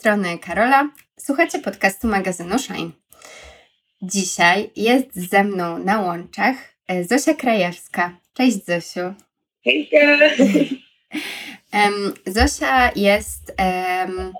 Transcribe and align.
strony 0.00 0.38
Karola. 0.38 0.90
Słuchacie 1.18 1.58
podcastu 1.58 2.08
magazynu 2.08 2.58
Shine. 2.58 2.90
Dzisiaj 4.02 4.70
jest 4.76 5.14
ze 5.14 5.44
mną 5.44 5.78
na 5.78 6.00
łączach 6.00 6.56
e, 6.86 7.04
Zosia 7.04 7.34
Krajewska. 7.34 8.16
Cześć 8.34 8.64
Zosiu. 8.64 9.14
Hejka! 9.64 9.98
Um, 11.72 12.14
Zosia 12.26 12.90
jest 12.96 13.54
um, 13.58 14.32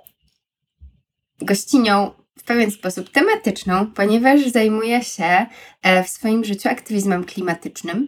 gościnią 1.41 2.11
w 2.39 2.43
pewien 2.43 2.71
sposób 2.71 3.09
tematyczną, 3.09 3.87
ponieważ 3.87 4.47
zajmuje 4.47 5.03
się 5.03 5.45
e, 5.81 6.03
w 6.03 6.09
swoim 6.09 6.43
życiu 6.43 6.69
aktywizmem 6.69 7.23
klimatycznym. 7.23 8.07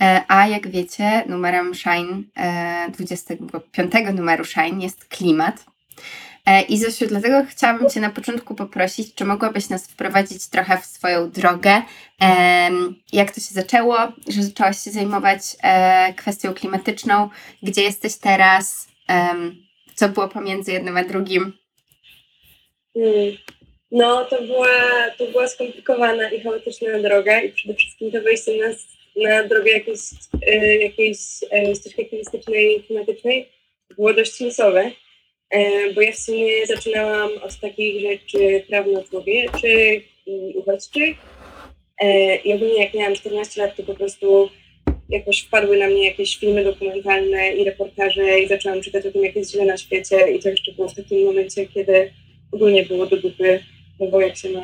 E, 0.00 0.22
a 0.28 0.48
jak 0.48 0.68
wiecie, 0.68 1.24
numerem 1.28 1.74
Shine, 1.74 2.22
25 2.92 3.92
numeru 4.14 4.44
Shine 4.44 4.82
jest 4.82 5.04
klimat. 5.04 5.70
E, 6.50 6.62
I 6.62 6.78
Zosiu, 6.78 7.06
dlatego 7.06 7.44
chciałabym 7.50 7.90
Cię 7.90 8.00
na 8.00 8.10
początku 8.10 8.54
poprosić, 8.54 9.14
czy 9.14 9.24
mogłabyś 9.24 9.68
nas 9.68 9.90
wprowadzić 9.90 10.46
trochę 10.46 10.78
w 10.78 10.84
swoją 10.84 11.30
drogę, 11.30 11.82
jak 13.12 13.34
to 13.34 13.40
się 13.40 13.54
zaczęło, 13.54 13.96
że 14.28 14.42
zaczęłaś 14.42 14.84
się 14.84 14.90
zajmować 14.90 15.40
e, 15.62 16.14
kwestią 16.14 16.54
klimatyczną, 16.54 17.28
gdzie 17.62 17.82
jesteś 17.82 18.16
teraz, 18.16 18.88
co 19.94 20.08
było 20.08 20.28
pomiędzy 20.28 20.72
jednym 20.72 20.96
a 20.96 21.04
drugim? 21.04 21.52
Hmm. 22.94 23.36
No, 23.90 24.24
to 24.24 24.42
była, 24.42 24.68
to 25.18 25.26
była 25.26 25.48
skomplikowana 25.48 26.30
i 26.30 26.40
chaotyczna 26.40 26.98
droga 26.98 27.40
i 27.40 27.52
przede 27.52 27.74
wszystkim 27.74 28.12
to 28.12 28.22
wejście 28.22 28.52
na, 28.58 28.68
na 29.30 29.48
drogę 29.48 29.70
jakiejś, 29.70 30.00
e, 30.46 30.76
jakiejś 30.76 31.18
ścieżki 31.74 32.02
aktywistycznej, 32.02 32.84
klimatycznej 32.86 33.48
było 33.96 34.14
dość 34.14 34.40
losowe 34.40 34.90
bo 35.94 36.00
ja 36.00 36.12
w 36.12 36.18
sumie 36.18 36.66
zaczynałam 36.66 37.30
od 37.42 37.60
takich 37.60 38.00
rzeczy 38.00 38.64
prawno-człowieczych 38.68 40.02
i 40.26 40.54
uchodźczych. 40.56 41.16
E, 42.00 42.36
I 42.36 42.52
ogólnie 42.52 42.84
jak 42.84 42.94
miałam 42.94 43.14
14 43.14 43.62
lat, 43.62 43.76
to 43.76 43.82
po 43.82 43.94
prostu 43.94 44.48
jakoś 45.08 45.40
wpadły 45.40 45.78
na 45.78 45.86
mnie 45.86 46.04
jakieś 46.04 46.36
filmy 46.36 46.64
dokumentalne 46.64 47.52
i 47.52 47.64
reportaże 47.64 48.40
i 48.40 48.48
zaczęłam 48.48 48.80
czytać 48.80 49.06
o 49.06 49.12
tym, 49.12 49.24
jak 49.24 49.36
jest 49.36 49.52
źle 49.52 49.64
na 49.64 49.76
świecie 49.76 50.32
i 50.32 50.40
to 50.40 50.48
jeszcze 50.48 50.72
było 50.72 50.88
w 50.88 50.94
takim 50.94 51.26
momencie, 51.26 51.66
kiedy 51.66 52.12
ogólnie 52.52 52.82
było 52.82 53.06
do 53.06 53.16
dupy, 53.16 53.60
no 54.00 54.06
bo 54.06 54.20
jak 54.20 54.36
się 54.36 54.50
ma 54.50 54.62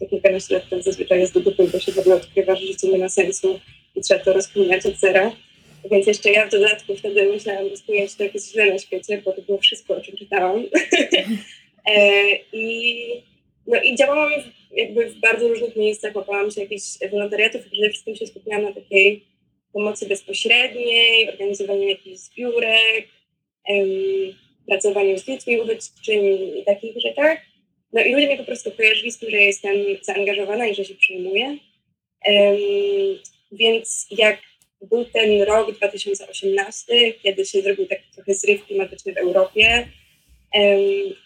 te 0.00 0.06
kilkanaście 0.06 0.54
lat, 0.54 0.68
to 0.70 0.82
zazwyczaj 0.82 1.20
jest 1.20 1.34
do 1.34 1.40
dupy, 1.40 1.68
bo 1.72 1.78
się 1.78 1.92
w 1.92 1.98
ogóle 1.98 2.16
odkrywa, 2.16 2.54
że 2.54 2.66
życie 2.66 2.88
nie 2.88 2.98
ma 2.98 3.08
sensu 3.08 3.60
i 3.94 4.00
trzeba 4.00 4.24
to 4.24 4.32
rozkminiać 4.32 4.86
od 4.86 4.96
zera. 4.96 5.32
Więc 5.90 6.06
jeszcze 6.06 6.30
ja 6.30 6.46
w 6.46 6.50
dodatku 6.50 6.96
wtedy 6.96 7.32
myślałam, 7.32 7.68
że 7.68 7.76
spełnia 7.76 8.08
się 8.08 8.16
to 8.16 8.22
jakieś 8.22 8.42
źle 8.42 8.72
na 8.72 8.78
świecie, 8.78 9.22
bo 9.24 9.32
to 9.32 9.42
było 9.42 9.58
wszystko, 9.58 9.96
o 9.96 10.00
czym 10.00 10.16
czytałam. 10.16 10.64
e, 11.90 12.36
I, 12.52 13.22
no 13.66 13.82
i 13.82 13.96
działałam 13.96 14.30
jakby 14.72 15.10
w 15.10 15.20
bardzo 15.20 15.48
różnych 15.48 15.76
miejscach, 15.76 16.16
łapałam 16.16 16.50
się 16.50 16.60
jakichś 16.60 16.84
wolontariatów 17.10 17.66
przede 17.70 17.90
wszystkim 17.90 18.16
się 18.16 18.26
skupiałam 18.26 18.62
na 18.62 18.72
takiej 18.72 19.24
pomocy 19.72 20.06
bezpośredniej, 20.06 21.28
organizowaniu 21.28 21.88
jakichś 21.88 22.18
zbiórek, 22.18 23.08
em, 23.68 23.88
pracowaniu 24.66 25.18
z 25.18 25.24
dziećmi 25.24 25.60
uchodźczymi 25.60 26.60
i 26.60 26.64
takich 26.64 27.00
rzeczach. 27.00 27.38
No 27.92 28.00
i 28.00 28.12
ludzie 28.12 28.26
mnie 28.26 28.36
po 28.36 28.44
prostu 28.44 28.70
kojarzyli 28.70 29.12
z 29.12 29.18
tym, 29.18 29.30
że 29.30 29.36
jestem 29.36 29.76
zaangażowana 30.02 30.66
i 30.66 30.74
że 30.74 30.84
się 30.84 30.94
przejmuję. 30.94 31.58
Um, 32.26 32.58
więc 33.52 34.06
jak 34.10 34.38
był 34.82 35.04
ten 35.04 35.42
rok 35.42 35.72
2018, 35.72 37.12
kiedy 37.12 37.44
się 37.44 37.62
zrobił 37.62 37.86
taki 37.86 38.10
trochę 38.14 38.34
zryw 38.34 38.64
klimatyczny 38.66 39.12
w 39.12 39.16
Europie. 39.16 39.88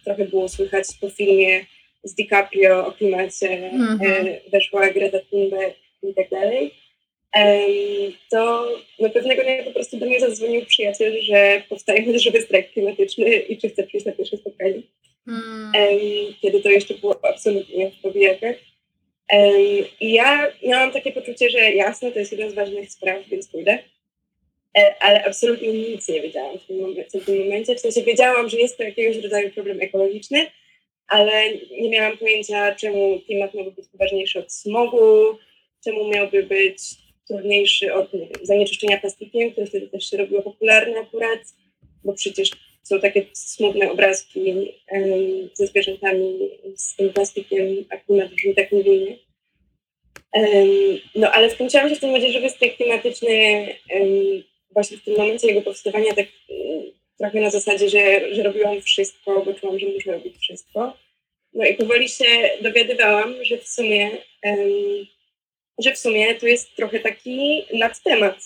Trochę 0.05 0.25
było 0.25 0.49
słychać 0.49 0.87
po 1.01 1.11
filmie 1.11 1.67
z 2.05 2.15
DiCaprio 2.15 2.87
o 2.87 2.93
klimacie, 2.93 3.71
mm 3.71 3.99
-hmm. 3.99 4.51
weszła 4.53 4.91
Greta 4.91 5.19
Thunberg 5.31 5.77
i 6.03 6.15
tak 6.15 6.31
dalej. 6.31 6.75
To 8.31 8.69
no 8.99 9.11
pewnego 9.11 9.43
dnia 9.43 9.65
po 9.65 9.71
prostu 9.71 9.97
do 9.97 10.07
mnie 10.07 10.21
zadzwonił 10.21 10.67
przyjaciel, 10.67 11.23
że 11.23 11.63
powstaje 11.69 12.19
żywy 12.19 12.43
strajk 12.43 12.73
klimatyczny 12.73 13.37
i 13.37 13.59
czy 13.59 13.69
chce 13.69 13.83
przyjść 13.83 14.07
na 14.07 14.13
pierwsze 14.13 14.37
spotkanie. 14.37 14.83
Mm. 15.29 15.73
Um, 15.75 16.35
kiedy 16.43 16.61
to 16.61 16.71
jeszcze 16.71 16.95
było 16.95 17.21
absolutnie 17.25 17.91
w 17.91 18.03
powijakach. 18.03 18.57
I 20.01 20.13
ja 20.13 20.53
miałam 20.63 20.93
takie 20.93 21.13
poczucie, 21.13 21.51
że 21.51 21.59
jasne, 21.59 22.13
to 22.13 22.19
jest 22.19 22.33
jedna 22.33 22.51
z 22.51 22.55
ważnych 22.55 22.93
spraw, 22.93 23.29
więc 23.29 23.49
pójdę. 23.49 23.79
E, 24.79 24.95
ale 25.01 25.25
absolutnie 25.25 25.73
nic 25.73 26.09
nie 26.09 26.21
wiedziałam 26.21 26.59
w 26.59 26.67
tym, 26.67 26.81
momencie, 26.81 27.21
w 27.21 27.25
tym 27.25 27.39
momencie. 27.39 27.75
W 27.75 27.81
sensie 27.81 28.03
wiedziałam, 28.03 28.49
że 28.49 28.59
jest 28.59 28.77
to 28.77 28.83
jakiegoś 28.83 29.17
rodzaju 29.17 29.51
problem 29.51 29.81
ekologiczny, 29.81 30.47
ale 31.09 31.55
nie 31.81 31.91
miałam 31.91 32.19
pojęcia, 32.19 32.75
czemu 32.75 33.21
klimat 33.21 33.55
miałby 33.55 33.71
być 33.71 33.85
ważniejszy 33.95 34.39
od 34.39 34.53
smogu, 34.53 35.39
czemu 35.85 36.09
miałby 36.09 36.43
być 36.43 36.79
trudniejszy 37.29 37.95
od 37.95 38.13
wiem, 38.13 38.29
zanieczyszczenia 38.43 38.99
plastikiem, 38.99 39.51
które 39.51 39.67
wtedy 39.67 39.89
też 39.89 40.11
się 40.11 40.17
robiło 40.17 40.43
popularne 40.43 41.01
akurat, 41.01 41.41
bo 42.05 42.13
przecież 42.13 42.51
są 42.83 43.01
takie 43.01 43.27
smutne 43.33 43.91
obrazki 43.91 44.73
um, 44.91 45.51
ze 45.55 45.67
zwierzętami, 45.67 46.51
z 46.77 46.97
tym 46.97 47.13
plastikiem, 47.13 47.67
a 47.91 47.97
klimat 47.97 48.35
brzmi 48.35 48.55
tak 48.55 48.73
niewinnie. 48.73 49.19
No 51.15 51.31
ale 51.33 51.51
wkręciłam 51.51 51.89
się 51.89 51.97
w 51.97 52.01
tym 52.01 52.11
młodzieżowy 52.11 52.51
strajk 52.51 52.77
klimatyczny 52.77 53.67
właśnie 54.71 54.97
w 54.97 55.05
tym 55.05 55.17
momencie 55.17 55.49
jego 55.49 55.63
powstawania 55.63 56.15
tak 56.15 56.27
um, 56.49 56.93
trochę 57.19 57.41
na 57.41 57.51
zasadzie, 57.51 57.89
że, 57.89 58.35
że 58.35 58.43
robiłam 58.43 58.81
wszystko, 58.81 59.43
bo 59.45 59.55
czułam, 59.55 59.79
że 59.79 59.87
muszę 59.87 60.13
robić 60.13 60.37
wszystko. 60.37 60.97
No 61.55 61.65
i 61.67 61.75
powoli 61.75 62.09
się 62.09 62.25
dowiadywałam, 62.61 63.45
że 63.45 63.59
w 63.59 63.69
sumie, 63.69 64.11
że 65.79 65.93
w 65.93 65.99
sumie 65.99 66.35
to 66.35 66.47
jest 66.47 66.77
trochę 66.77 67.01
taki 67.01 67.65
nadtemat. 67.73 68.37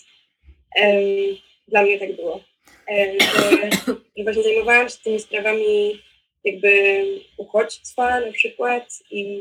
dla 1.68 1.82
mnie 1.82 1.98
tak 1.98 2.16
było. 2.16 2.40
Że, 2.88 3.94
że 4.16 4.24
właśnie 4.24 4.42
zajmowałam 4.42 4.88
się 4.88 4.96
tymi 5.04 5.20
sprawami 5.20 6.02
jakby 6.44 7.04
uchodźstwa 7.36 8.20
na 8.20 8.32
przykład 8.32 9.02
i 9.10 9.40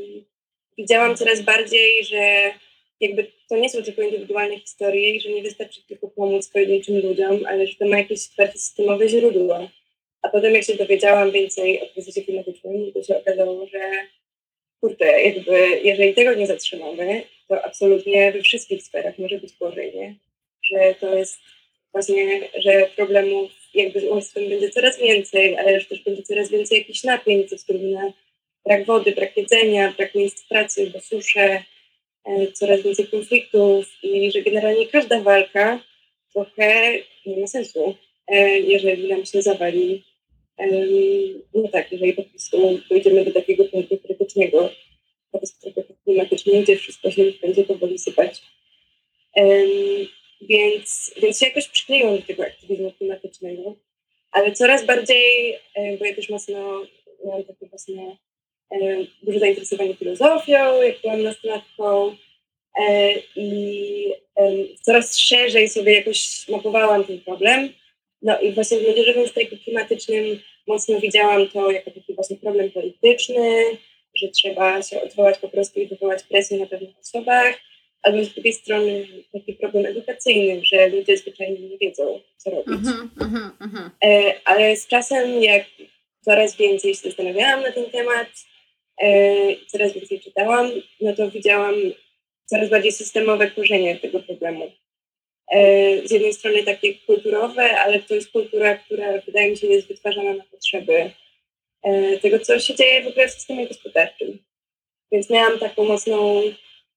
widziałam 0.78 1.18
coraz 1.18 1.42
bardziej, 1.42 2.06
że 2.06 2.52
jakby 3.00 3.32
to 3.50 3.58
nie 3.58 3.70
są 3.70 3.84
tylko 3.84 4.02
indywidualne 4.02 4.60
historie 4.60 5.16
i 5.16 5.22
że 5.22 5.30
nie 5.30 5.44
wystarczy 5.44 5.88
tylko 5.88 6.08
pomóc 6.08 6.50
pojedynczym 6.50 7.02
ludziom, 7.02 7.46
ale 7.48 7.68
że 7.68 7.76
to 7.76 7.86
ma 7.88 7.98
jakieś 7.98 8.20
bardziej 8.38 8.62
systemowe 8.62 9.10
źródła. 9.10 9.70
A 10.22 10.30
potem 10.30 10.54
jak 10.54 10.64
się 10.64 10.76
dowiedziałam 10.76 11.32
więcej 11.32 11.82
o 11.82 11.88
kryzysie 11.94 12.22
klimatycznym, 12.22 12.92
to 12.94 13.04
się 13.04 13.18
okazało, 13.18 13.68
że 13.68 13.92
kurde, 14.82 15.22
jakby 15.22 15.82
jeżeli 15.84 16.14
tego 16.14 16.34
nie 16.34 16.48
zatrzymamy, 16.48 17.22
to 17.48 17.66
absolutnie 17.66 18.32
we 18.32 18.42
wszystkich 18.42 18.84
sferach 18.84 19.20
może 19.20 19.38
być 19.38 19.54
gorzej, 19.58 19.96
nie? 19.96 20.16
Że 20.64 20.96
to 21.00 21.18
jest 21.18 21.40
właśnie, 21.92 22.50
że 22.58 22.90
problemów 22.96 23.52
jakby 23.74 24.00
z 24.00 24.04
ubóstwem 24.04 24.50
będzie 24.50 24.70
coraz 24.70 25.00
więcej, 25.00 25.58
ale 25.58 25.80
że 25.80 25.86
też 25.86 26.04
będzie 26.04 26.24
coraz 26.24 26.50
więcej 26.50 26.78
jakichś 26.78 27.04
napięć 27.04 27.50
ze 27.50 27.56
względu 27.56 27.88
na 27.88 28.14
brak 28.66 28.86
wody, 28.86 29.12
brak 29.12 29.38
jedzenia, 29.38 29.94
brak 29.98 30.16
miejsc 30.16 30.48
pracy, 30.48 30.92
bo 30.94 31.00
susze, 31.00 31.64
e, 32.26 32.52
coraz 32.52 32.82
więcej 32.82 33.08
konfliktów 33.08 33.86
i 34.04 34.32
że 34.32 34.42
generalnie 34.42 34.88
każda 34.88 35.22
walka 35.22 35.80
trochę 36.34 36.94
nie 37.26 37.38
ma 37.38 37.48
sensu, 37.48 37.96
e, 38.28 38.60
jeżeli 38.60 39.08
nam 39.08 39.26
się 39.26 39.42
zawali. 39.42 40.04
No 41.54 41.68
tak, 41.68 41.92
jeżeli 41.92 42.14
po 42.14 42.24
prostu 42.24 42.80
dojdziemy 42.90 43.26
do 43.26 43.32
takiego 43.32 43.66
punktu 43.66 43.98
krytycznego 43.98 44.70
katastrofy 45.32 45.84
klimatycznej, 46.04 46.64
gdzie 46.64 46.78
wszystko 46.78 47.12
się 47.12 47.24
będzie 47.42 47.64
powoli 47.64 48.00
sypać. 48.00 48.42
Więc, 50.42 51.14
więc 51.22 51.40
się 51.40 51.46
jakoś 51.46 51.68
przykleiłam 51.68 52.18
do 52.18 52.22
tego 52.22 52.44
aktywizmu 52.44 52.92
klimatycznego, 52.92 53.76
ale 54.32 54.52
coraz 54.52 54.86
bardziej, 54.86 55.54
e, 55.76 55.98
bo 55.98 56.06
ja 56.06 56.16
też 56.16 56.30
mocno 56.30 56.86
miałam 57.26 57.44
takie 57.44 57.66
właśnie 57.68 58.18
duże 59.24 59.40
zainteresowanie 59.40 59.96
filozofią, 59.96 60.82
jak 60.82 61.02
byłam 61.02 61.24
nastolatką 61.24 62.16
e, 62.80 63.14
i 63.36 64.14
coraz 64.82 65.18
szerzej 65.18 65.70
sobie 65.70 65.94
jakoś 65.94 66.50
mapowałam 66.50 67.04
ten 67.04 67.20
problem. 67.20 67.70
No 68.22 68.40
i 68.40 68.52
właśnie 68.52 68.78
w 68.78 68.84
młodzieżowym 68.84 69.28
strajku 69.28 69.56
klimatycznym 69.64 70.40
mocno 70.68 71.00
widziałam 71.00 71.48
to 71.48 71.72
jako 71.72 71.92
taki 71.92 72.14
właśnie 72.14 72.38
problem 72.38 72.72
polityczny, 72.72 73.64
że 74.16 74.28
trzeba 74.28 74.82
się 74.82 75.02
odwołać 75.02 75.38
po 75.38 75.50
prostu 75.50 75.80
i 75.80 75.88
wywołać 75.88 76.24
presję 76.24 76.60
na 76.60 76.66
pewnych 76.66 77.00
osobach, 77.00 77.56
albo 78.04 78.24
z 78.24 78.34
drugiej 78.34 78.54
strony 78.54 79.08
taki 79.34 79.54
problem 79.54 79.86
edukacyjny, 79.86 80.66
że 80.66 80.88
ludzie 80.90 81.18
zwyczajnie 81.18 81.60
nie 81.60 81.78
wiedzą, 81.78 82.20
co 82.38 82.50
robić. 82.50 82.68
Uh-huh, 82.68 83.08
uh-huh, 83.18 83.50
uh-huh. 83.60 83.90
E, 84.06 84.34
ale 84.46 84.76
z 84.76 84.88
czasem, 84.88 85.44
jak 85.44 85.66
coraz 86.22 86.58
więcej 86.58 86.96
się 86.96 87.02
zastanawiałam 87.10 87.62
na 87.62 87.72
ten 87.72 87.86
temat, 87.86 88.28
e, 88.28 88.55
coraz 89.68 89.94
więcej 89.94 90.20
czytałam, 90.20 90.72
no 91.02 91.16
to 91.16 91.32
widziałam 91.32 91.76
coraz 92.46 92.70
bardziej 92.70 92.92
systemowe 92.92 93.52
korzenie 93.52 93.96
tego 93.96 94.20
problemu. 94.20 94.72
E, 95.52 96.08
z 96.08 96.12
jednej 96.12 96.34
strony 96.34 96.64
takie 96.64 96.94
kulturowe, 96.94 97.80
ale 97.80 98.00
to 98.00 98.16
jest 98.16 98.32
kultura, 98.32 98.78
która 98.78 99.22
wydaje 99.22 99.50
mi 99.50 99.58
się 99.58 99.68
jest 99.68 99.88
wytwarzana 99.88 100.34
na 100.34 100.44
potrzeby 100.44 101.12
e, 101.84 102.18
tego, 102.18 102.40
co 102.40 102.60
się 102.60 102.76
dzieje 102.76 103.04
w 103.04 103.08
ogóle 103.08 103.28
w 103.28 103.32
systemie 103.32 103.68
gospodarczym. 103.68 104.40
Więc 105.12 105.30
miałam 105.30 105.60
taką 105.60 105.86
mocną, 105.86 106.42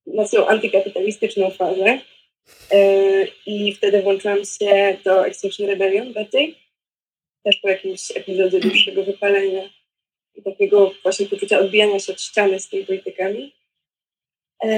mocną 0.07 0.47
antykapitalistyczną 0.47 1.51
fazę 1.51 1.99
e, 2.73 2.81
i 3.47 3.75
wtedy 3.75 4.03
włączyłam 4.03 4.45
się 4.45 4.97
do 5.05 5.27
Extinction 5.27 5.67
Rebellion 5.67 6.13
bardziej, 6.13 6.55
też 7.45 7.57
po 7.57 7.69
jakimś 7.69 8.17
epizodzie 8.17 8.61
dłuższego 8.61 9.05
wypalenia 9.05 9.78
i 10.39 10.43
takiego 10.43 10.93
właśnie 11.03 11.27
poczucia 11.27 11.59
odbijania 11.59 11.99
się 11.99 12.13
od 12.13 12.21
ściany 12.21 12.61
z 12.61 12.69
tymi 12.69 12.87
politykami. 12.87 13.53
E, 14.65 14.69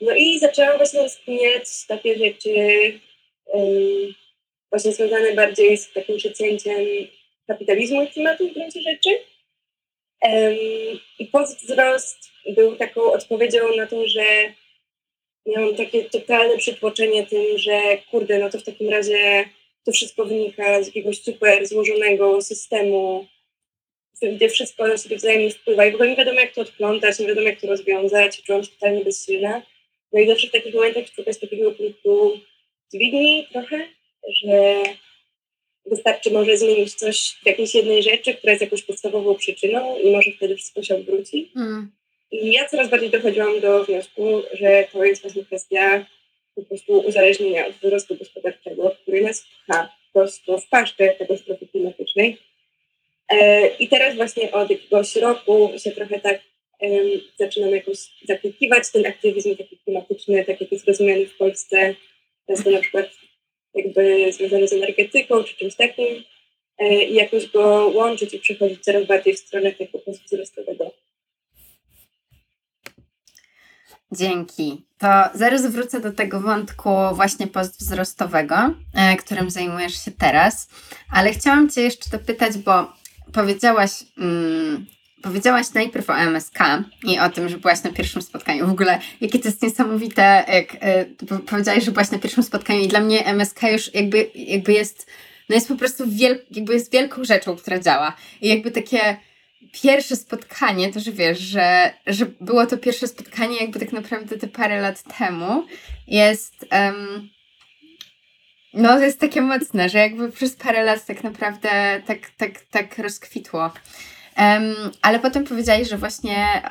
no 0.00 0.14
i 0.16 0.38
zaczęłam 0.38 0.76
właśnie 0.76 1.02
rozkminiać 1.02 1.86
takie 1.88 2.18
rzeczy 2.18 2.54
właśnie 4.72 4.92
związane 4.92 5.34
bardziej 5.34 5.76
z 5.76 5.92
takim 5.92 6.16
przecięciem 6.16 6.86
kapitalizmu 7.46 8.02
i 8.02 8.08
klimatu 8.08 8.48
w 8.48 8.54
gruncie 8.54 8.80
rzeczy. 8.80 9.10
I 11.18 11.26
postwzrost 11.26 12.18
był 12.54 12.76
taką 12.76 13.12
odpowiedzią 13.12 13.76
na 13.76 13.86
to, 13.86 14.08
że 14.08 14.24
miałam 15.46 15.76
takie 15.76 16.04
totalne 16.04 16.56
przytłoczenie 16.56 17.26
tym, 17.26 17.58
że 17.58 17.80
kurde, 18.10 18.38
no 18.38 18.50
to 18.50 18.58
w 18.58 18.64
takim 18.64 18.88
razie 18.88 19.44
to 19.84 19.92
wszystko 19.92 20.24
wynika 20.24 20.82
z 20.82 20.86
jakiegoś 20.86 21.22
super 21.22 21.66
złożonego 21.66 22.42
systemu, 22.42 23.26
gdzie 24.22 24.48
wszystko 24.48 24.88
na 24.88 24.96
siebie 24.96 25.16
wzajemnie 25.16 25.50
wpływa 25.50 25.86
i 25.86 25.90
w 25.92 25.94
ogóle 25.94 26.10
nie 26.10 26.16
wiadomo 26.16 26.40
jak 26.40 26.54
to 26.54 26.60
odplątać, 26.60 27.18
nie 27.18 27.26
wiadomo 27.26 27.48
jak 27.48 27.60
to 27.60 27.66
rozwiązać, 27.66 28.42
czułam 28.42 28.64
się 28.64 28.70
totalnie 28.70 29.04
bezsilna. 29.04 29.62
No 30.12 30.20
i 30.20 30.26
zawsze 30.26 30.46
w 30.46 30.50
takich 30.50 30.74
momentach 30.74 31.04
szukać 31.16 31.38
takiego 31.38 31.72
punktu 31.72 32.40
dźwigni 32.92 33.46
trochę, 33.52 33.88
że 34.42 34.82
wystarczy 35.86 36.30
może 36.30 36.56
zmienić 36.56 36.94
coś 36.94 37.36
w 37.42 37.46
jakiejś 37.46 37.74
jednej 37.74 38.02
rzeczy, 38.02 38.34
która 38.34 38.52
jest 38.52 38.62
jakąś 38.62 38.82
podstawową 38.82 39.34
przyczyną 39.34 39.98
i 39.98 40.10
może 40.10 40.30
wtedy 40.30 40.56
wszystko 40.56 40.82
się 40.82 40.94
odwróci. 40.94 41.52
Mm. 41.56 41.92
I 42.30 42.52
ja 42.52 42.68
coraz 42.68 42.90
bardziej 42.90 43.10
dochodziłam 43.10 43.60
do 43.60 43.84
wniosku, 43.84 44.42
że 44.52 44.84
to 44.92 45.04
jest 45.04 45.22
właśnie 45.22 45.44
kwestia 45.44 46.06
po 46.54 46.62
prostu 46.62 46.92
uzależnienia 46.92 47.66
od 47.66 47.74
wzrostu 47.74 48.16
gospodarczego, 48.16 48.90
który 49.02 49.22
nas 49.22 49.44
pcha 49.66 49.88
po 50.12 50.20
prostu 50.20 50.58
w 50.58 50.68
paszczę 50.68 51.08
katastrofy 51.08 51.66
klimatycznej. 51.66 52.38
E, 53.32 53.66
I 53.66 53.88
teraz 53.88 54.16
właśnie 54.16 54.52
od 54.52 54.70
jakiegoś 54.70 55.16
roku 55.16 55.70
się 55.76 55.90
trochę 55.90 56.20
tak 56.20 56.40
um, 56.80 57.20
zaczynam 57.38 57.70
jakoś 57.70 57.98
zaklikiwać 58.28 58.92
ten 58.92 59.06
aktywizm 59.06 59.56
taki 59.56 59.78
klimatyczny, 59.78 60.44
tak 60.44 60.60
jak 60.60 60.72
jest 60.72 60.88
rozumiany 60.88 61.26
w 61.26 61.36
Polsce, 61.36 61.94
często 62.46 62.70
na 62.70 62.80
przykład 62.80 63.06
jakby 63.74 64.32
związany 64.32 64.68
z 64.68 64.72
energetyką 64.72 65.44
czy 65.44 65.56
czymś 65.56 65.74
takim 65.74 66.24
e, 66.78 67.04
i 67.04 67.14
jakoś 67.14 67.50
go 67.50 67.90
łączyć 67.94 68.34
i 68.34 68.38
przechodzić 68.38 68.80
coraz 68.80 69.06
bardziej 69.06 69.34
w 69.34 69.38
stronę 69.38 69.72
tego 69.72 69.98
wzrostowego. 70.26 70.90
Dzięki. 74.12 74.82
To 74.98 75.08
zaraz 75.34 75.66
wrócę 75.66 76.00
do 76.00 76.12
tego 76.12 76.40
wątku 76.40 76.90
właśnie 77.12 77.46
postwzrostowego, 77.46 78.56
e, 78.94 79.16
którym 79.16 79.50
zajmujesz 79.50 80.04
się 80.04 80.10
teraz, 80.10 80.68
ale 81.10 81.32
chciałam 81.32 81.70
Cię 81.70 81.80
jeszcze 81.80 82.10
dopytać, 82.10 82.58
bo 82.58 83.01
powiedziałaś, 83.32 83.90
mm, 84.18 84.86
powiedziałaś 85.22 85.66
najpierw 85.74 86.10
o 86.10 86.18
MSK 86.18 86.58
i 87.04 87.18
o 87.18 87.30
tym, 87.30 87.48
że 87.48 87.58
byłaś 87.58 87.82
na 87.82 87.92
pierwszym 87.92 88.22
spotkaniu. 88.22 88.66
W 88.66 88.70
ogóle, 88.70 88.98
jakie 89.20 89.38
to 89.38 89.48
jest 89.48 89.62
niesamowite, 89.62 90.44
jak 90.48 90.74
y, 90.74 91.40
powiedziałaś, 91.46 91.84
że 91.84 91.92
byłaś 91.92 92.10
na 92.10 92.18
pierwszym 92.18 92.42
spotkaniu 92.42 92.80
i 92.80 92.88
dla 92.88 93.00
mnie 93.00 93.26
MSK 93.26 93.62
już 93.62 93.94
jakby, 93.94 94.30
jakby 94.34 94.72
jest, 94.72 95.06
no 95.48 95.54
jest 95.54 95.68
po 95.68 95.76
prostu 95.76 96.04
wiel, 96.10 96.44
jakby 96.50 96.74
jest 96.74 96.92
wielką 96.92 97.24
rzeczą, 97.24 97.56
która 97.56 97.78
działa. 97.78 98.16
I 98.40 98.48
jakby 98.48 98.70
takie 98.70 99.16
pierwsze 99.82 100.16
spotkanie, 100.16 100.92
to 100.92 101.00
że 101.00 101.12
wiesz, 101.12 101.38
że, 101.38 101.92
że 102.06 102.26
było 102.40 102.66
to 102.66 102.78
pierwsze 102.78 103.08
spotkanie 103.08 103.56
jakby 103.56 103.80
tak 103.80 103.92
naprawdę 103.92 104.38
te 104.38 104.48
parę 104.48 104.80
lat 104.80 105.02
temu, 105.18 105.66
jest... 106.06 106.66
Um, 106.72 107.30
no, 108.74 108.88
to 108.88 109.04
jest 109.04 109.20
takie 109.20 109.40
mocne, 109.40 109.88
że 109.88 109.98
jakby 109.98 110.32
przez 110.32 110.56
parę 110.56 110.84
lat 110.84 111.06
tak 111.06 111.24
naprawdę 111.24 112.02
tak, 112.06 112.18
tak, 112.36 112.50
tak 112.70 112.98
rozkwitło. 112.98 113.72
Um, 114.38 114.74
ale 115.02 115.18
potem 115.18 115.44
powiedziałeś, 115.44 115.88
że 115.88 115.98
właśnie 115.98 116.62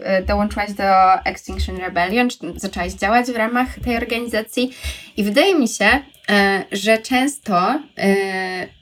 e, 0.00 0.22
dołączyłaś 0.22 0.72
do 0.72 0.84
Extinction 1.24 1.76
Rebellion, 1.76 2.30
czy 2.30 2.38
zaczęłaś 2.56 2.92
działać 2.92 3.26
w 3.26 3.36
ramach 3.36 3.68
tej 3.84 3.96
organizacji 3.96 4.74
i 5.16 5.24
wydaje 5.24 5.54
mi 5.54 5.68
się, 5.68 5.88
e, 6.30 6.64
że 6.72 6.98
często 6.98 7.80
e, 7.98 8.16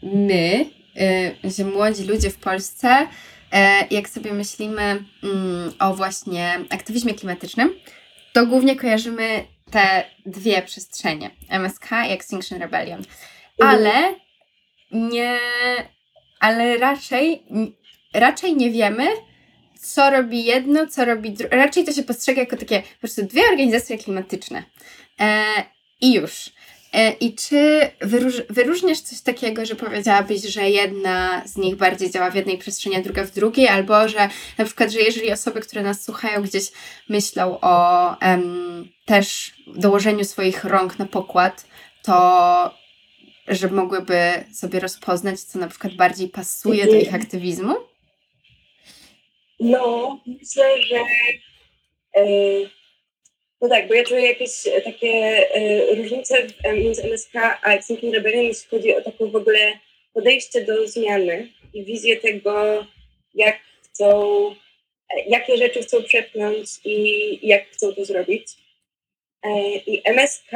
my, 0.02 0.66
że 1.44 1.64
młodzi 1.64 2.04
ludzie 2.04 2.30
w 2.30 2.36
Polsce, 2.36 3.06
jak 3.90 4.08
sobie 4.08 4.32
myślimy 4.32 4.82
mm, 4.82 5.72
o 5.78 5.94
właśnie 5.94 6.60
aktywizmie 6.70 7.14
klimatycznym, 7.14 7.70
to 8.32 8.46
głównie 8.46 8.76
kojarzymy 8.76 9.44
te 9.70 10.04
dwie 10.26 10.62
przestrzenie, 10.62 11.30
MSK 11.48 11.90
i 12.08 12.12
Extinction 12.12 12.58
Rebellion. 12.60 12.98
Mhm. 12.98 13.08
Ale 13.58 14.14
nie, 14.90 15.38
ale 16.40 16.78
raczej 16.78 17.42
raczej 18.14 18.56
nie 18.56 18.70
wiemy, 18.70 19.06
co 19.80 20.10
robi 20.10 20.44
jedno, 20.44 20.86
co 20.86 21.04
robi 21.04 21.30
drugie. 21.30 21.56
Raczej 21.56 21.84
to 21.84 21.92
się 21.92 22.02
postrzega 22.02 22.40
jako 22.40 22.56
takie 22.56 22.82
po 22.82 23.00
prostu 23.00 23.22
dwie 23.22 23.42
organizacje 23.50 23.98
klimatyczne. 23.98 24.62
E, 25.20 25.44
I 26.00 26.14
już. 26.14 26.50
E, 26.94 27.12
I 27.12 27.34
czy 27.34 27.90
wyróż, 28.00 28.42
wyróżniasz 28.50 29.00
coś 29.00 29.20
takiego, 29.20 29.66
że 29.66 29.74
powiedziałabyś, 29.74 30.42
że 30.42 30.70
jedna 30.70 31.42
z 31.46 31.56
nich 31.56 31.76
bardziej 31.76 32.10
działa 32.10 32.30
w 32.30 32.34
jednej 32.34 32.58
przestrzeni, 32.58 32.96
a 32.96 33.02
druga 33.02 33.24
w 33.24 33.30
drugiej, 33.30 33.68
albo 33.68 34.08
że 34.08 34.28
na 34.58 34.64
przykład, 34.64 34.90
że 34.90 35.00
jeżeli 35.00 35.32
osoby, 35.32 35.60
które 35.60 35.82
nas 35.82 36.04
słuchają, 36.04 36.42
gdzieś 36.42 36.72
myślą 37.08 37.58
o 37.60 38.20
em, 38.20 38.88
też 39.04 39.54
dołożeniu 39.66 40.24
swoich 40.24 40.64
rąk 40.64 40.98
na 40.98 41.06
pokład, 41.06 41.66
to 42.02 42.74
że 43.48 43.68
mogłyby 43.68 44.44
sobie 44.52 44.80
rozpoznać, 44.80 45.40
co 45.40 45.58
na 45.58 45.68
przykład 45.68 45.94
bardziej 45.94 46.28
pasuje 46.28 46.86
do 46.86 46.94
ich 46.94 47.14
aktywizmu? 47.14 47.74
No, 49.60 50.18
myślę, 50.26 50.82
że 50.82 50.96
e, 52.16 52.24
no 53.64 53.70
tak, 53.70 53.88
bo 53.88 53.94
ja 53.94 54.04
czuję 54.04 54.26
jakieś 54.26 54.50
takie 54.84 55.08
e, 55.54 55.94
różnice 55.94 56.46
między 56.74 57.02
MSK 57.02 57.34
a 57.34 57.74
Extinction 57.74 58.12
Rebellion, 58.12 58.44
jeśli 58.44 58.68
chodzi 58.68 58.94
o 58.94 59.02
taką 59.02 59.30
w 59.30 59.36
ogóle 59.36 59.78
podejście 60.12 60.64
do 60.64 60.88
zmiany 60.88 61.48
i 61.74 61.84
wizję 61.84 62.16
tego, 62.16 62.86
jak 63.34 63.60
chcą, 63.82 64.50
e, 65.10 65.24
jakie 65.28 65.56
rzeczy 65.56 65.82
chcą 65.82 66.02
przepchnąć 66.02 66.68
i 66.84 67.48
jak 67.48 67.68
chcą 67.68 67.94
to 67.94 68.04
zrobić. 68.04 68.46
I 69.86 70.02
MSK 70.04 70.52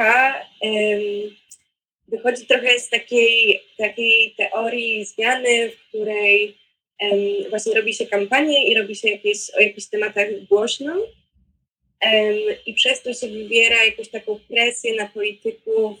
wychodzi 2.07 2.45
trochę 2.45 2.79
z 2.79 2.89
takiej, 2.89 3.61
takiej 3.77 4.35
teorii 4.37 5.05
zmiany, 5.05 5.69
w 5.69 5.87
której 5.87 6.57
właśnie 7.49 7.73
robi 7.73 7.93
się 7.93 8.07
kampanię 8.07 8.67
i 8.67 8.77
robi 8.77 8.95
się 8.95 9.09
jakieś, 9.09 9.37
o 9.57 9.59
jakichś 9.59 9.87
tematach 9.87 10.27
głośno 10.49 10.95
i 12.65 12.73
przez 12.73 13.01
to 13.01 13.13
się 13.13 13.27
wybiera 13.27 13.85
jakąś 13.85 14.09
taką 14.09 14.39
presję 14.39 14.95
na 14.95 15.07
polityków, 15.07 15.97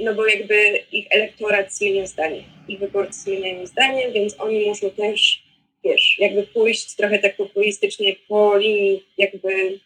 no 0.00 0.14
bo 0.14 0.26
jakby 0.26 0.84
ich 0.92 1.06
elektorat 1.10 1.74
zmienia 1.74 2.06
zdanie, 2.06 2.44
ich 2.68 2.78
wyborcy 2.78 3.20
zmieniają 3.20 3.66
zdanie, 3.66 4.10
więc 4.10 4.40
oni 4.40 4.66
muszą 4.66 4.90
też, 4.90 5.42
wiesz, 5.84 6.16
jakby 6.18 6.42
pójść 6.42 6.96
trochę 6.96 7.18
tak 7.18 7.36
populistycznie 7.36 8.16
po 8.28 8.56
linii 8.56 9.04
jakby 9.18 9.78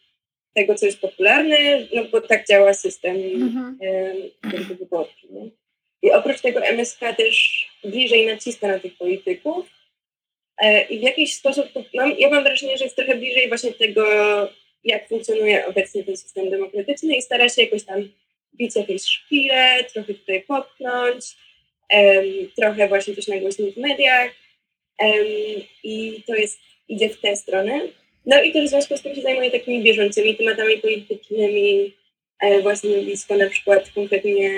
tego, 0.55 0.75
co 0.75 0.87
jest 0.87 1.01
popularne, 1.01 1.57
no 1.95 2.05
bo 2.05 2.21
tak 2.21 2.47
działa 2.47 2.75
system 2.75 3.17
mhm. 3.17 3.79
wyborczy. 4.79 5.27
I 6.03 6.11
oprócz 6.11 6.41
tego 6.41 6.61
MSK 6.61 7.01
też 7.17 7.67
bliżej 7.85 8.27
naciska 8.27 8.69
na 8.69 8.79
tych 8.79 8.97
polityków 8.97 9.76
i 10.91 10.99
w 10.99 11.03
jakiś 11.03 11.35
sposób, 11.35 11.67
mam, 11.95 12.19
ja 12.19 12.31
mam 12.31 12.45
wrażenie, 12.45 12.79
że 12.79 12.85
jest 12.85 12.97
trochę 12.97 13.15
bliżej 13.15 13.49
właśnie 13.49 13.73
tego, 13.73 14.05
jak 14.85 15.09
funkcjonuje 15.09 15.67
obecnie 15.67 16.05
ten 16.05 16.17
system 16.17 16.51
demokratyczny 16.51 17.17
i 17.17 17.23
stara 17.23 17.49
się 17.49 17.63
jakoś 17.63 17.85
tam 17.85 18.09
bić 18.55 18.77
jakieś 18.77 19.03
szpile, 19.03 19.85
trochę 19.93 20.15
tutaj 20.15 20.43
popchnąć, 20.43 21.25
um, 21.93 22.51
trochę 22.57 22.89
właśnie 22.89 23.15
coś 23.15 23.29
nagłośnić 23.29 23.75
w 23.75 23.79
mediach 23.79 24.31
um, 24.99 25.27
i 25.83 26.23
to 26.27 26.35
jest, 26.35 26.61
idzie 26.89 27.09
w 27.09 27.21
tę 27.21 27.37
stronę. 27.37 27.81
No 28.27 28.43
i 28.43 28.53
też 28.53 28.65
w 28.65 28.69
związku 28.69 28.97
z 28.97 29.03
tym 29.03 29.15
się 29.15 29.23
zajmuję 29.23 29.51
takimi 29.51 29.83
bieżącymi 29.83 30.37
tematami 30.37 30.79
politycznymi, 30.79 31.95
e, 32.41 32.61
właśnie 32.61 32.99
blisko 32.99 33.37
na 33.37 33.51
przykład 33.51 33.91
konkretnie 33.91 34.51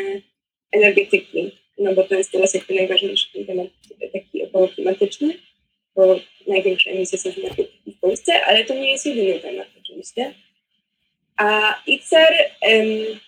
energetyki, 0.72 1.58
no 1.78 1.94
bo 1.94 2.04
to 2.04 2.14
jest 2.14 2.32
teraz 2.32 2.54
jakby 2.54 2.74
najważniejszy 2.74 3.44
temat 3.46 3.66
taki 4.12 4.42
około 4.42 4.68
klimatyczny, 4.68 5.34
bo 5.98 6.20
największe 6.46 6.90
emisje 6.90 7.18
są 7.18 7.30
w 7.86 8.00
Polsce, 8.00 8.44
ale 8.44 8.64
to 8.64 8.74
nie 8.74 8.92
jest 8.92 9.06
jedyny 9.06 9.40
temat 9.40 9.66
oczywiście. 9.80 10.34
A 11.36 11.78
XR, 11.88 12.34
um, 12.62 13.20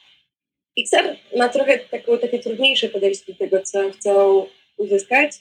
XR 0.79 1.17
ma 1.37 1.49
trochę 1.49 1.79
taką, 1.79 2.19
takie 2.19 2.39
trudniejsze 2.39 2.89
podejście 2.89 3.33
do 3.33 3.39
tego, 3.39 3.63
co 3.63 3.91
chcą 3.91 4.47
uzyskać, 4.77 5.33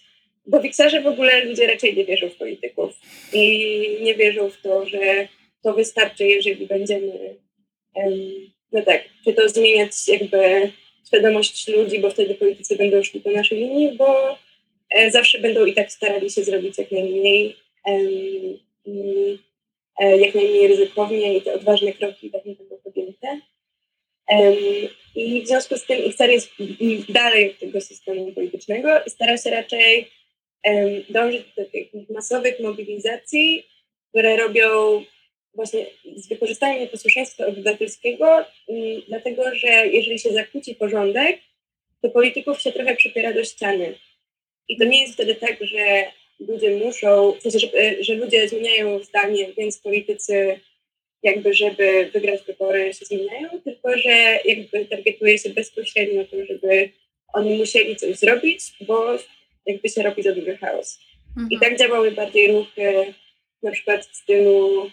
bo 0.47 0.59
w 0.59 0.65
Iksarze 0.65 1.01
w 1.01 1.07
ogóle 1.07 1.45
ludzie 1.45 1.67
raczej 1.67 1.97
nie 1.97 2.05
wierzą 2.05 2.29
w 2.29 2.35
polityków 2.35 2.91
i 3.33 3.97
nie 4.01 4.15
wierzą 4.15 4.49
w 4.49 4.61
to, 4.61 4.85
że 4.85 5.27
to 5.63 5.73
wystarczy, 5.73 6.27
jeżeli 6.27 6.67
będziemy, 6.67 7.35
no 8.71 8.81
tak, 8.81 9.03
czy 9.23 9.33
to 9.33 9.49
zmieniać 9.49 9.91
jakby 10.07 10.71
świadomość 11.07 11.67
ludzi, 11.67 11.99
bo 11.99 12.09
wtedy 12.09 12.35
politycy 12.35 12.75
będą 12.75 13.03
szli 13.03 13.21
po 13.21 13.31
naszej 13.31 13.57
linii, 13.57 13.91
bo 13.91 14.37
zawsze 15.09 15.39
będą 15.39 15.65
i 15.65 15.73
tak 15.73 15.91
starali 15.91 16.29
się 16.29 16.43
zrobić 16.43 16.77
jak 16.77 16.91
najmniej, 16.91 17.55
e, 20.01 20.17
jak 20.17 20.35
najmniej 20.35 20.67
ryzykownie 20.67 21.37
i 21.37 21.41
te 21.41 21.53
odważne 21.53 21.93
kroki 21.93 22.31
tak 22.31 22.45
nie 22.45 22.55
będą 22.55 22.77
podjęte. 22.77 23.39
I 25.15 25.41
w 25.41 25.47
związku 25.47 25.77
z 25.77 25.85
tym 25.85 26.05
Iksar 26.05 26.29
jest 26.29 26.51
dalej 27.09 27.51
od 27.51 27.59
tego 27.59 27.81
systemu 27.81 28.31
politycznego 28.31 28.89
i 29.07 29.09
stara 29.09 29.37
się 29.37 29.49
raczej 29.49 30.07
dążyć 31.09 31.43
do 31.57 31.65
takich 31.65 32.09
masowych 32.09 32.59
mobilizacji, 32.59 33.65
które 34.09 34.37
robią 34.37 34.69
właśnie 35.53 35.85
z 36.15 36.29
wykorzystaniem 36.29 36.79
nieposłuszeństwa 36.79 37.45
obywatelskiego, 37.45 38.45
dlatego 39.07 39.55
że 39.55 39.67
jeżeli 39.67 40.19
się 40.19 40.33
zakłóci 40.33 40.75
porządek, 40.75 41.39
to 42.01 42.09
polityków 42.09 42.61
się 42.61 42.71
trochę 42.71 42.95
przypiera 42.95 43.33
do 43.33 43.43
ściany. 43.43 43.95
I 44.69 44.77
to 44.77 44.85
nie 44.85 45.01
jest 45.01 45.13
wtedy 45.13 45.35
tak, 45.35 45.57
że 45.61 46.11
ludzie 46.39 46.75
muszą, 46.75 47.31
w 47.31 47.41
sensie, 47.41 47.59
że, 47.59 47.67
że 48.03 48.13
ludzie 48.13 48.49
zmieniają 48.49 49.03
zdanie, 49.03 49.53
więc 49.57 49.77
politycy 49.77 50.59
jakby, 51.23 51.53
żeby 51.53 52.09
wygrać 52.13 52.41
wybory 52.47 52.93
się 52.93 53.05
zmieniają, 53.05 53.49
tylko 53.63 53.97
że 53.97 54.39
jakby 54.45 54.85
targetuje 54.85 55.37
się 55.37 55.49
bezpośrednio 55.49 56.25
to, 56.25 56.45
żeby 56.45 56.89
oni 57.33 57.57
musieli 57.57 57.95
coś 57.95 58.15
zrobić, 58.15 58.61
bo 58.81 59.17
jakby 59.65 59.89
się 59.89 60.03
robi 60.03 60.23
za 60.23 60.31
duży 60.31 60.57
chaos. 60.57 60.99
Mhm. 61.29 61.47
I 61.51 61.59
tak 61.59 61.77
działały 61.79 62.11
bardziej 62.11 62.51
ruchy 62.51 63.13
na 63.63 63.71
przykład 63.71 64.05
w 64.05 64.15
stylu 64.15 64.91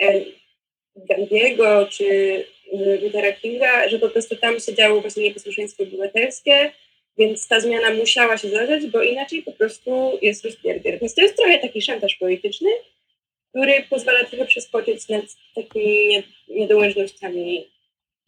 e, 0.00 0.20
Gandiego 0.96 1.88
czy 1.90 2.06
e, 2.72 2.96
Luthera 2.96 3.32
Kinga, 3.32 3.88
że 3.88 3.98
po 3.98 4.08
prostu 4.08 4.36
tam 4.36 4.60
się 4.60 4.74
działo 4.74 5.00
właśnie 5.00 5.22
nieposłuszeństwo 5.22 5.82
obywatelskie, 5.82 6.72
więc 7.18 7.48
ta 7.48 7.60
zmiana 7.60 7.90
musiała 7.90 8.38
się 8.38 8.50
zadać, 8.50 8.86
bo 8.86 9.02
inaczej 9.02 9.42
po 9.42 9.52
prostu 9.52 10.18
jest 10.22 10.44
rozpierdziel. 10.44 10.98
Więc 10.98 11.14
to 11.14 11.22
jest 11.22 11.36
trochę 11.36 11.58
taki 11.58 11.82
szantaż 11.82 12.14
polityczny, 12.14 12.70
który 13.48 13.84
pozwala 13.90 14.24
trochę 14.24 14.44
przeskoczyć 14.44 15.08
nad 15.08 15.24
takimi 15.54 16.22
niedołężnościami 16.48 17.70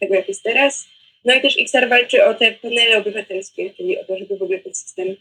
tego, 0.01 0.15
jak 0.15 0.29
jest 0.29 0.43
teraz. 0.43 0.89
No 1.25 1.35
i 1.35 1.41
też 1.41 1.57
XR 1.61 1.89
walczy 1.89 2.25
o 2.25 2.35
te 2.35 2.53
panele 2.53 2.99
obywatelskie, 2.99 3.71
czyli 3.71 3.99
o 3.99 4.05
to, 4.05 4.19
żeby 4.19 4.37
w 4.37 4.43
ogóle 4.43 4.59
ten 4.59 4.75
system 4.75 5.17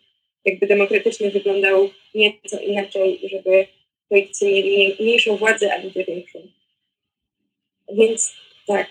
jakby 0.46 0.68
demokratycznie 0.68 1.30
wyglądał 1.30 1.89
nieco 2.15 2.60
inaczej, 2.60 3.20
żeby 3.32 3.68
politycy 4.10 4.46
mieli 4.46 4.96
mniejszą 5.00 5.38
władzę, 5.38 5.74
a 5.74 5.84
ludzie 5.84 6.06
większą. 6.06 6.39
Więc 7.94 8.34
tak. 8.68 8.88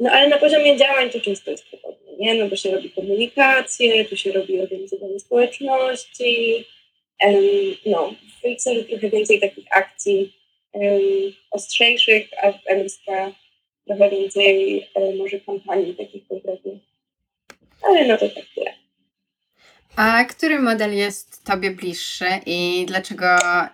No 0.00 0.10
ale 0.10 0.28
na 0.28 0.38
poziomie 0.38 0.76
działań 0.76 1.10
to 1.10 1.20
często 1.20 1.50
jest 1.50 1.64
podobne, 1.70 2.09
nie? 2.20 2.34
No 2.34 2.48
bo 2.48 2.56
się 2.56 2.70
robi 2.70 2.90
komunikację, 2.90 4.04
tu 4.04 4.16
się 4.16 4.32
robi 4.32 4.60
organizowanie 4.60 5.20
społeczności, 5.20 6.64
no, 7.86 8.14
w 8.38 8.42
Pixarze 8.42 8.84
trochę 8.84 9.10
więcej 9.10 9.40
takich 9.40 9.64
akcji 9.70 10.32
ostrzejszych, 11.50 12.28
a 12.42 12.52
w 12.52 12.66
MSK 12.66 13.04
trochę 13.86 14.10
więcej 14.10 14.86
um, 14.94 15.16
może 15.16 15.40
kampanii 15.40 15.94
takich 15.94 16.28
konkretnych. 16.28 16.78
Ale 17.82 18.06
no 18.06 18.16
to 18.16 18.28
tak 18.28 18.44
tyle. 18.54 18.74
A 19.96 20.24
który 20.24 20.58
model 20.58 20.96
jest 20.96 21.44
Tobie 21.44 21.70
bliższy 21.70 22.26
i 22.46 22.84
dlaczego, 22.88 23.26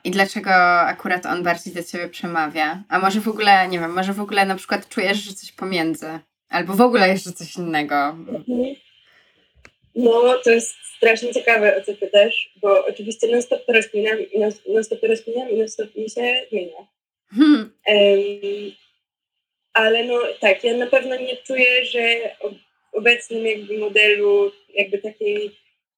i 0.04 0.10
dlaczego 0.10 0.80
akurat 0.80 1.26
on 1.26 1.42
bardziej 1.42 1.74
do 1.74 1.82
Ciebie 1.82 2.08
przemawia? 2.08 2.82
A 2.88 2.98
może 2.98 3.20
w 3.20 3.28
ogóle, 3.28 3.68
nie 3.68 3.78
wiem, 3.78 3.92
może 3.92 4.12
w 4.12 4.20
ogóle 4.20 4.46
na 4.46 4.54
przykład 4.54 4.88
czujesz, 4.88 5.18
że 5.18 5.34
coś 5.34 5.52
pomiędzy? 5.52 6.06
Albo 6.48 6.74
w 6.74 6.80
ogóle 6.80 7.08
jeszcze 7.08 7.32
coś 7.32 7.56
innego? 7.56 7.94
Mhm. 8.08 8.74
No, 9.94 10.38
to 10.44 10.50
jest 10.50 10.74
strasznie 10.96 11.34
ciekawe, 11.34 11.76
o 11.76 11.84
co 11.84 11.94
pytasz, 11.94 12.54
bo 12.62 12.86
oczywiście 12.86 13.26
non-stop 13.26 13.66
to 13.66 13.72
rozpinam 13.72 14.18
i 14.32 14.38
non-stop 14.68 15.00
to 15.00 15.06
i 15.50 15.56
non-stop 15.56 15.96
mi 15.96 16.10
się 16.10 16.46
zmienia. 16.50 16.86
Hmm. 17.30 17.72
Um, 17.86 18.72
ale 19.72 20.04
no 20.04 20.20
tak, 20.40 20.64
ja 20.64 20.76
na 20.76 20.86
pewno 20.86 21.16
nie 21.16 21.36
czuję, 21.36 21.84
że 21.84 22.00
w 22.92 22.94
obecnym 22.96 23.46
jakby 23.46 23.78
modelu 23.78 24.52
jakby 24.74 24.98
takiej 24.98 25.50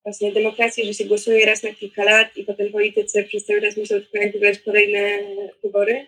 właśnie 0.05 0.33
demokracji, 0.33 0.87
że 0.87 0.95
się 0.95 1.05
głosuje 1.05 1.47
raz 1.47 1.63
na 1.63 1.75
kilka 1.75 2.05
lat 2.05 2.37
i 2.37 2.45
potem 2.45 2.73
politycy 2.73 3.25
przez 3.25 3.45
cały 3.45 3.61
czas 3.63 3.77
myślą 3.77 4.01
tylko, 4.01 4.19
jak 4.19 4.33
wygrać 4.33 4.59
kolejne 4.59 5.19
wybory, 5.63 6.07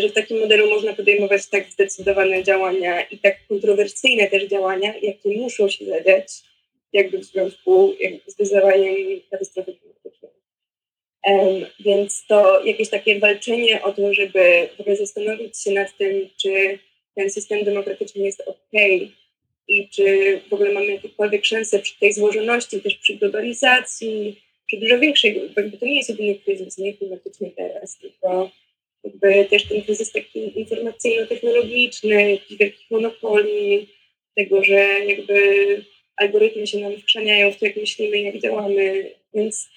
że 0.00 0.08
w 0.08 0.12
takim 0.12 0.40
modelu 0.40 0.70
można 0.70 0.92
podejmować 0.92 1.46
tak 1.46 1.70
zdecydowane 1.70 2.44
działania 2.44 3.02
i 3.02 3.18
tak 3.18 3.46
kontrowersyjne 3.48 4.26
też 4.26 4.44
działania, 4.44 4.94
jakie 5.02 5.28
muszą 5.28 5.68
się 5.68 5.84
zadziać 5.84 6.26
jakby 6.92 7.18
w 7.18 7.24
związku 7.24 7.94
z 8.26 8.36
wyzwaniem 8.36 8.94
katastrofy 9.30 9.72
klimatycznej. 9.72 10.32
Um, 11.26 11.66
więc 11.80 12.26
to 12.26 12.64
jakieś 12.64 12.88
takie 12.88 13.18
walczenie 13.18 13.82
o 13.82 13.92
to, 13.92 14.14
żeby 14.14 14.68
w 14.76 14.80
ogóle 14.80 14.96
zastanowić 14.96 15.62
się 15.62 15.70
nad 15.70 15.96
tym, 15.96 16.28
czy 16.36 16.78
ten 17.14 17.30
system 17.30 17.64
demokratyczny 17.64 18.22
jest 18.22 18.40
ok, 18.46 18.72
i 19.68 19.88
czy 19.88 20.40
w 20.50 20.52
ogóle 20.52 20.72
mamy 20.72 20.86
jakiekolwiek 20.86 21.44
szanse 21.44 21.78
przy 21.78 21.98
tej 21.98 22.12
złożoności, 22.12 22.80
też 22.80 22.94
przy 22.94 23.14
globalizacji, 23.14 24.40
przy 24.66 24.76
dużo 24.76 24.98
większej, 24.98 25.50
jakby 25.56 25.78
to 25.78 25.86
nie 25.86 25.96
jest 25.96 26.08
jedyny 26.08 26.34
kryzys 26.34 26.78
nie 26.78 26.94
klimatyczny 26.94 27.50
teraz, 27.56 27.98
tylko 27.98 28.50
jakby 29.04 29.44
też 29.44 29.64
ten 29.64 29.82
kryzys 29.82 30.12
taki 30.12 30.58
informacyjno-technologiczny, 30.58 32.30
jakichś 32.30 32.60
wielkich 32.60 32.90
monopoli, 32.90 33.88
tego, 34.36 34.64
że 34.64 34.74
jakby 35.06 35.40
algorytmy 36.16 36.66
się 36.66 36.78
nam 36.78 36.96
wkrzaniają 36.96 37.52
w 37.52 37.58
to, 37.58 37.66
jak 37.66 37.76
myślimy, 37.76 38.20
jak 38.20 38.38
działamy, 38.38 39.14
więc, 39.34 39.68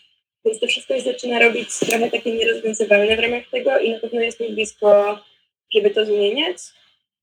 więc 0.46 0.60
to 0.60 0.68
wszystko 0.68 1.00
zaczyna 1.00 1.40
robić 1.40 1.68
trochę 1.80 2.12
takie 2.12 2.32
nierozwiązywalne 2.32 3.16
w 3.16 3.20
ramach 3.20 3.50
tego 3.52 3.80
i 3.80 3.90
na 3.90 4.00
pewno 4.00 4.22
jest 4.22 4.40
mi 4.40 4.50
blisko, 4.50 5.20
żeby 5.74 5.90
to 5.90 6.06
zmieniać. 6.06 6.58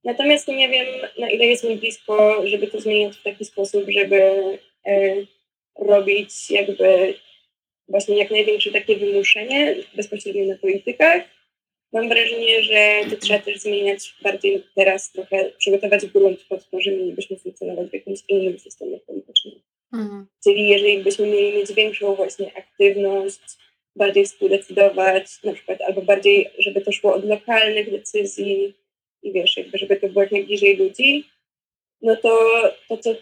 Natomiast 0.05 0.49
nie 0.49 0.69
wiem, 0.69 0.87
na 1.19 1.31
ile 1.31 1.47
jest 1.47 1.65
mi 1.65 1.77
blisko, 1.77 2.47
żeby 2.47 2.67
to 2.67 2.81
zmieniać 2.81 3.17
w 3.17 3.23
taki 3.23 3.45
sposób, 3.45 3.85
żeby 3.89 4.23
e, 4.87 5.15
robić 5.79 6.51
jakby 6.51 7.15
właśnie 7.89 8.19
jak 8.19 8.31
największe 8.31 8.71
takie 8.71 8.97
wymuszenie 8.97 9.77
bezpośrednio 9.95 10.45
na 10.45 10.59
politykach. 10.59 11.23
Mam 11.93 12.09
wrażenie, 12.09 12.63
że 12.63 13.01
to 13.11 13.17
trzeba 13.17 13.39
też 13.39 13.59
zmieniać 13.59 14.15
bardziej 14.23 14.65
teraz 14.75 15.13
trochę, 15.13 15.51
przygotować 15.59 16.07
grunt 16.07 16.45
pod 16.49 16.71
to, 16.71 16.81
że 16.81 16.91
mielibyśmy 16.91 17.37
funkcjonować 17.37 17.91
w 17.91 17.95
jakimś 17.95 18.21
innym 18.29 18.59
systemie 18.59 18.99
politycznym. 18.99 19.61
Mhm. 19.93 20.27
Czyli 20.45 20.69
jeżeli 20.69 21.03
byśmy 21.03 21.27
mieli 21.27 21.59
mieć 21.59 21.73
większą 21.73 22.15
właśnie 22.15 22.57
aktywność, 22.57 23.41
bardziej 23.97 24.27
współdecydować, 24.27 25.43
na 25.45 25.53
przykład, 25.53 25.81
albo 25.81 26.03
bardziej, 26.03 26.51
żeby 26.59 26.81
to 26.81 26.93
szło 26.93 27.15
od 27.15 27.25
lokalnych 27.25 27.91
decyzji, 27.91 28.75
i 29.23 29.33
wiesz, 29.33 29.57
jakby 29.57 29.79
żeby 29.79 29.97
to 29.97 30.09
było 30.09 30.23
jak 30.23 30.33
najbliżej 30.33 30.77
ludzi, 30.77 31.25
no 32.03 32.17
to 32.17 32.39
to, 32.89 32.97
co 32.97 33.15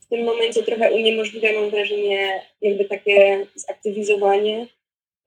w 0.00 0.06
tym 0.08 0.24
momencie 0.24 0.62
trochę 0.62 0.92
uniemożliwia, 0.92 1.52
mam 1.52 1.70
wrażenie, 1.70 2.42
jakby 2.60 2.84
takie 2.84 3.46
zaktywizowanie, 3.54 4.66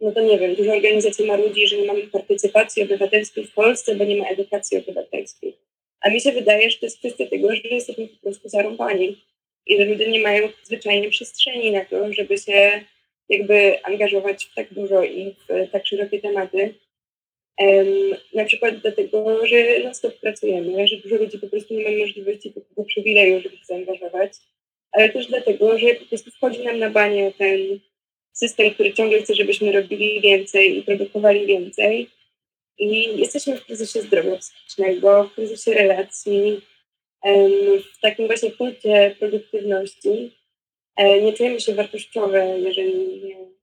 no 0.04 0.12
to 0.12 0.22
nie 0.22 0.40
wiem, 0.40 0.56
dużo 0.56 0.72
organizacji 0.72 1.26
ma 1.26 1.36
ludzi, 1.38 1.68
że 1.68 1.78
nie 1.78 1.86
mamy 1.86 2.02
partycypacji 2.02 2.84
obywatelskiej 2.84 3.46
w 3.46 3.54
Polsce, 3.54 3.96
bo 3.96 4.04
nie 4.06 4.16
ma 4.16 4.28
edukacji 4.28 4.78
obywatelskiej. 4.78 5.58
A 6.02 6.10
mi 6.10 6.22
się 6.22 6.32
wydaje, 6.32 6.72
że 6.72 6.78
to 6.78 6.86
jest 6.86 7.00
kwestia 7.00 7.26
tego, 7.26 7.56
że 7.56 7.62
jesteśmy 7.64 8.08
po 8.08 8.18
prostu 8.22 8.50
zarąbani 8.50 9.18
i 9.66 9.78
że 9.78 9.86
ludzie 9.86 10.12
nie 10.12 10.20
mają 10.20 10.50
zwyczajnie 10.64 11.10
przestrzeni 11.10 11.72
na 11.72 11.86
to, 11.86 12.14
żeby 12.14 12.38
się 12.38 12.84
jakby 13.30 13.84
angażować 13.84 14.46
w 14.46 14.56
tak 14.56 14.74
dużo 14.74 15.04
i 15.04 15.36
w 15.50 15.72
tak 15.72 15.88
szerokie 15.88 16.20
tematy. 16.22 16.74
Na 18.34 18.46
przykład 18.46 18.76
dlatego, 18.78 19.48
że 19.48 19.80
non 19.84 19.96
stop 19.96 20.20
pracujemy, 20.20 20.88
że 20.88 20.98
dużo 20.98 21.16
ludzi 21.16 21.40
po 21.40 21.48
prostu 21.48 21.74
nie 21.74 21.84
ma 21.84 21.98
możliwości 21.98 22.54
takiego 22.54 22.84
przywileju, 22.84 23.42
żeby 23.42 23.58
się 23.58 23.66
zaangażować, 23.66 24.32
ale 24.92 25.10
też 25.10 25.28
dlatego, 25.28 25.78
że 25.78 25.96
po 25.96 26.06
prostu 26.06 26.32
wchodzi 26.32 26.64
nam 26.64 26.80
na 26.80 26.90
banie 26.90 27.32
ten 27.38 27.80
system, 28.34 28.74
który 28.74 28.94
ciągle 28.94 29.22
chce, 29.22 29.36
żebyśmy 29.36 29.72
robili 29.72 30.22
więcej 30.22 30.78
i 30.78 30.84
produkowali 30.84 31.46
więcej. 31.46 32.10
I 32.78 33.20
jesteśmy 33.20 33.58
w 33.58 33.66
kryzysie 33.66 34.02
zdrowia 34.02 34.38
psychicznego, 34.38 35.24
w 35.24 35.34
kryzysie 35.34 35.74
relacji, 35.74 36.62
w 37.94 38.02
takim 38.02 38.28
właśnie 38.28 38.52
punkcie 38.52 39.16
produktywności. 39.20 40.32
E, 40.96 41.22
nie 41.22 41.34
czujemy 41.34 41.62
się 41.62 41.76
wartościowe, 41.76 42.60
jeżeli 42.60 43.22
nie 43.24 43.54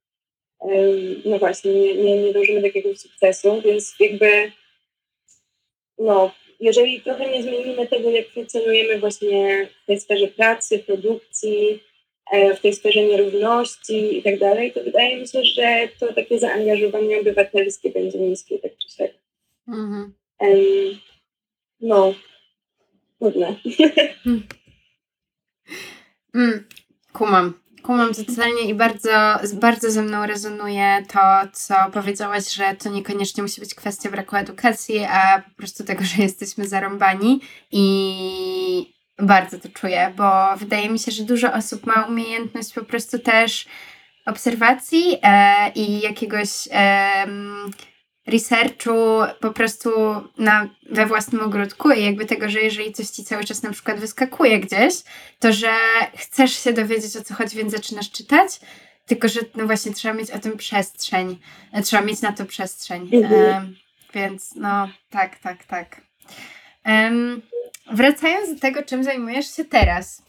no 1.24 1.38
właśnie, 1.38 1.72
nie, 1.72 1.94
nie, 1.94 2.22
nie 2.22 2.32
dążymy 2.32 2.60
do 2.60 2.66
jakiegoś 2.66 2.98
sukcesu, 2.98 3.62
więc 3.64 3.94
jakby 4.00 4.52
no, 5.98 6.30
jeżeli 6.60 7.00
trochę 7.00 7.30
nie 7.30 7.42
zmienimy 7.42 7.86
tego, 7.86 8.10
jak 8.10 8.28
funkcjonujemy 8.28 8.98
właśnie 8.98 9.68
w 9.82 9.86
tej 9.86 10.00
sferze 10.00 10.28
pracy, 10.28 10.78
produkcji, 10.78 11.82
w 12.56 12.60
tej 12.60 12.74
sferze 12.74 13.02
nierówności 13.02 14.18
i 14.18 14.22
tak 14.22 14.38
dalej, 14.38 14.72
to 14.72 14.84
wydaje 14.84 15.20
mi 15.20 15.28
się, 15.28 15.44
że 15.44 15.88
to 16.00 16.12
takie 16.12 16.38
zaangażowanie 16.38 17.20
obywatelskie 17.20 17.90
będzie 17.90 18.18
niskie, 18.18 18.58
tak 18.58 18.72
czy 18.78 18.96
siak. 18.96 19.10
Mhm. 19.68 20.14
Um, 20.40 20.98
no, 21.80 22.14
trudne. 23.18 23.56
Mm, 26.34 26.64
kumam. 27.12 27.54
Kumam 27.82 28.14
totalnie 28.14 28.62
i 28.62 28.74
bardzo, 28.74 29.10
bardzo 29.54 29.90
ze 29.90 30.02
mną 30.02 30.26
rezonuje 30.26 31.04
to, 31.12 31.20
co 31.52 31.74
powiedziałaś, 31.92 32.54
że 32.54 32.76
to 32.78 32.90
niekoniecznie 32.90 33.42
musi 33.42 33.60
być 33.60 33.74
kwestia 33.74 34.10
braku 34.10 34.36
edukacji, 34.36 34.98
a 34.98 35.42
po 35.50 35.56
prostu 35.56 35.84
tego, 35.84 36.04
że 36.04 36.22
jesteśmy 36.22 36.68
zarąbani 36.68 37.40
i 37.72 38.94
bardzo 39.22 39.58
to 39.58 39.68
czuję, 39.68 40.12
bo 40.16 40.56
wydaje 40.56 40.90
mi 40.90 40.98
się, 40.98 41.12
że 41.12 41.22
dużo 41.22 41.52
osób 41.52 41.86
ma 41.86 42.06
umiejętność 42.06 42.72
po 42.72 42.84
prostu 42.84 43.18
też 43.18 43.66
obserwacji 44.26 45.18
e, 45.22 45.70
i 45.74 46.00
jakiegoś 46.00 46.48
e, 46.72 47.26
researchu 48.26 49.20
po 49.40 49.50
prostu 49.50 49.90
na, 50.38 50.68
we 50.90 51.06
własnym 51.06 51.42
ogródku 51.42 51.90
i 51.90 52.04
jakby 52.04 52.26
tego, 52.26 52.50
że 52.50 52.60
jeżeli 52.60 52.92
coś 52.92 53.06
ci 53.06 53.24
cały 53.24 53.44
czas 53.44 53.62
na 53.62 53.70
przykład 53.70 53.98
wyskakuje 53.98 54.60
gdzieś, 54.60 54.94
to 55.38 55.52
że 55.52 55.72
chcesz 56.16 56.64
się 56.64 56.72
dowiedzieć 56.72 57.16
o 57.16 57.24
co 57.24 57.34
chodzi, 57.34 57.56
więc 57.56 57.72
zaczynasz 57.72 58.10
czytać, 58.10 58.60
tylko 59.06 59.28
że 59.28 59.40
no 59.54 59.66
właśnie 59.66 59.92
trzeba 59.92 60.14
mieć 60.14 60.30
o 60.30 60.38
tym 60.38 60.56
przestrzeń, 60.56 61.38
e, 61.72 61.82
trzeba 61.82 62.02
mieć 62.02 62.20
na 62.20 62.32
to 62.32 62.44
przestrzeń. 62.44 63.10
Mhm. 63.12 63.76
więc 64.14 64.54
no 64.54 64.88
tak, 65.10 65.38
tak, 65.38 65.64
tak. 65.64 66.00
Um, 66.86 67.42
wracając 67.92 68.54
do 68.54 68.60
tego, 68.60 68.82
czym 68.82 69.04
zajmujesz 69.04 69.56
się 69.56 69.64
teraz, 69.64 70.22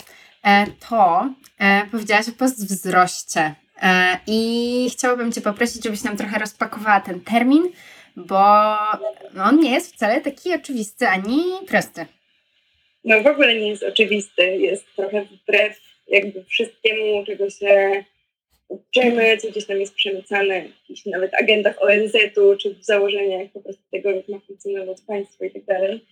e, 0.43 0.65
to 0.89 1.29
e, 1.59 1.81
powiedziałaś 1.91 2.29
o 2.29 2.31
postwzroście. 2.31 3.55
E, 3.81 4.17
I 4.27 4.89
chciałabym 4.91 5.31
Cię 5.31 5.41
poprosić, 5.41 5.83
żebyś 5.83 6.03
nam 6.03 6.17
trochę 6.17 6.39
rozpakowała 6.39 6.99
ten 6.99 7.21
termin, 7.21 7.63
bo 8.15 8.75
on 9.45 9.59
nie 9.59 9.71
jest 9.71 9.93
wcale 9.93 10.21
taki 10.21 10.53
oczywisty 10.53 11.07
ani 11.07 11.43
prosty. 11.67 12.05
No 13.03 13.21
w 13.21 13.27
ogóle 13.27 13.55
nie 13.55 13.69
jest 13.69 13.83
oczywisty, 13.83 14.57
jest 14.57 14.85
trochę 14.95 15.25
wbrew 15.25 15.79
jakby 16.07 16.43
wszystkiemu, 16.43 17.25
czego 17.25 17.49
się 17.49 18.03
uczymy, 18.67 19.37
co 19.37 19.47
gdzieś 19.47 19.65
tam 19.65 19.79
jest 19.79 19.95
przemycane 19.95 20.61
w 20.61 20.65
jakichś 20.65 21.05
nawet 21.05 21.33
agendach 21.33 21.81
ONZ-u, 21.81 22.57
czy 22.57 22.75
w 22.75 22.83
założeniach 22.83 23.51
po 23.53 23.59
prostu 23.59 23.83
tego, 23.91 24.09
jak 24.11 24.29
ma 24.29 24.39
funkcjonować 24.39 24.97
państwo 25.07 25.45
i 25.45 25.51
tak 25.51 25.65
dalej. 25.65 26.05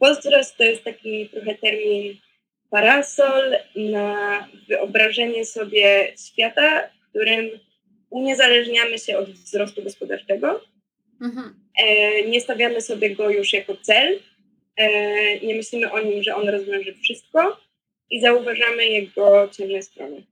Pozdrost 0.00 0.56
to 0.56 0.64
jest 0.64 0.84
taki 0.84 1.28
trochę 1.28 1.54
termin 1.54 2.16
parasol 2.70 3.56
na 3.76 4.48
wyobrażenie 4.68 5.44
sobie 5.44 6.14
świata, 6.26 6.88
w 6.88 7.08
którym 7.10 7.50
uniezależniamy 8.10 8.98
się 8.98 9.18
od 9.18 9.30
wzrostu 9.30 9.82
gospodarczego. 9.82 10.60
Mhm. 11.20 11.54
E, 11.78 12.22
nie 12.24 12.40
stawiamy 12.40 12.80
sobie 12.80 13.16
go 13.16 13.30
już 13.30 13.52
jako 13.52 13.76
cel, 13.76 14.20
e, 14.76 15.40
nie 15.40 15.54
myślimy 15.54 15.92
o 15.92 16.00
nim, 16.00 16.22
że 16.22 16.36
on 16.36 16.48
rozwiąże 16.48 16.92
wszystko 16.92 17.60
i 18.10 18.20
zauważamy 18.20 18.86
jego 18.86 19.48
ciemne 19.48 19.82
strony. 19.82 20.22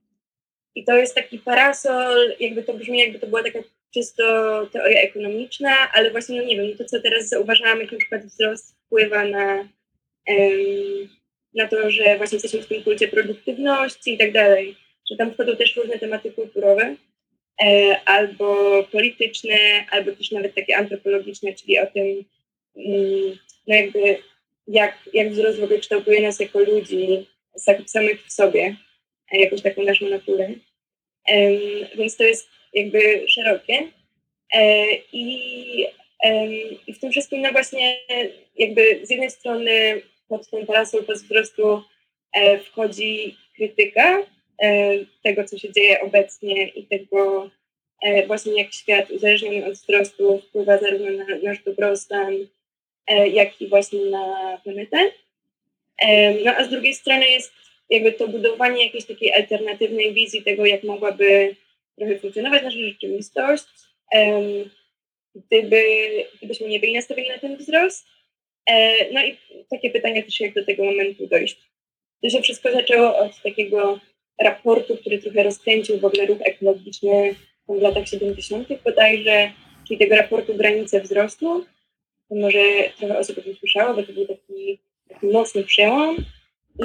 I 0.75 0.85
to 0.85 0.97
jest 0.97 1.15
taki 1.15 1.39
parasol, 1.39 2.35
jakby 2.39 2.63
to 2.63 2.73
brzmi, 2.73 2.99
jakby 2.99 3.19
to 3.19 3.27
była 3.27 3.43
taka 3.43 3.59
czysto 3.93 4.23
teoria 4.71 5.01
ekonomiczna, 5.01 5.91
ale 5.93 6.11
właśnie, 6.11 6.41
no 6.41 6.47
nie 6.47 6.57
wiem, 6.57 6.77
to 6.77 6.85
co 6.85 7.01
teraz 7.01 7.29
zauważamy, 7.29 7.81
jak 7.81 7.91
na 7.91 7.97
przykład 7.97 8.25
wzrost 8.25 8.76
wpływa 8.87 9.25
na, 9.25 9.67
na 11.53 11.67
to, 11.67 11.91
że 11.91 12.17
właśnie 12.17 12.35
jesteśmy 12.35 12.61
w 12.61 12.67
tym 12.67 12.83
kulcie 12.83 13.07
produktywności 13.07 14.13
i 14.13 14.17
tak 14.17 14.31
dalej, 14.31 14.75
że 15.09 15.17
tam 15.17 15.33
wchodzą 15.33 15.55
też 15.55 15.75
różne 15.75 15.99
tematy 15.99 16.31
kulturowe, 16.31 16.95
e, 17.63 18.01
albo 18.05 18.83
polityczne, 18.83 19.85
albo 19.91 20.11
też 20.11 20.31
nawet 20.31 20.55
takie 20.55 20.77
antropologiczne, 20.77 21.53
czyli 21.53 21.79
o 21.79 21.85
tym, 21.85 22.25
um, 22.75 23.37
no 23.67 23.75
jakby 23.75 24.17
jak, 24.67 24.99
jak 25.13 25.31
wzrost 25.31 25.59
w 25.59 25.63
ogóle 25.63 25.79
kształtuje 25.79 26.21
nas 26.21 26.39
jako 26.39 26.59
ludzi, 26.59 27.27
samych 27.85 28.25
w 28.25 28.31
sobie, 28.31 28.75
jakąś 29.31 29.61
taką 29.61 29.83
naszą 29.83 30.09
naturę. 30.09 30.49
Więc 31.97 32.17
to 32.17 32.23
jest 32.23 32.49
jakby 32.73 33.25
szerokie. 33.27 33.91
E, 34.55 34.85
I, 35.13 35.85
I 36.87 36.93
w 36.93 36.99
tym 36.99 37.11
wszystkim, 37.11 37.41
no 37.41 37.51
właśnie, 37.51 37.97
jakby 38.57 38.99
z 39.03 39.09
jednej 39.09 39.31
strony 39.31 40.01
pod 40.27 40.49
ten 40.49 40.65
parasol 40.65 41.05
wzrostu 41.09 41.83
e, 42.33 42.59
wchodzi 42.59 43.37
krytyka 43.55 44.17
e, 44.61 44.91
tego, 45.23 45.43
co 45.43 45.57
się 45.57 45.71
dzieje 45.71 46.01
obecnie 46.01 46.67
i 46.67 46.85
tego 46.85 47.49
właśnie 48.27 48.53
jak 48.63 48.73
świat 48.73 49.11
uzależniony 49.11 49.65
od 49.65 49.73
wzrostu 49.73 50.39
wpływa 50.39 50.77
zarówno 50.77 51.11
na 51.11 51.25
nasz 51.43 51.63
dobrostan, 51.63 52.33
jak 53.31 53.61
i 53.61 53.67
właśnie 53.67 54.05
na 54.05 54.57
planetę. 54.63 54.97
No 56.45 56.51
a 56.57 56.63
z 56.63 56.69
drugiej 56.69 56.93
strony 56.93 57.29
jest 57.29 57.51
jakby 57.89 58.11
to 58.11 58.27
budowanie 58.27 58.85
jakiejś 58.85 59.05
takiej 59.05 59.33
alternatywnej 59.33 60.13
wizji 60.13 60.43
tego, 60.43 60.65
jak 60.65 60.83
mogłaby 60.83 61.55
trochę 61.97 62.19
funkcjonować 62.19 62.63
nasza 62.63 62.79
rzeczywistość, 62.79 63.65
gdyby, 65.45 65.83
gdybyśmy 66.37 66.67
nie 66.67 66.79
byli 66.79 66.93
nastawieni 66.93 67.29
na 67.29 67.37
ten 67.37 67.57
wzrost. 67.57 68.05
E, 68.69 69.05
no 69.13 69.25
i 69.25 69.37
takie 69.69 69.89
pytania 69.89 70.23
też, 70.23 70.39
jak 70.39 70.53
do 70.53 70.65
tego 70.65 70.83
momentu 70.83 71.27
dojść. 71.27 71.57
To 72.23 72.29
się 72.29 72.41
wszystko 72.41 72.71
zaczęło 72.71 73.17
od 73.17 73.41
takiego 73.41 73.99
raportu, 74.41 74.97
który 74.97 75.19
trochę 75.19 75.43
rozkręcił 75.43 75.99
w 75.99 76.05
ogóle 76.05 76.25
ruch 76.25 76.37
ekologiczny 76.41 77.35
w 77.69 77.81
latach 77.81 78.07
70. 78.07 78.67
bodajże, 78.83 79.51
czyli 79.87 79.99
tego 79.99 80.15
raportu 80.15 80.55
Granice 80.55 81.01
Wzrostu. 81.01 81.65
To 82.29 82.35
może 82.35 82.59
trochę 82.97 83.17
osób 83.17 83.37
o 83.37 83.41
tym 83.41 83.55
słyszało, 83.55 83.93
bo 83.93 84.03
to 84.03 84.13
był 84.13 84.27
taki, 84.27 84.79
taki 85.09 85.27
mocny 85.27 85.63
przełom. 85.63 86.17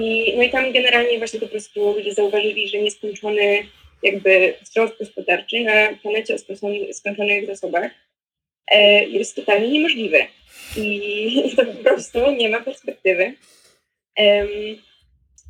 I, 0.00 0.34
no 0.36 0.42
i 0.42 0.50
tam 0.50 0.72
generalnie 0.72 1.18
właśnie 1.18 1.40
po 1.40 1.48
prostu 1.48 1.92
ludzie 1.92 2.14
zauważyli, 2.14 2.68
że 2.68 2.78
nieskończony 2.78 3.66
jakby 4.02 4.54
wzrost 4.62 4.98
gospodarczy 4.98 5.60
na 5.60 5.88
planecie 6.02 6.34
o 6.34 6.38
skończonych 6.92 7.46
zasobach 7.46 7.90
jest 9.08 9.36
totalnie 9.36 9.68
niemożliwy. 9.68 10.26
I 10.76 11.52
to 11.56 11.64
po 11.66 11.72
prostu 11.72 12.30
nie 12.30 12.48
ma 12.48 12.60
perspektywy. 12.60 13.34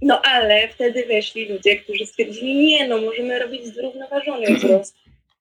No 0.02 0.22
ale 0.22 0.68
wtedy 0.68 1.06
weszli 1.06 1.48
ludzie, 1.48 1.76
którzy 1.76 2.06
stwierdzili, 2.06 2.54
nie 2.54 2.88
no, 2.88 3.00
możemy 3.00 3.38
robić 3.38 3.66
zrównoważony 3.66 4.46
wzrost. 4.56 4.96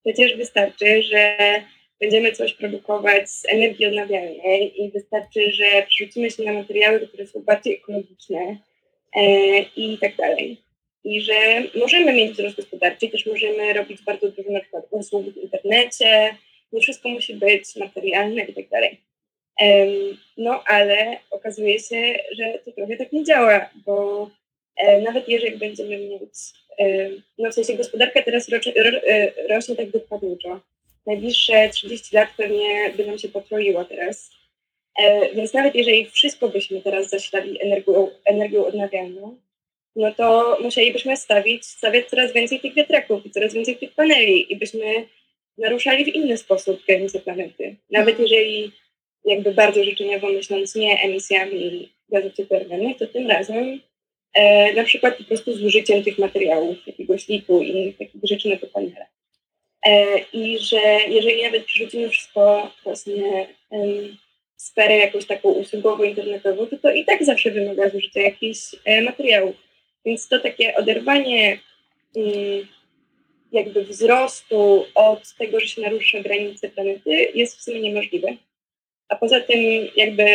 Przecież 0.05 0.37
wystarczy, 0.37 1.03
że 1.03 1.37
będziemy 1.99 2.31
coś 2.31 2.53
produkować 2.53 3.29
z 3.29 3.45
energii 3.45 3.85
odnawialnej 3.85 4.83
i 4.83 4.91
wystarczy, 4.91 5.51
że 5.51 5.85
przerzucimy 5.87 6.31
się 6.31 6.43
na 6.43 6.53
materiały, 6.53 7.07
które 7.07 7.27
są 7.27 7.41
bardziej 7.41 7.75
ekologiczne 7.75 8.57
e, 9.15 9.59
i 9.61 9.97
tak 10.01 10.15
dalej 10.15 10.57
i 11.03 11.21
że 11.21 11.63
możemy 11.75 12.13
mieć 12.13 12.31
wzrost 12.31 12.55
gospodarczy, 12.55 13.09
też 13.09 13.25
możemy 13.25 13.73
robić 13.73 14.01
bardzo 14.01 14.31
dużo 14.31 14.51
na 14.51 14.59
przykład 14.59 14.85
usług 14.89 15.33
w 15.33 15.37
internecie, 15.37 16.35
nie 16.71 16.81
wszystko 16.81 17.09
musi 17.09 17.33
być 17.33 17.75
materialne 17.75 18.41
i 18.41 18.53
tak 18.53 18.69
dalej. 18.69 19.01
No 20.37 20.63
ale 20.67 21.17
okazuje 21.31 21.79
się, 21.79 22.15
że 22.31 22.59
to 22.65 22.71
trochę 22.71 22.97
tak 22.97 23.11
nie 23.11 23.23
działa, 23.23 23.69
bo 23.85 24.29
e, 24.75 25.01
nawet 25.01 25.29
jeżeli 25.29 25.57
będziemy 25.57 25.97
mieć, 25.97 26.33
no 27.37 27.51
w 27.51 27.53
sensie 27.53 27.73
gospodarka 27.73 28.23
teraz 28.23 28.49
rośnie, 28.49 28.73
e, 28.75 29.47
rośnie 29.47 29.75
tak 29.75 29.89
dokładniczo. 29.89 30.59
Najbliższe 31.05 31.69
30 31.69 32.15
lat 32.15 32.29
pewnie 32.37 32.93
by 32.97 33.05
nam 33.05 33.19
się 33.19 33.29
potroiło 33.29 33.85
teraz. 33.85 34.31
E, 34.99 35.35
więc 35.35 35.53
nawet 35.53 35.75
jeżeli 35.75 36.05
wszystko 36.05 36.47
byśmy 36.47 36.81
teraz 36.81 37.09
zasilali 37.09 37.61
energią, 37.61 38.09
energią 38.25 38.65
odnawialną, 38.65 39.37
no 39.95 40.11
to 40.11 40.57
musielibyśmy 40.61 41.17
stawić, 41.17 41.65
stawiać 41.65 42.09
coraz 42.09 42.33
więcej 42.33 42.59
tych 42.59 42.73
wiatraków 42.73 43.25
i 43.25 43.31
coraz 43.31 43.53
więcej 43.53 43.77
tych 43.77 43.93
paneli 43.93 44.53
i 44.53 44.55
byśmy 44.55 45.07
naruszali 45.57 46.05
w 46.05 46.15
inny 46.15 46.37
sposób 46.37 46.85
granice 46.85 47.19
planety. 47.19 47.75
Nawet 47.91 48.19
mhm. 48.19 48.27
jeżeli 48.29 48.71
jakby 49.25 49.53
bardzo 49.53 49.83
życzeniowo 49.83 50.29
myśląc 50.29 50.75
nie 50.75 51.01
emisjami 51.01 51.93
gazów 52.09 52.33
cieplarnianych, 52.33 52.97
to 52.97 53.07
tym 53.07 53.29
razem 53.29 53.79
e, 54.33 54.73
na 54.73 54.83
przykład 54.83 55.17
po 55.17 55.23
prostu 55.23 55.53
zużyciem 55.53 56.03
tych 56.03 56.17
materiałów, 56.17 56.87
jakiegoś 56.87 57.27
liku 57.27 57.61
i 57.61 57.69
innych 57.69 57.97
takich 57.97 58.21
rzeczy 58.23 58.49
na 58.49 58.55
panele. 58.73 59.05
E, 59.85 60.19
I 60.33 60.59
że 60.59 60.81
jeżeli 61.07 61.43
nawet 61.43 61.65
przerzucimy 61.65 62.09
wszystko 62.09 62.71
właśnie 62.83 63.47
w 64.57 64.61
sferę 64.61 64.97
jakąś 64.97 65.25
taką 65.25 65.49
usługowo-internetową, 65.49 66.67
to 66.67 66.77
to 66.77 66.91
i 66.91 67.05
tak 67.05 67.23
zawsze 67.23 67.51
wymaga 67.51 67.89
zużycia 67.89 68.21
jakichś 68.21 68.59
e, 68.85 69.01
materiałów. 69.01 69.55
Więc 70.05 70.27
to 70.27 70.39
takie 70.39 70.75
oderwanie 70.75 71.59
mm, 72.15 72.67
jakby 73.51 73.83
wzrostu 73.83 74.85
od 74.95 75.33
tego, 75.37 75.59
że 75.59 75.67
się 75.67 75.81
narusza 75.81 76.19
granice 76.19 76.69
planety 76.69 77.31
jest 77.35 77.57
w 77.57 77.61
sumie 77.61 77.81
niemożliwe. 77.81 78.27
A 79.09 79.15
poza 79.15 79.41
tym 79.41 79.87
jakby 79.95 80.25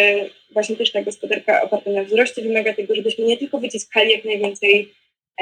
właśnie 0.51 0.77
też 0.77 0.93
ta 0.93 1.03
gospodarka 1.03 1.63
oparta 1.63 1.91
na 1.91 2.05
wzroście 2.05 2.43
wymaga 2.43 2.75
tego, 2.75 2.95
żebyśmy 2.95 3.25
nie 3.25 3.37
tylko 3.37 3.59
wyciskali 3.59 4.13
jak 4.13 4.25
najwięcej 4.25 4.95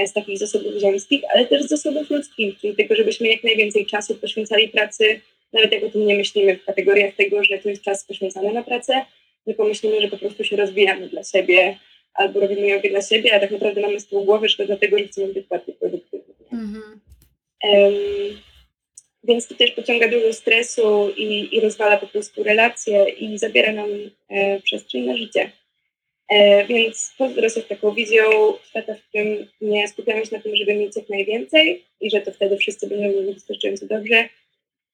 z 0.06 0.12
takich 0.12 0.38
zasobów 0.38 0.74
ziemskich, 0.80 1.22
ale 1.34 1.46
też 1.46 1.62
z 1.62 1.68
zasobów 1.68 2.10
ludzkich, 2.10 2.58
czyli 2.60 2.76
tego, 2.76 2.94
żebyśmy 2.94 3.28
jak 3.28 3.44
najwięcej 3.44 3.86
czasu 3.86 4.14
poświęcali 4.14 4.68
pracy, 4.68 5.20
nawet 5.52 5.72
jak 5.72 5.84
o 5.84 5.90
tym 5.90 6.06
nie 6.06 6.16
myślimy 6.16 6.56
w 6.56 6.64
kategoriach 6.64 7.14
tego, 7.14 7.44
że 7.44 7.58
to 7.58 7.68
jest 7.68 7.82
czas 7.82 8.04
poświęcony 8.04 8.52
na 8.52 8.62
pracę, 8.62 9.04
tylko 9.44 9.64
myślimy, 9.64 10.00
że 10.00 10.08
po 10.08 10.18
prostu 10.18 10.44
się 10.44 10.56
rozwijamy 10.56 11.08
dla 11.08 11.24
siebie, 11.24 11.78
albo 12.14 12.40
robimy 12.40 12.68
yoga 12.68 12.88
dla 12.88 13.02
siebie, 13.02 13.34
a 13.34 13.40
tak 13.40 13.50
naprawdę 13.50 13.80
mamy 13.80 14.00
z 14.00 14.06
tyłu 14.06 14.24
głowy, 14.24 14.48
że 14.48 14.56
to 14.56 14.66
dlatego, 14.66 14.98
że 14.98 15.04
chcemy 15.04 15.32
być 15.32 15.46
bardziej 15.46 15.74
produktywni. 15.74 16.34
Mhm. 16.52 17.00
Więc 19.24 19.48
to 19.48 19.54
też 19.54 19.70
pociąga 19.70 20.08
dużo 20.08 20.32
stresu 20.32 21.10
i, 21.16 21.56
i 21.56 21.60
rozwala 21.60 21.96
po 21.96 22.06
prostu 22.06 22.42
relacje 22.42 23.08
i 23.08 23.38
zabiera 23.38 23.72
nam 23.72 23.88
e, 24.28 24.60
przestrzeń 24.60 25.04
na 25.04 25.16
życie. 25.16 25.50
E, 26.28 26.66
więc 26.66 27.12
Pozdros 27.18 27.56
jest 27.56 27.68
taką 27.68 27.94
wizją 27.94 28.22
świata, 28.68 28.94
w 28.94 29.08
którym 29.08 29.46
nie 29.60 29.88
skupiamy 29.88 30.26
się 30.26 30.36
na 30.36 30.42
tym, 30.42 30.56
żeby 30.56 30.74
mieć 30.74 30.96
jak 30.96 31.08
najwięcej 31.08 31.84
i 32.00 32.10
że 32.10 32.20
to 32.20 32.32
wtedy 32.32 32.56
wszyscy 32.56 32.88
będą 32.88 33.04
mieli 33.04 33.34
wystarczająco 33.34 33.86
dobrze, 33.86 34.28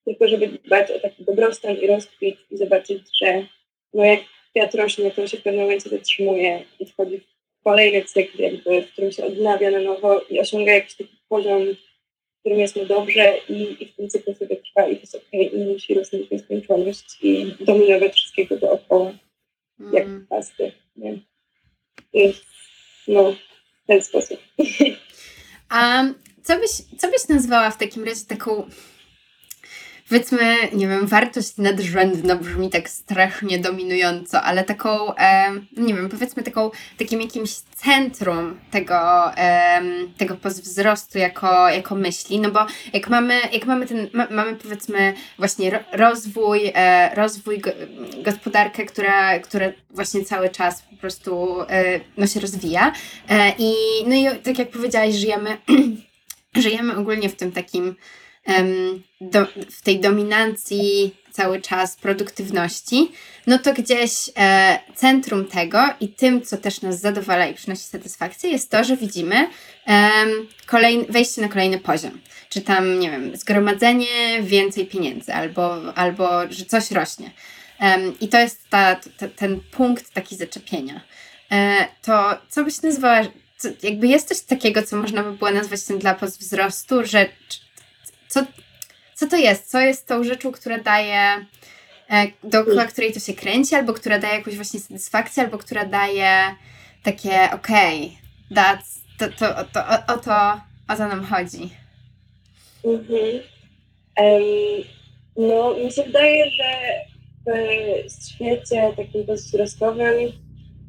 tylko 0.05 0.29
żeby 0.29 0.49
dbać 0.49 0.91
o 0.91 1.01
taki 1.01 1.25
dobrostan 1.25 1.77
i 1.77 1.87
rozkwit 1.87 2.37
i 2.51 2.57
zobaczyć, 2.57 3.03
że 3.23 3.47
no 3.95 4.05
jak 4.05 4.21
kwiat 4.51 4.75
rośnie, 4.75 5.11
to 5.11 5.27
się 5.27 5.37
w 5.37 5.43
pewnym 5.43 5.63
momencie 5.63 5.91
zatrzymuje 5.91 6.63
i 6.81 6.87
wchodzi 6.87 7.19
w 7.19 7.63
kolejny 7.65 8.05
cykl, 8.05 8.43
jakby, 8.43 8.83
w 8.83 8.93
którym 8.93 9.13
się 9.13 9.25
odnawia 9.25 9.71
na 9.71 9.81
nowo 9.81 10.21
i 10.31 10.41
osiąga 10.41 10.73
jakiś 10.73 10.95
taki 10.95 11.17
poziom, 11.29 11.63
w 12.41 12.43
którym 12.43 12.59
jest 12.59 12.77
mu 12.77 12.87
dobrze 12.87 13.39
i, 13.49 13.83
i 13.83 13.87
w 13.87 13.97
tym 13.97 14.09
cyklu 14.09 14.35
sobie 14.35 14.57
trwa 14.57 14.87
i 14.89 14.95
to 14.95 15.01
jest 15.01 15.15
okej 15.15 15.49
okay, 15.49 15.61
i 15.61 15.67
musi 15.67 15.95
rosnąć 15.95 16.31
nieskończoność 16.31 17.19
i 17.23 17.55
dominować 17.61 18.13
wszystkiego 18.15 18.57
dookoła, 18.57 19.13
mm. 19.81 19.93
jak 19.93 20.07
pasty. 20.29 20.73
Nie? 20.97 21.19
No, 23.09 23.33
w 23.85 23.87
ten 23.87 24.03
sposób. 24.03 24.41
A 25.69 26.05
co 26.43 26.59
byś, 26.59 26.71
co 26.99 27.11
byś 27.11 27.29
nazwała 27.29 27.71
w 27.71 27.79
takim 27.79 28.05
razie 28.05 28.25
taką 28.29 28.71
powiedzmy, 30.11 30.57
nie 30.73 30.89
wiem, 30.89 31.07
wartość 31.07 31.57
nadrzędna 31.57 32.37
brzmi 32.37 32.71
tak 32.71 32.89
strasznie 32.89 33.59
dominująco, 33.59 34.43
ale 34.43 34.65
taką, 34.65 35.15
e, 35.17 35.53
nie 35.77 35.95
wiem, 35.95 36.09
powiedzmy 36.09 36.43
taką, 36.43 36.71
takim 36.99 37.21
jakimś 37.21 37.51
centrum 37.53 38.61
tego, 38.71 39.31
e, 39.37 39.83
tego 40.19 40.37
wzrostu 40.45 41.19
jako, 41.19 41.69
jako 41.69 41.95
myśli, 41.95 42.41
no 42.41 42.51
bo 42.51 42.67
jak 42.93 43.09
mamy, 43.09 43.41
jak 43.53 43.67
mamy 43.67 43.87
ten, 43.87 44.09
ma, 44.13 44.27
mamy 44.31 44.57
powiedzmy 44.57 45.15
właśnie 45.39 45.85
rozwój, 45.93 46.73
e, 46.75 47.15
rozwój 47.15 47.59
go, 47.59 47.71
gospodarkę, 48.25 48.87
która, 48.87 49.39
która 49.39 49.67
właśnie 49.91 50.25
cały 50.25 50.49
czas 50.49 50.83
po 50.83 50.97
prostu 50.97 51.61
e, 51.61 52.01
no, 52.17 52.27
się 52.27 52.41
rozwija. 52.41 52.93
E, 53.29 53.53
i 53.59 53.75
no 54.07 54.15
i 54.15 54.39
tak 54.43 54.59
jak 54.59 54.71
powiedziałaś, 54.71 55.15
żyjemy, 55.15 55.57
żyjemy 56.57 56.97
ogólnie 56.97 57.29
w 57.29 57.37
tym 57.37 57.53
takim 57.53 57.97
do, 59.21 59.47
w 59.71 59.83
tej 59.83 60.01
dominancji 60.01 61.15
cały 61.31 61.61
czas 61.61 61.97
produktywności, 61.97 63.13
no 63.47 63.59
to 63.59 63.73
gdzieś 63.73 64.31
e, 64.37 64.79
centrum 64.95 65.45
tego 65.45 65.79
i 66.01 66.09
tym, 66.09 66.43
co 66.43 66.57
też 66.57 66.83
nas 66.83 67.01
zadowala 67.01 67.47
i 67.47 67.55
przynosi 67.55 67.83
satysfakcję, 67.83 68.51
jest 68.51 68.71
to, 68.71 68.85
że 68.85 68.97
widzimy 68.97 69.49
e, 69.87 70.11
wejście 71.09 71.43
na 71.43 71.49
kolejny 71.49 71.79
poziom. 71.79 72.21
Czy 72.49 72.61
tam, 72.61 72.99
nie 72.99 73.11
wiem, 73.11 73.37
zgromadzenie 73.37 74.43
więcej 74.43 74.87
pieniędzy, 74.87 75.35
albo, 75.35 75.95
albo 75.95 76.29
że 76.51 76.65
coś 76.65 76.91
rośnie. 76.91 77.31
E, 77.81 77.99
I 78.21 78.29
to 78.29 78.39
jest 78.39 78.69
ta, 78.71 78.97
ta, 79.17 79.29
ten 79.29 79.61
punkt 79.61 80.13
taki 80.13 80.37
zaczepienia. 80.37 81.01
E, 81.53 81.87
to 82.03 82.39
co 82.49 82.65
byś 82.65 82.83
nazwała, 82.83 83.21
co, 83.57 83.69
jakby 83.83 84.07
jest 84.09 84.29
coś 84.29 84.41
takiego, 84.41 84.83
co 84.83 84.97
można 84.97 85.23
by 85.23 85.33
było 85.33 85.51
nazwać 85.51 85.85
tym 85.85 85.99
dla 85.99 86.15
wzrostu, 86.15 87.05
że 87.05 87.29
co, 88.31 88.47
co 89.15 89.27
to 89.27 89.37
jest? 89.37 89.71
Co 89.71 89.81
jest 89.81 90.09
tą 90.09 90.25
rzeczą, 90.25 90.53
która 90.53 90.79
daje, 90.79 91.47
e, 92.11 92.27
dookoła 92.45 92.87
której 92.87 93.13
to 93.13 93.21
się 93.21 93.35
kręci, 93.35 93.75
albo 93.75 93.93
która 93.93 94.19
daje 94.19 94.35
jakąś 94.35 94.55
właśnie 94.57 94.81
satysfakcję, 94.81 95.43
albo 95.43 95.59
która 95.59 95.85
daje 95.85 96.55
takie 97.03 97.49
okej, 97.53 98.19
okay, 98.51 98.79
to, 99.19 99.29
to, 99.29 99.55
to, 99.73 99.81
o, 99.87 100.15
o, 100.15 100.19
to, 100.19 100.61
o 100.89 100.97
to 100.97 101.09
nam 101.09 101.25
chodzi. 101.25 101.71
Mhm. 102.85 103.41
Um, 104.17 104.85
no, 105.37 105.75
mi 105.85 105.93
się 105.93 106.03
wydaje, 106.03 106.51
że 106.51 106.65
w 108.09 108.35
świecie 108.35 108.93
takim 108.97 109.25
bezwzrostowym 109.25 110.33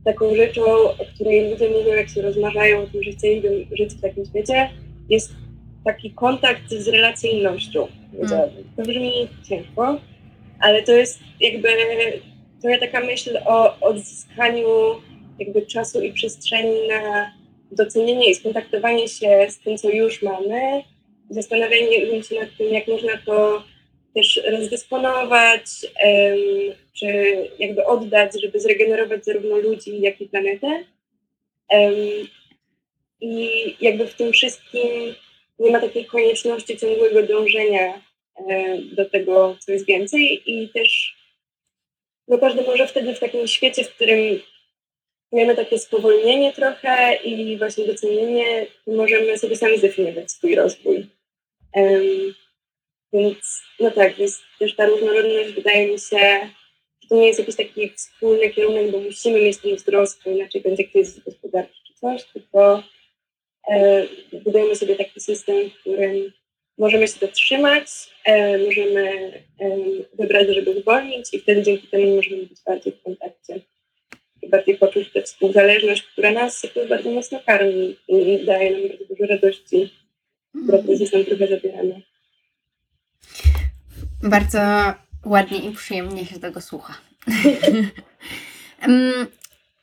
taką 0.06 0.36
rzeczą, 0.36 0.64
o 0.90 1.06
której 1.16 1.52
ludzie 1.52 1.70
mówią, 1.70 1.94
jak 1.94 2.10
się 2.10 2.22
rozmawiają 2.22 2.84
o 2.84 2.88
tym, 2.88 3.04
że 3.04 3.12
chcieliby 3.12 3.66
żyć 3.78 3.94
w 3.94 4.02
takim 4.02 4.26
świecie, 4.26 4.70
jest 5.10 5.34
taki 5.86 6.12
kontakt 6.12 6.70
z 6.70 6.88
relacyjnością. 6.88 7.88
Mm. 8.14 8.30
To 8.78 8.84
brzmi 8.84 9.28
ciężko, 9.50 10.00
ale 10.60 10.84
to 10.84 10.92
jest 10.92 11.20
jakby 11.40 11.70
trochę 12.62 12.78
taka 12.78 13.00
myśl 13.00 13.38
o 13.46 13.80
odzyskaniu 13.80 14.68
jakby 15.40 15.62
czasu 15.62 16.02
i 16.02 16.14
przestrzeni 16.14 16.88
na 16.88 17.32
docenienie 17.72 18.30
i 18.30 18.36
skontaktowanie 18.36 19.08
się 19.08 19.48
z 19.50 19.60
tym, 19.60 19.78
co 19.78 19.90
już 19.90 20.22
mamy, 20.22 20.84
zastanawianie 21.30 22.24
się 22.24 22.40
nad 22.40 22.50
tym, 22.58 22.74
jak 22.74 22.88
można 22.88 23.18
to 23.26 23.64
też 24.16 24.42
rozdysponować, 24.52 25.64
um, 25.84 26.76
czy 26.94 27.08
jakby 27.60 27.86
oddać, 27.86 28.42
żeby 28.42 28.60
zregenerować 28.60 29.26
zarówno 29.26 29.58
ludzi, 29.58 30.02
jak 30.02 30.22
i 30.22 30.30
planetę. 30.30 30.68
Um, 31.70 31.96
I 33.22 33.48
jakby 33.82 34.08
w 34.08 34.16
tym 34.16 34.32
wszystkim 34.32 34.92
nie 35.62 35.72
ma 35.72 35.80
takiej 35.80 36.06
konieczności 36.06 36.78
ciągłego 36.78 37.24
dążenia 37.24 38.02
e, 38.50 38.78
do 38.78 39.10
tego, 39.10 39.58
co 39.60 39.72
jest 39.72 39.86
więcej 39.86 40.42
i 40.46 40.70
też 40.70 41.18
no 42.28 42.38
każdy 42.38 42.62
może 42.62 42.88
wtedy 42.88 43.16
w 43.16 43.20
takim 43.20 43.48
świecie, 43.48 43.84
w 43.84 43.96
którym 43.96 44.40
mamy 45.32 45.56
takie 45.56 45.80
spowolnienie 45.80 46.54
trochę 46.54 47.16
i 47.16 47.58
właśnie 47.58 47.86
docenienie, 47.86 48.68
możemy 48.88 49.38
sobie 49.38 49.56
sami 49.56 49.78
zdefiniować 49.78 50.32
swój 50.32 50.56
rozwój. 50.56 51.08
Um, 51.76 52.34
więc 53.14 53.62
no 53.80 53.92
tak, 53.92 54.20
jest 54.20 54.42
też 54.60 54.76
ta 54.76 54.86
różnorodność 54.86 55.54
wydaje 55.54 55.88
mi 55.88 56.00
się, 56.00 56.18
że 57.02 57.10
to 57.10 57.16
nie 57.16 57.28
jest 57.28 57.40
jakiś 57.40 57.56
taki 57.56 57.90
wspólny 57.90 58.50
kierunek, 58.50 58.92
bo 58.92 59.00
musimy 59.00 59.42
mieć 59.42 59.58
ten 59.58 59.76
wzrost, 59.76 60.22
bo 60.26 60.32
inaczej 60.32 60.62
będzie 60.62 60.84
kryzys 60.84 61.24
gospodarczy 61.24 61.80
czy 61.88 61.94
coś, 61.94 62.24
tylko 62.24 62.84
budujemy 64.44 64.76
sobie 64.76 64.96
taki 64.96 65.20
system, 65.20 65.70
w 65.70 65.80
którym 65.80 66.32
możemy 66.78 67.08
się 67.08 67.20
dotrzymać, 67.20 67.88
e, 68.26 68.58
możemy 68.58 69.32
wybrać, 70.14 70.48
żeby 70.48 70.82
zwolnić 70.82 71.34
i 71.34 71.40
wtedy 71.40 71.64
dzięki 71.64 71.88
temu 71.88 72.16
możemy 72.16 72.38
być 72.38 72.60
bardziej 72.66 72.94
w 72.94 73.04
kontakcie 73.04 73.60
i 74.42 74.50
bardziej 74.50 74.78
poczuć 74.78 75.12
tę 75.12 75.22
współzależność, 75.22 76.04
która 76.04 76.32
nas 76.32 76.64
jakoś 76.64 76.90
bardzo 76.90 77.12
mocno 77.12 77.40
karmi 77.46 77.98
i 78.08 78.46
daje 78.46 78.72
nam 78.72 78.90
bardzo 78.90 79.06
dużo 79.06 79.26
radości, 79.26 79.94
która 80.64 80.78
mm. 80.78 80.92
jest 80.92 81.14
nam 81.14 81.26
trochę 81.26 81.48
zabierana. 81.48 81.96
Bardzo 84.24 84.60
ładnie 85.26 85.70
i 85.70 85.72
przyjemnie 85.72 86.26
się 86.26 86.40
tego 86.40 86.62
słucha. 86.62 86.94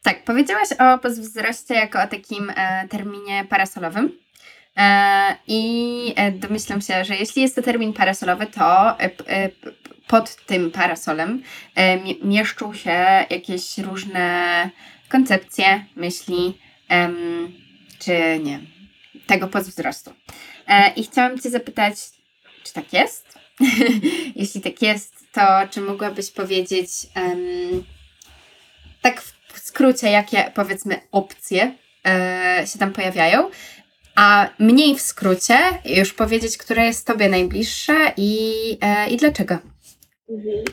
Tak, 0.08 0.24
powiedziałaś 0.24 0.68
o 0.78 0.98
postwzroście 0.98 1.74
jako 1.74 2.02
o 2.02 2.06
takim 2.06 2.52
e, 2.56 2.88
terminie 2.88 3.44
parasolowym. 3.48 4.18
E, 4.76 5.36
I 5.46 6.12
e, 6.16 6.32
domyślam 6.32 6.80
się, 6.80 7.04
że 7.04 7.16
jeśli 7.16 7.42
jest 7.42 7.54
to 7.54 7.62
termin 7.62 7.92
parasolowy, 7.92 8.46
to 8.46 9.00
e, 9.00 9.10
e, 9.26 9.50
pod 10.06 10.36
tym 10.36 10.70
parasolem 10.70 11.42
e, 11.74 11.98
mieszczą 12.24 12.74
się 12.74 13.26
jakieś 13.30 13.78
różne 13.78 14.70
koncepcje, 15.08 15.84
myśli, 15.96 16.58
czy 17.98 18.40
nie, 18.42 18.60
tego 19.26 19.48
postwzrostu. 19.48 20.12
I 20.96 21.04
chciałam 21.04 21.38
Cię 21.38 21.50
zapytać, 21.50 21.96
czy 22.64 22.72
tak 22.72 22.92
jest? 22.92 23.38
jeśli 24.36 24.60
tak 24.60 24.82
jest, 24.82 25.32
to 25.32 25.42
czy 25.70 25.80
mogłabyś 25.80 26.30
powiedzieć 26.30 26.90
tak 29.02 29.20
w 29.20 29.37
w 29.52 29.58
skrócie, 29.58 30.10
jakie 30.10 30.52
powiedzmy 30.54 31.00
opcje 31.12 31.74
e, 32.06 32.64
się 32.72 32.78
tam 32.78 32.92
pojawiają, 32.92 33.50
a 34.16 34.50
mniej 34.58 34.94
w 34.94 35.00
skrócie 35.00 35.58
już 35.84 36.14
powiedzieć, 36.14 36.58
które 36.58 36.84
jest 36.84 37.06
Tobie 37.06 37.28
najbliższe 37.28 38.12
i, 38.16 38.52
e, 38.82 39.10
i 39.10 39.16
dlaczego. 39.16 39.58
Mhm. 40.28 40.64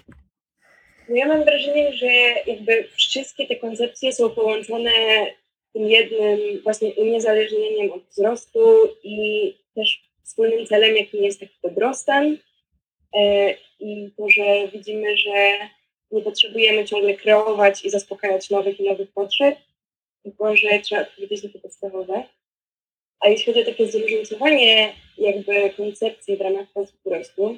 No 1.10 1.16
ja 1.16 1.28
mam 1.28 1.44
wrażenie, 1.44 1.94
że 1.94 2.08
jakby 2.48 2.88
wszystkie 2.96 3.48
te 3.48 3.56
koncepcje 3.56 4.14
są 4.14 4.30
połączone 4.30 4.92
tym 5.74 5.90
jednym 5.90 6.40
właśnie 6.64 6.94
uniezależnieniem 6.94 7.92
od 7.92 8.04
wzrostu 8.04 8.60
i 9.04 9.54
też 9.76 10.04
wspólnym 10.24 10.66
celem, 10.66 10.96
jakim 10.96 11.24
jest 11.24 11.40
taki 11.40 11.56
dobrostan. 11.64 12.38
E, 13.16 13.52
I 13.80 14.12
to, 14.18 14.30
że 14.30 14.68
widzimy, 14.74 15.18
że 15.18 15.58
nie 16.12 16.22
potrzebujemy 16.22 16.86
ciągle 16.86 17.13
kreować 17.13 17.86
i 17.86 17.89
zaspokajać 17.89 18.50
nowych 18.50 18.80
i 18.80 18.84
nowych 18.84 19.12
potrzeb, 19.12 19.58
tylko 20.24 20.56
że 20.56 20.80
trzeba 20.80 21.02
odpowiedzieć 21.02 21.44
na 21.44 21.50
te 21.50 21.60
podstawowe. 21.60 22.24
A 23.20 23.30
jeśli 23.30 23.46
chodzi 23.54 23.65
o 23.65 23.72
takie 23.72 23.88
zróżnicowanie 23.88 24.94
jakby 25.18 25.70
koncepcji 25.70 26.38
w 26.38 26.41
ramach 26.41 26.68
wzrostu, 27.06 27.58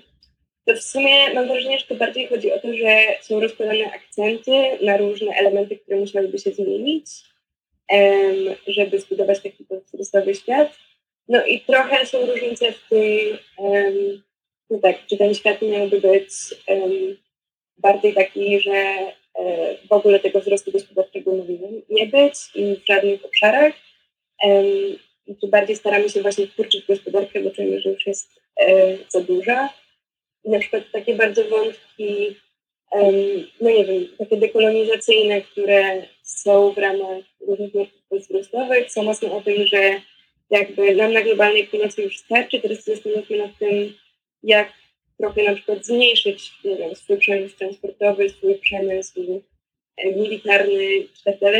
to 0.66 0.76
w 0.76 0.82
sumie 0.82 1.34
mam 1.34 1.48
wrażenie, 1.48 1.80
że 1.80 1.86
to 1.86 1.96
bardziej 1.96 2.28
chodzi 2.28 2.52
o 2.52 2.60
to, 2.60 2.74
że 2.74 3.18
są 3.22 3.40
rozkładane 3.40 3.92
akcenty 3.92 4.52
na 4.82 4.98
różne 4.98 5.32
elementy, 5.36 5.78
które 5.78 5.98
musiałyby 5.98 6.40
się 6.40 6.52
zmienić, 6.52 7.06
żeby 8.68 9.00
zbudować 9.00 9.40
taki 9.42 9.66
podstawowy 9.92 10.36
świat. 10.36 10.78
No 11.28 11.46
i 11.46 11.60
trochę 11.60 12.06
są 12.06 12.26
różnice 12.26 12.72
w 12.72 12.90
tym, 12.90 13.38
no 14.70 14.80
tak, 14.80 15.06
czy 15.06 15.18
ten 15.18 15.34
świat 15.34 15.62
miałby 15.62 16.02
być 16.02 16.30
bardziej 17.78 18.14
taki, 18.14 18.60
że 18.60 18.72
e, 18.72 19.14
w 19.90 19.92
ogóle 19.92 20.20
tego 20.20 20.40
wzrostu 20.40 20.72
gospodarczego 20.72 21.32
nie 21.90 22.06
być 22.06 22.36
i 22.56 22.76
w 22.76 22.86
żadnych 22.88 23.26
obszarach. 23.26 23.74
I 25.28 25.36
tu 25.36 25.48
bardziej 25.48 25.76
staramy 25.76 26.10
się 26.10 26.22
właśnie 26.22 26.48
wkurczyć 26.48 26.86
gospodarkę, 26.86 27.40
bo 27.40 27.52
czujemy, 27.52 27.82
że 27.82 27.90
już 27.90 28.08
jest 28.08 28.30
e, 28.60 28.98
za 29.10 29.22
duża. 29.22 29.70
I 30.44 30.50
na 30.50 30.60
przykład 30.60 30.84
takie 30.92 31.16
bardzo 31.16 31.44
wątki, 31.44 32.36
no 33.62 33.70
nie 33.70 33.86
wiem, 33.86 34.08
takie 34.18 34.38
dekolonizacyjne, 34.38 35.42
które 35.42 36.02
są 36.24 36.72
w 36.72 36.78
ramach 36.78 37.24
różnych 37.48 37.74
nurtów 37.74 38.02
wzrostowych, 38.12 38.92
są 38.92 39.04
mocno 39.04 39.38
o 39.38 39.42
tym, 39.42 39.68
że 39.68 40.02
jakby 40.50 40.96
nam 40.96 41.14
na 41.14 41.22
globalnej 41.22 41.68
północy 41.68 42.02
już 42.02 42.18
starczy, 42.18 42.62
teraz 42.62 42.84
zastanówmy 42.84 43.38
nad 43.38 43.58
tym, 43.60 43.94
jak 44.44 44.74
trochę 45.18 45.44
na 45.44 45.56
przykład 45.56 45.86
zmniejszyć 45.86 46.52
nie 46.66 46.76
wiem, 46.76 46.96
swój 46.96 47.18
przemysł 47.18 47.58
transportowy, 47.58 48.30
swój 48.30 48.56
przemysł 48.56 49.44
e, 49.98 50.12
militarny 50.12 50.96
itd. 50.96 51.40
Tak 51.40 51.54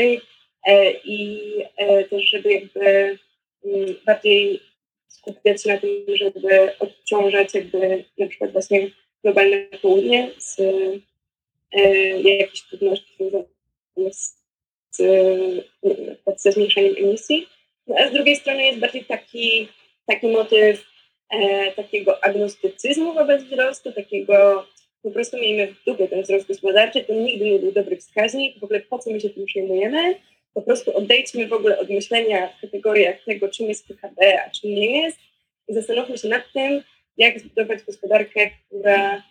e, 0.66 0.92
I 1.04 1.40
e, 1.76 2.04
też, 2.04 2.24
żeby 2.24 2.52
jakby 2.52 3.18
mm, 3.64 3.96
bardziej 4.06 4.60
skupiać 5.08 5.62
się 5.62 5.68
na 5.72 5.78
tym, 5.78 5.90
żeby 6.14 6.78
odciążać 6.78 7.54
jakby 7.54 8.04
na 8.18 8.26
przykład 8.26 8.52
właśnie 8.52 8.90
globalne 9.24 9.64
południe 9.82 10.30
z 10.38 10.56
jakichś 12.24 12.62
trudności 12.62 13.14
związanych 13.14 13.58
z, 14.10 14.36
z, 14.90 15.02
ze 16.36 16.52
zmniejszeniem 16.52 16.94
emisji. 16.96 17.48
No, 17.86 17.96
a 17.98 18.08
z 18.08 18.12
drugiej 18.12 18.36
strony 18.36 18.66
jest 18.66 18.78
bardziej 18.78 19.04
taki, 19.04 19.68
taki 20.06 20.26
motyw 20.26 20.84
e, 21.30 21.72
takiego 21.72 22.24
agnostycyzmu 22.24 23.14
wobec 23.14 23.42
wzrostu, 23.42 23.92
takiego 23.92 24.66
po 25.02 25.10
prostu 25.10 25.38
miejmy 25.38 25.66
w 25.66 25.84
dupie 25.84 26.08
ten 26.08 26.22
wzrost 26.22 26.48
gospodarczy, 26.48 27.04
to 27.04 27.12
nigdy 27.12 27.44
nie 27.44 27.58
był 27.58 27.72
dobry 27.72 27.96
wskaźnik, 27.96 28.58
w 28.58 28.64
ogóle 28.64 28.80
po 28.80 28.98
co 28.98 29.10
my 29.10 29.20
się 29.20 29.30
tym 29.30 29.44
przejmujemy, 29.44 30.14
po 30.54 30.62
prostu 30.62 30.96
odejdźmy 30.96 31.48
w 31.48 31.52
ogóle 31.52 31.78
od 31.78 31.90
myślenia 31.90 32.48
w 32.48 32.60
kategoriach 32.60 33.24
tego, 33.24 33.48
czym 33.48 33.68
jest 33.68 33.88
PKB, 33.88 34.42
a 34.42 34.50
czym 34.50 34.70
nie 34.70 35.02
jest 35.02 35.18
i 35.68 35.74
zastanówmy 35.74 36.18
się 36.18 36.28
nad 36.28 36.52
tym, 36.52 36.82
jak 37.16 37.40
zbudować 37.40 37.82
gospodarkę, 37.82 38.50
która, 38.66 39.22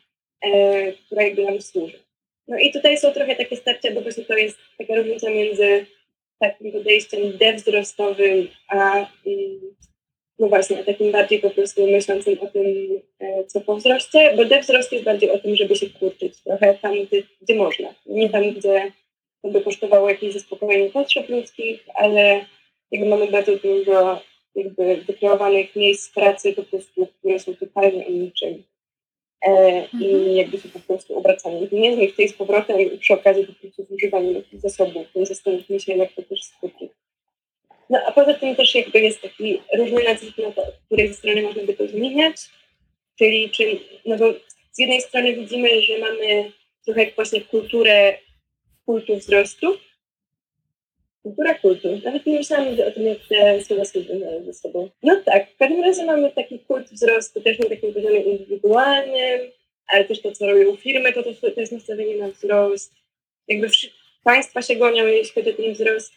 e, 0.42 0.92
która 0.92 1.24
jakby 1.24 1.44
nam 1.44 1.62
służy. 1.62 2.00
No 2.48 2.58
i 2.58 2.72
tutaj 2.72 2.98
są 2.98 3.12
trochę 3.12 3.36
takie 3.36 3.56
starcia, 3.56 3.92
bo 3.92 4.02
właśnie 4.02 4.26
to 4.26 4.38
jest 4.38 4.58
taka 4.78 4.96
różnica 4.96 5.30
między 5.30 5.86
takim 6.40 6.72
podejściem 6.72 7.38
dewzrostowym, 7.38 8.48
a 8.70 9.06
no 10.40 10.48
właśnie, 10.48 10.84
takim 10.84 11.12
bardziej 11.12 11.40
po 11.40 11.50
prostu 11.50 11.88
myślącym 11.88 12.38
o 12.40 12.48
tym, 12.48 12.66
e, 13.20 13.44
co 13.44 13.62
po 13.62 13.76
wzroście, 13.76 14.34
bo 14.36 14.46
dewzrost 14.46 14.92
jest 14.92 15.06
bardziej 15.06 15.32
o 15.32 15.40
tym, 15.40 15.56
żeby 15.56 15.76
się 15.76 15.90
kurczyć 15.90 16.44
trochę 16.44 16.78
tam, 16.82 17.06
gdzie, 17.06 17.24
gdzie 17.42 17.56
można. 17.56 17.94
Nie 18.06 18.30
tam, 18.30 18.52
gdzie 18.52 18.92
to 19.42 19.50
by 19.50 19.62
kosztowało 19.62 20.10
jakieś 20.10 20.34
zaspokojenie 20.34 20.90
potrzeb 20.90 21.30
ludzkich, 21.30 21.86
ale 21.96 22.46
jakby 22.92 23.10
mamy 23.10 23.28
bardzo 23.28 23.56
dużo 23.56 24.22
jakby 24.56 24.96
wykreowanych 24.96 25.76
miejsc 25.76 26.14
pracy 26.14 26.54
po 26.54 26.64
prostu, 26.64 27.08
które 27.08 27.40
są 27.40 27.56
totalnie 27.56 28.08
o 28.08 28.12
niczym. 28.12 28.64
E, 29.46 29.50
mhm. 29.50 30.04
I 30.04 30.36
jakby 30.36 30.58
się 30.58 30.70
po 30.70 30.80
prostu 30.80 31.18
obracamy 31.18 31.68
pieniędzmi 31.68 32.08
w 32.08 32.16
tej 32.16 32.30
z 32.30 32.34
powrotem 32.34 32.82
i 32.82 32.98
przy 32.98 33.14
okazji 33.14 33.48
po 33.48 33.54
prostu 33.54 33.86
jakichś 34.34 34.62
zasobów, 34.62 35.08
więc 35.16 35.30
zastanówmy 35.30 35.80
się, 35.80 35.94
jak 35.94 36.14
to 36.14 36.22
też 36.22 36.44
skutki. 36.44 36.90
No 37.90 38.00
a 38.08 38.12
poza 38.12 38.34
tym 38.34 38.56
też 38.56 38.76
jakby 38.76 39.00
jest 39.00 39.22
taki 39.22 39.62
różny 39.78 40.04
nacisk 40.04 40.38
na 40.38 40.52
to, 40.52 40.62
której 40.86 41.14
strony 41.14 41.42
można 41.42 41.64
by 41.64 41.74
to 41.74 41.88
zmieniać, 41.88 42.36
czyli 43.20 43.50
czy, 43.50 43.80
no 44.06 44.18
bo 44.18 44.34
z 44.72 44.80
jednej 44.80 45.02
strony 45.02 45.34
widzimy, 45.34 45.82
że 45.82 45.98
mamy 45.98 46.52
trochę 46.86 47.04
jak 47.04 47.16
właśnie 47.16 47.42
kulturę 47.42 48.18
kultu 48.86 49.16
wzrostu, 49.18 49.78
kultura 51.24 51.54
kultu. 51.54 52.02
Nawet 52.04 52.26
nie 52.26 52.38
myślałam 52.38 52.68
o 52.88 52.92
tym, 52.92 53.08
jak 53.08 53.18
te 53.30 53.64
słowa 53.64 53.86
są 53.86 54.00
ze 54.46 54.54
sobą. 54.54 54.90
No 55.04 55.22
tak, 55.26 55.52
w 55.52 55.58
każdym 55.58 55.82
razie 55.84 56.06
mamy 56.06 56.32
taki 56.32 56.60
kult 56.60 56.90
wzrostu 56.90 57.42
też 57.42 57.60
na 57.60 57.70
takim 57.70 57.94
poziomie 57.94 58.22
indywidualnym, 58.22 59.52
ale 59.88 60.06
też 60.06 60.22
to, 60.22 60.32
co 60.32 60.48
robią 60.48 60.76
firmy, 60.76 61.14
to, 61.14 61.24
to, 61.24 61.52
to 61.52 61.60
jest 61.60 61.72
nastawienie 61.72 62.16
na 62.16 62.28
wzrost. 62.28 62.94
Jakby 63.48 63.70
państwa 64.24 64.62
się 64.62 64.76
gonią, 64.76 65.06
jeśli 65.06 65.34
chodzi 65.34 65.50
o 65.50 65.64
ten 65.64 65.74
wzrost. 65.74 66.14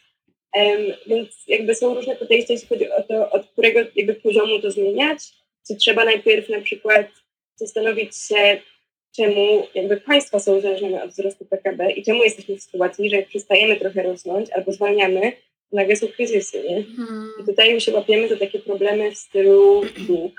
Więc 1.07 1.43
jakby 1.47 1.75
są 1.75 1.93
różne 1.93 2.15
podejścia, 2.15 2.53
jeśli 2.53 2.67
chodzi 2.67 2.91
o 2.91 3.03
to, 3.03 3.29
od 3.29 3.47
którego 3.47 3.79
jakby 3.95 4.13
poziomu 4.13 4.59
to 4.59 4.71
zmieniać. 4.71 5.19
Czy 5.67 5.75
trzeba 5.75 6.05
najpierw 6.05 6.49
na 6.49 6.61
przykład 6.61 7.07
zastanowić 7.55 8.17
się, 8.17 8.61
czemu 9.15 9.67
jakby 9.75 9.97
państwa 9.97 10.39
są 10.39 10.57
uzależnione 10.57 11.03
od 11.03 11.11
wzrostu 11.11 11.45
PKB 11.45 11.91
i 11.91 12.03
czemu 12.03 12.23
jesteśmy 12.23 12.55
w 12.55 12.61
sytuacji, 12.61 13.09
że 13.09 13.15
jak 13.15 13.27
przestajemy 13.27 13.75
trochę 13.75 14.03
rosnąć 14.03 14.51
albo 14.51 14.71
zwalniamy, 14.71 15.31
to 15.69 15.77
nagle 15.77 15.95
są 15.95 16.07
kryzysy, 16.07 16.63
nie? 16.69 16.83
Hmm. 16.83 17.29
I 17.41 17.45
tutaj 17.45 17.73
my 17.73 17.81
się 17.81 17.93
łapiemy 17.93 18.27
za 18.27 18.37
takie 18.37 18.59
problemy 18.59 19.11
w 19.11 19.17
stylu 19.17 19.81
dług 19.97 20.33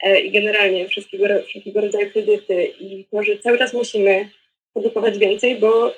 e, 0.00 0.20
i 0.20 0.30
generalnie 0.30 0.88
wszystkiego, 0.88 1.24
wszystkiego 1.46 1.80
rodzaju 1.80 2.10
kredyty 2.10 2.64
i 2.80 3.04
to, 3.10 3.22
że 3.22 3.38
cały 3.38 3.58
czas 3.58 3.72
musimy 3.72 4.28
produkować 4.72 5.18
więcej, 5.18 5.56
bo 5.56 5.94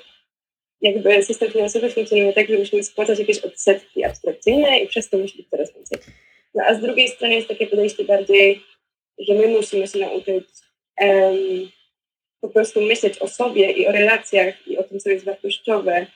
jakby 0.81 1.23
system 1.23 1.51
finansowy 1.51 1.89
funkcjonuje 1.89 2.33
tak, 2.33 2.47
że 2.47 2.57
musimy 2.57 2.83
spłacać 2.83 3.19
jakieś 3.19 3.39
odsetki 3.39 4.03
abstrakcyjne 4.03 4.79
i 4.79 4.87
przez 4.87 5.09
to 5.09 5.17
musi 5.17 5.37
być 5.37 5.49
coraz 5.49 5.73
więcej. 5.73 5.99
No 6.55 6.63
a 6.63 6.73
z 6.73 6.81
drugiej 6.81 7.07
strony 7.07 7.35
jest 7.35 7.47
takie 7.47 7.67
podejście 7.67 8.03
bardziej, 8.03 8.61
że 9.19 9.33
my 9.33 9.47
musimy 9.47 9.87
się 9.87 9.99
nauczyć 9.99 10.45
um, 11.01 11.69
po 12.41 12.49
prostu 12.49 12.81
myśleć 12.81 13.17
o 13.19 13.27
sobie 13.27 13.71
i 13.71 13.87
o 13.87 13.91
relacjach 13.91 14.67
i 14.67 14.77
o 14.77 14.83
tym, 14.83 14.99
co 14.99 15.09
jest 15.09 15.25
wartościowe 15.25 16.07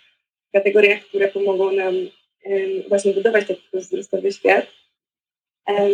w 0.49 0.51
kategoriach, 0.51 1.01
które 1.01 1.27
pomogą 1.27 1.71
nam 1.71 1.95
um, 1.95 2.83
właśnie 2.89 3.13
budować 3.13 3.47
taki 3.47 3.61
wzrostowy 3.73 4.31
świat. 4.31 4.67
Um, 5.67 5.91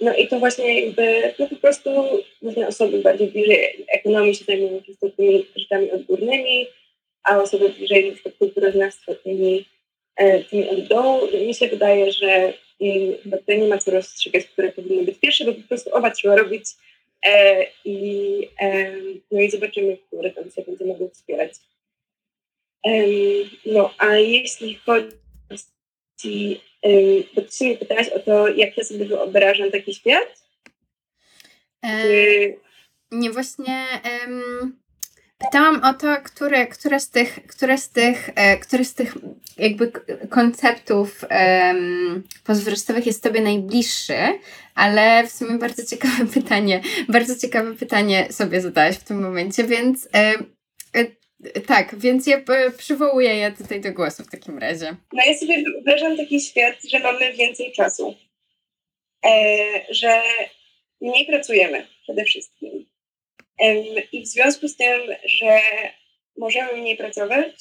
no 0.00 0.16
i 0.16 0.28
to 0.28 0.38
właśnie 0.38 0.80
jakby, 0.80 1.34
no 1.38 1.48
po 1.48 1.56
prostu 1.56 1.90
różne 2.42 2.68
osoby 2.68 2.98
bardziej 2.98 3.28
bliżej 3.28 3.86
ekonomii 3.88 4.34
się 4.34 4.44
zajmują 4.44 4.82
tymi 5.16 5.46
rzeczami 5.56 5.90
odgórnymi, 5.90 6.66
a 7.24 7.38
osoby 7.38 7.68
bliżej 7.68 8.18
na 8.24 8.30
kulturoznawstwa 8.30 9.14
tymi, 9.14 9.66
e, 10.16 10.44
tymi 10.44 10.68
od 10.68 10.88
dołu. 10.88 11.28
Mi 11.46 11.54
się 11.54 11.68
wydaje, 11.68 12.12
że 12.12 12.52
chyba 13.22 13.38
tutaj 13.38 13.60
nie 13.60 13.68
ma 13.68 13.78
co 13.78 13.90
rozstrzygać, 13.90 14.44
które 14.44 14.72
powinny 14.72 15.04
być 15.04 15.18
pierwsze, 15.18 15.44
bo 15.44 15.54
po 15.54 15.68
prostu 15.68 15.94
oba 15.94 16.10
trzeba 16.10 16.36
robić 16.36 16.64
e, 17.26 17.66
i, 17.84 18.48
e, 18.60 18.92
no 19.30 19.40
i 19.40 19.50
zobaczymy, 19.50 19.96
które 19.96 20.30
tam 20.30 20.50
się 20.50 20.62
będzie 20.62 20.84
mogły 20.84 21.10
wspierać. 21.10 21.52
no, 23.66 23.94
a 23.98 24.14
jeśli 24.14 24.74
chodzi 24.74 25.16
bo 27.34 27.42
ty 27.42 27.52
się 27.56 27.64
mnie 27.64 27.76
pytałaś 27.76 28.08
o 28.08 28.18
to, 28.18 28.48
jak 28.48 28.76
ja 28.76 28.84
sobie 28.84 29.04
wyobrażam 29.04 29.70
taki 29.70 29.94
świat? 29.94 30.42
E, 31.84 31.98
nie, 33.10 33.30
właśnie 33.30 33.86
um, 34.24 34.78
Pytałam 35.38 35.84
o 35.84 35.94
to, 35.94 36.16
które, 36.24 36.66
które, 36.66 37.00
z 37.00 37.10
tych, 37.10 37.46
które, 37.46 37.78
z 37.78 37.90
tych, 37.90 38.30
e, 38.34 38.56
które 38.56 38.84
z 38.84 38.94
tych 38.94 39.14
jakby 39.58 39.92
konceptów 40.30 41.24
um, 41.30 42.22
pozwrostowych 42.44 43.06
jest 43.06 43.22
Tobie 43.22 43.40
najbliższy, 43.40 44.16
ale 44.74 45.26
w 45.26 45.32
sumie 45.32 45.58
bardzo 45.58 45.86
ciekawe 45.86 46.26
pytanie, 46.34 46.80
bardzo 47.08 47.38
ciekawe 47.38 47.74
pytanie 47.74 48.26
sobie 48.30 48.60
zadałaś 48.60 48.96
w 48.96 49.04
tym 49.04 49.22
momencie, 49.22 49.64
więc 49.64 50.08
e, 50.14 50.34
e, 50.94 51.60
tak, 51.60 51.98
więc 51.98 52.26
ja 52.26 52.40
przywołuję 52.78 53.36
je 53.36 53.52
tutaj 53.52 53.80
do 53.80 53.92
głosu 53.92 54.24
w 54.24 54.30
takim 54.30 54.58
razie. 54.58 54.96
No 55.12 55.22
ja 55.26 55.38
sobie 55.38 55.62
wyobrażam 55.62 56.16
taki 56.16 56.40
świat, 56.40 56.74
że 56.90 56.98
mamy 56.98 57.32
więcej 57.32 57.72
czasu, 57.72 58.14
e, 59.24 59.30
że 59.90 60.22
mniej 61.00 61.26
pracujemy 61.26 61.86
przede 62.02 62.24
wszystkim 62.24 62.87
i 64.12 64.22
w 64.22 64.26
związku 64.26 64.68
z 64.68 64.76
tym, 64.76 65.00
że 65.24 65.60
możemy 66.36 66.76
mniej 66.76 66.96
pracować, 66.96 67.52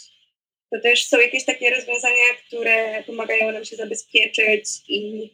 to 0.71 0.81
też 0.81 1.05
są 1.05 1.19
jakieś 1.19 1.45
takie 1.45 1.69
rozwiązania, 1.69 2.25
które 2.47 3.03
pomagają 3.03 3.51
nam 3.51 3.65
się 3.65 3.75
zabezpieczyć 3.75 4.63
i 4.87 5.29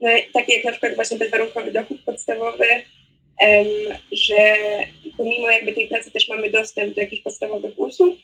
no, 0.00 0.10
takie 0.32 0.54
jak 0.54 0.64
na 0.64 0.70
przykład 0.70 0.94
właśnie 0.94 1.18
bezwarunkowy 1.18 1.72
dochód 1.72 2.00
podstawowy, 2.04 2.66
um, 3.40 3.98
że 4.12 4.56
pomimo 5.16 5.50
jakby 5.50 5.72
tej 5.72 5.88
pracy 5.88 6.10
też 6.10 6.28
mamy 6.28 6.50
dostęp 6.50 6.94
do 6.94 7.00
jakichś 7.00 7.22
podstawowych 7.22 7.78
usług. 7.78 8.18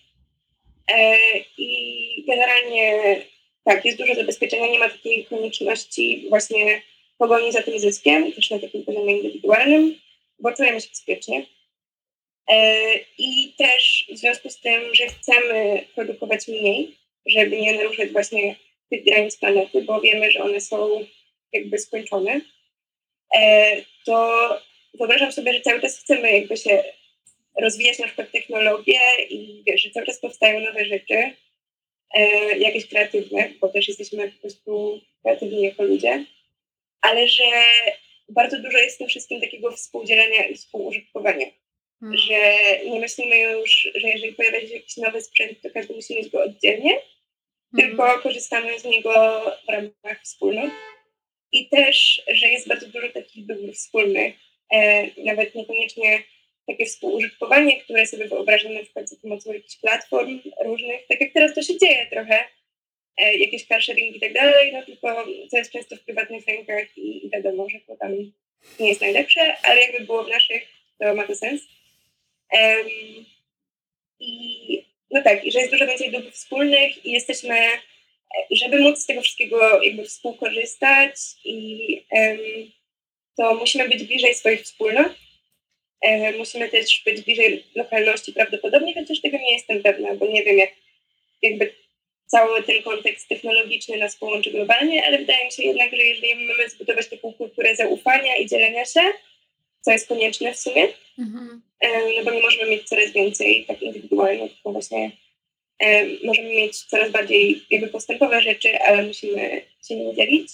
E, 0.92 1.16
i 1.58 2.24
generalnie 2.28 3.16
tak, 3.64 3.84
jest 3.84 3.98
dużo 3.98 4.14
zabezpieczenia, 4.14 4.66
nie 4.66 4.78
ma 4.78 4.88
takiej 4.88 5.24
konieczności 5.24 6.26
właśnie 6.28 6.82
pogoni 7.18 7.52
za 7.52 7.62
tym 7.62 7.78
zyskiem, 7.78 8.32
też 8.32 8.50
na 8.50 8.58
takim 8.58 8.84
poziomie 8.84 9.16
indywidualnym, 9.16 9.94
bo 10.40 10.52
czujemy 10.52 10.80
się 10.80 10.88
bezpiecznie. 10.88 11.46
E, 12.50 12.94
I 13.18 13.54
też 13.58 14.06
w 14.12 14.18
związku 14.18 14.50
z 14.50 14.60
tym, 14.60 14.94
że 14.94 15.06
chcemy 15.06 15.84
produkować 15.94 16.48
mniej, 16.48 16.96
żeby 17.26 17.60
nie 17.60 17.72
naruszać 17.72 18.10
właśnie 18.10 18.56
tych 18.90 19.04
granic 19.04 19.36
planety, 19.36 19.82
bo 19.82 20.00
wiemy, 20.00 20.30
że 20.30 20.42
one 20.42 20.60
są 20.60 21.06
jakby 21.52 21.78
skończone, 21.78 22.40
e, 23.36 23.76
to 24.06 24.48
wyobrażam 24.94 25.32
sobie, 25.32 25.52
że 25.52 25.60
cały 25.60 25.80
czas 25.80 25.98
chcemy 25.98 26.32
jakby 26.32 26.56
się 26.56 26.84
rozwijać 27.60 27.98
na 27.98 28.06
przykład 28.06 28.30
technologię 28.32 29.00
i 29.28 29.62
wiesz, 29.66 29.82
że 29.82 29.90
cały 29.90 30.06
czas 30.06 30.20
powstają 30.20 30.60
nowe 30.60 30.84
rzeczy, 30.84 31.32
e, 32.14 32.58
jakieś 32.58 32.86
kreatywne, 32.86 33.50
bo 33.60 33.68
też 33.68 33.88
jesteśmy 33.88 34.32
po 34.32 34.40
prostu 34.40 35.00
kreatywni 35.22 35.62
jako 35.62 35.82
ludzie, 35.82 36.24
ale 37.00 37.28
że 37.28 37.44
bardzo 38.30 38.58
dużo 38.58 38.78
jest 38.78 38.94
w 38.94 38.98
tym 38.98 39.08
wszystkim 39.08 39.40
takiego 39.40 39.72
współdzielenia 39.72 40.46
i 40.46 40.54
współużytkowania. 40.54 41.46
Hmm. 42.00 42.18
Że 42.18 42.54
nie 42.90 43.00
myślimy 43.00 43.38
już, 43.38 43.88
że 43.94 44.08
jeżeli 44.08 44.32
pojawia 44.32 44.60
się 44.60 44.74
jakiś 44.74 44.96
nowy 44.96 45.22
sprzęt, 45.22 45.60
to 45.62 45.70
każdy 45.70 45.94
musi 45.94 46.14
mieć 46.14 46.28
go 46.28 46.42
oddzielnie, 46.42 46.90
hmm. 46.90 47.90
tylko 47.90 48.18
korzystamy 48.18 48.78
z 48.78 48.84
niego 48.84 49.12
w 49.66 49.68
ramach 49.68 50.22
wspólnot. 50.22 50.70
I 51.52 51.68
też, 51.68 52.22
że 52.28 52.48
jest 52.48 52.68
bardzo 52.68 52.86
dużo 52.86 53.08
takich 53.08 53.46
dóbr 53.46 53.72
wspólnych, 53.72 54.34
e, 54.72 55.06
nawet 55.24 55.54
niekoniecznie 55.54 56.22
takie 56.66 56.86
współużytkowanie, 56.86 57.80
które 57.80 58.06
sobie 58.06 58.28
wyobrażam 58.28 58.74
na 58.74 58.82
przykład 58.82 59.08
za 59.08 59.16
pomocą 59.16 59.52
jakichś 59.52 59.76
platform 59.76 60.40
różnych, 60.64 61.06
tak 61.06 61.20
jak 61.20 61.32
teraz 61.32 61.54
to 61.54 61.62
się 61.62 61.78
dzieje 61.78 62.06
trochę, 62.10 62.44
e, 63.20 63.36
jakieś 63.36 63.66
carsharing 63.66 64.16
i 64.16 64.20
tak 64.20 64.32
dalej, 64.32 64.72
no 64.72 64.82
tylko 64.86 65.24
to 65.50 65.56
jest 65.56 65.72
często 65.72 65.96
w 65.96 66.00
prywatnych 66.00 66.46
rękach 66.46 66.98
i, 66.98 67.26
i 67.26 67.30
wiadomo, 67.30 67.68
że 67.68 67.78
to 67.86 67.96
tam 67.96 68.12
nie 68.80 68.88
jest 68.88 69.00
najlepsze, 69.00 69.56
ale 69.62 69.80
jakby 69.80 70.00
było 70.00 70.24
w 70.24 70.28
naszych, 70.28 70.62
to 70.98 71.14
ma 71.14 71.26
to 71.26 71.34
sens. 71.34 71.62
Um, 72.52 72.86
I 74.20 74.84
no 75.10 75.22
tak, 75.22 75.44
i 75.44 75.52
że 75.52 75.58
jest 75.58 75.72
dużo 75.72 75.86
więcej 75.86 76.10
dóbr 76.10 76.32
wspólnych 76.32 77.06
i 77.06 77.12
jesteśmy, 77.12 77.56
e, 77.56 77.78
żeby 78.50 78.78
móc 78.78 78.98
z 78.98 79.06
tego 79.06 79.22
wszystkiego 79.22 79.82
jakby 79.82 80.04
współkorzystać 80.04 81.14
i 81.44 82.02
um, 82.12 82.38
to 83.36 83.54
musimy 83.54 83.88
być 83.88 84.04
bliżej 84.04 84.34
swoich 84.34 84.60
wspólnot, 84.60 85.12
E, 86.00 86.32
musimy 86.32 86.68
też 86.68 87.02
być 87.04 87.22
bliżej 87.22 87.64
lokalności 87.74 88.32
prawdopodobnie, 88.32 88.94
chociaż 88.94 89.20
tego 89.20 89.38
nie 89.38 89.52
jestem 89.52 89.82
pewna, 89.82 90.14
bo 90.14 90.26
nie 90.26 90.44
wiem, 90.44 90.58
jak 90.58 90.70
jakby 91.42 91.74
cały 92.30 92.62
ten 92.62 92.82
kontekst 92.82 93.28
technologiczny 93.28 93.96
nas 93.96 94.16
połączy 94.16 94.50
globalnie, 94.50 95.06
ale 95.06 95.18
wydaje 95.18 95.44
mi 95.44 95.52
się 95.52 95.62
jednak, 95.62 95.90
że 95.90 96.02
jeżeli 96.02 96.34
mamy 96.34 96.70
zbudować 96.70 97.08
taką 97.08 97.32
kulturę 97.32 97.76
zaufania 97.76 98.36
i 98.36 98.46
dzielenia 98.46 98.84
się, 98.84 99.00
co 99.80 99.90
jest 99.90 100.08
konieczne 100.08 100.54
w 100.54 100.58
sumie, 100.58 100.88
mhm. 101.18 101.62
No 102.16 102.24
bo 102.24 102.30
nie 102.30 102.42
możemy 102.42 102.70
mieć 102.70 102.88
coraz 102.88 103.12
więcej 103.12 103.64
tak 103.68 103.82
indywidualnie, 103.82 104.48
tylko 104.48 104.72
właśnie 104.72 105.10
możemy 106.24 106.48
mieć 106.48 106.78
coraz 106.78 107.10
bardziej 107.10 107.62
jakby 107.70 107.88
postępowe 107.88 108.42
rzeczy, 108.42 108.78
ale 108.80 109.02
musimy 109.02 109.62
się 109.88 109.96
nimi 109.96 110.16
dzielić, 110.16 110.48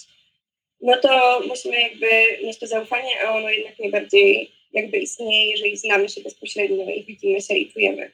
no 0.81 0.97
to 0.97 1.41
musimy 1.47 1.81
jakby 1.81 2.07
mieć 2.43 2.59
to 2.59 2.67
zaufanie, 2.67 3.21
a 3.23 3.35
ono 3.35 3.49
jednak 3.49 3.79
najbardziej 3.79 4.51
jakby 4.73 4.97
istnieje, 4.97 5.51
jeżeli 5.51 5.77
znamy 5.77 6.09
się 6.09 6.21
bezpośrednio 6.21 6.91
i 6.91 7.03
widzimy 7.03 7.41
się 7.41 7.57
i 7.57 7.71
czujemy. 7.71 8.11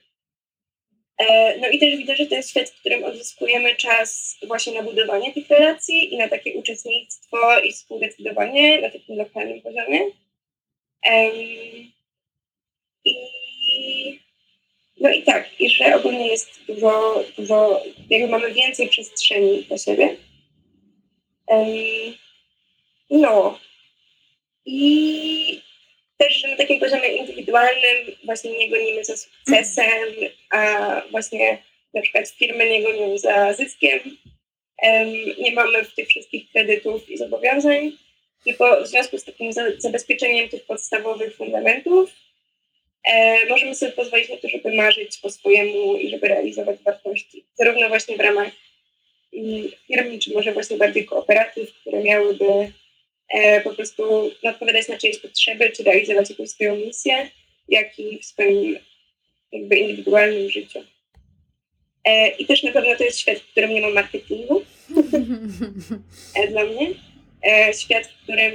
E, 1.30 1.58
no 1.60 1.68
i 1.68 1.80
też 1.80 1.98
widzę, 1.98 2.16
że 2.16 2.26
to 2.26 2.36
jest 2.36 2.50
świat, 2.50 2.70
w 2.70 2.80
którym 2.80 3.04
odzyskujemy 3.04 3.76
czas 3.76 4.38
właśnie 4.48 4.74
na 4.74 4.84
budowanie 4.84 5.34
tych 5.34 5.50
relacji 5.50 6.14
i 6.14 6.18
na 6.18 6.28
takie 6.30 6.54
uczestnictwo 6.54 7.60
i 7.60 7.74
współdecydowanie 7.74 8.82
na 8.82 8.90
takim 8.90 9.18
lokalnym 9.18 9.62
poziomie. 9.62 10.00
I 13.06 14.20
no 15.00 15.10
i 15.10 15.24
tak, 15.24 15.62
i 15.62 15.70
że 15.70 15.96
ogólnie 15.96 16.28
jest 16.28 16.60
dużo, 16.68 17.24
dużo, 17.38 17.84
jakby 18.10 18.28
mamy 18.28 18.54
więcej 18.54 18.90
przestrzeni 18.90 19.64
dla 19.64 19.78
siebie. 19.78 20.16
No. 23.10 23.60
I 24.66 25.62
też 26.17 26.43
na 26.43 26.56
takim 26.56 26.80
poziomie 26.80 27.08
indywidualnym 27.08 27.97
właśnie 28.26 28.52
nie 28.52 28.69
gonimy 28.69 29.04
za 29.04 29.17
sukcesem, 29.17 30.10
a 30.49 31.02
właśnie 31.12 31.58
na 31.93 32.02
przykład 32.02 32.30
firmy 32.30 32.69
nie 32.69 32.84
gonią 32.84 33.17
za 33.17 33.54
zyskiem. 33.54 33.99
Nie 35.39 35.52
mamy 35.54 35.84
w 35.84 35.95
tych 35.95 36.08
wszystkich 36.08 36.52
kredytów 36.52 37.10
i 37.10 37.17
zobowiązań, 37.17 37.91
tylko 38.43 38.84
w 38.84 38.88
związku 38.88 39.17
z 39.17 39.23
takim 39.23 39.54
zabezpieczeniem 39.78 40.49
tych 40.49 40.65
podstawowych 40.65 41.36
fundamentów 41.36 42.10
e, 43.04 43.45
możemy 43.45 43.76
sobie 43.76 43.91
pozwolić 43.91 44.30
na 44.30 44.38
to, 44.38 44.49
żeby 44.49 44.76
marzyć 44.76 45.17
po 45.17 45.30
swojemu 45.30 45.95
i 45.95 46.10
żeby 46.10 46.28
realizować 46.28 46.80
wartości, 46.84 47.45
zarówno 47.54 47.88
właśnie 47.88 48.17
w 48.17 48.19
ramach 48.19 48.52
mm, 49.34 49.71
firm, 49.88 50.19
czy 50.19 50.34
może 50.34 50.52
właśnie 50.52 50.78
bardziej 50.78 51.06
kooperatyw, 51.06 51.73
które 51.73 52.04
miałyby 52.04 52.71
po 53.63 53.74
prostu 53.74 54.32
odpowiadać 54.43 54.88
na 54.88 54.98
czyjeś 54.98 55.19
potrzeby, 55.19 55.72
czy 55.72 55.84
realizować 55.84 56.30
jakąś 56.30 56.50
swoją 56.50 56.76
misję, 56.76 57.30
jak 57.69 58.00
i 58.00 58.19
w 58.19 58.26
swoim 58.26 58.78
jakby 59.52 59.76
indywidualnym 59.76 60.50
życiu. 60.50 60.80
E, 62.04 62.28
I 62.28 62.46
też 62.46 62.63
na 62.63 62.72
pewno 62.72 62.96
to 62.96 63.04
jest 63.04 63.19
świat, 63.19 63.39
w 63.39 63.52
którym 63.52 63.74
nie 63.74 63.82
ma 63.82 63.89
marketingu 63.89 64.63
e, 66.36 66.48
dla 66.48 66.65
mnie. 66.65 66.88
E, 67.48 67.74
świat, 67.74 68.08
w 68.08 68.24
którym 68.24 68.54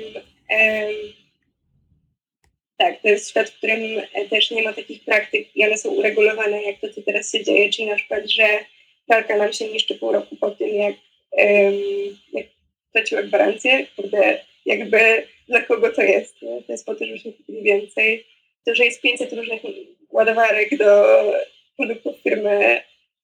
tak, 2.79 3.03
to 3.03 3.09
jest 3.09 3.31
świat, 3.31 3.51
w 3.51 3.57
którym 3.57 3.81
też 4.31 4.51
nie 4.51 4.63
ma 4.63 4.73
takich 4.73 5.05
praktyk 5.05 5.57
i 5.57 5.65
one 5.65 5.79
są 5.79 5.91
uregulowane, 5.91 6.63
jak 6.63 6.81
to, 6.81 6.89
co 6.89 7.03
teraz 7.03 7.33
się 7.33 7.45
dzieje, 7.45 7.71
czyli 7.71 7.89
na 7.89 7.97
przykład, 7.97 8.31
że 8.31 8.49
pralka 9.07 9.37
nam 9.37 9.53
się 9.53 9.69
niszczy 9.69 9.95
pół 9.95 10.13
roku 10.13 10.37
po 10.37 10.51
tym, 10.51 10.75
jak, 10.75 10.95
um, 11.33 11.75
jak 12.33 12.47
straciła 12.89 13.23
gwarancję, 13.23 13.87
kurde, 13.97 14.45
jakby 14.69 15.27
dla 15.49 15.63
kogo 15.63 15.93
to 15.93 16.03
jest. 16.03 16.43
Nie? 16.43 16.63
To 16.63 16.73
jest 16.73 16.87
po 16.87 16.95
to, 16.95 17.05
żebyśmy 17.05 17.33
kupili 17.33 17.63
więcej. 17.63 18.27
To, 18.67 18.75
że 18.75 18.85
jest 18.85 19.01
500 19.01 19.33
różnych 19.33 19.63
ładowarek 20.11 20.79
do 20.79 21.05
produktów 21.77 22.17
firmy 22.23 22.83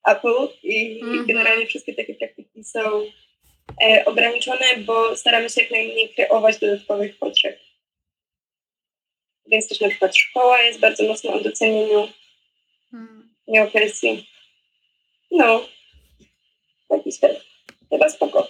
Apple 0.08 0.48
i 0.62 1.04
mm-hmm. 1.04 1.26
generalnie 1.26 1.66
wszystkie 1.66 1.94
takie 1.94 2.14
praktyki 2.14 2.64
są 2.64 2.80
e, 3.82 4.04
ograniczone, 4.04 4.64
bo 4.76 5.16
staramy 5.16 5.50
się 5.50 5.60
jak 5.60 5.70
najmniej 5.70 6.08
kreować 6.08 6.58
dodatkowych 6.58 7.18
potrzeb. 7.18 7.58
Więc 9.46 9.68
też 9.68 9.80
na 9.80 9.88
przykład 9.88 10.16
szkoła 10.16 10.62
jest 10.62 10.80
bardzo 10.80 11.04
mocno 11.04 11.32
o 11.32 11.40
docenieniu, 11.40 12.08
mm. 12.92 13.34
nie 13.48 13.62
o 13.62 13.66
presji. 13.66 14.26
No, 15.30 15.68
taki 16.88 17.12
świat. 17.12 17.44
Chyba 17.90 18.08
spoko. 18.08 18.48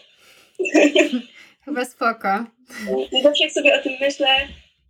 Chyba 1.65 1.85
spoko. 1.85 2.45
I 3.13 3.23
zawsze 3.23 3.45
jak 3.45 3.53
sobie 3.53 3.81
o 3.81 3.83
tym 3.83 3.93
myślę, 4.01 4.29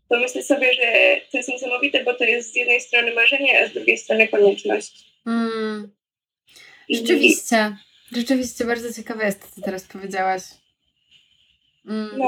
to 0.08 0.20
myślę 0.20 0.42
sobie, 0.42 0.74
że 0.74 1.20
to 1.30 1.36
jest 1.36 1.48
niesamowite, 1.48 2.04
bo 2.04 2.14
to 2.14 2.24
jest 2.24 2.52
z 2.52 2.56
jednej 2.56 2.80
strony 2.80 3.14
marzenie, 3.14 3.60
a 3.60 3.68
z 3.68 3.72
drugiej 3.72 3.98
strony 3.98 4.28
konieczność. 4.28 5.04
Mm. 5.26 5.92
Rzeczywiście. 6.90 7.76
Rzeczywiście 8.12 8.64
bardzo 8.64 8.92
ciekawe 8.92 9.24
jest 9.24 9.40
to, 9.40 9.46
co 9.54 9.60
teraz 9.60 9.84
powiedziałaś. 9.84 10.42
Mm. 11.86 12.10
No, 12.18 12.26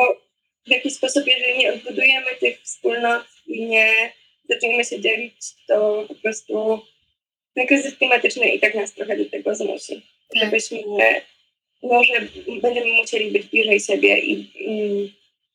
w 0.67 0.71
jakiś 0.71 0.95
sposób, 0.95 1.27
jeżeli 1.27 1.59
nie 1.59 1.73
odbudujemy 1.73 2.27
tych 2.41 2.61
wspólnot 2.63 3.25
i 3.47 3.67
nie 3.67 4.13
zaczniemy 4.49 4.85
się 4.85 5.01
dzielić, 5.01 5.35
to 5.69 6.05
po 6.09 6.15
prostu 6.15 6.81
ten 7.55 7.67
kryzys 7.67 7.97
klimatyczny 7.97 8.49
i 8.49 8.61
tak 8.61 8.75
nas 8.75 8.95
trochę 8.95 9.17
do 9.17 9.31
tego 9.31 9.55
zmusi. 9.55 10.03
Tak. 10.35 10.45
Żebyśmy 10.45 10.79
no, 11.83 12.05
że 12.05 12.13
będziemy 12.63 12.93
musieli 12.93 13.31
być 13.31 13.47
bliżej 13.47 13.81
siebie 13.81 14.19
i, 14.19 14.51
i, 14.55 15.13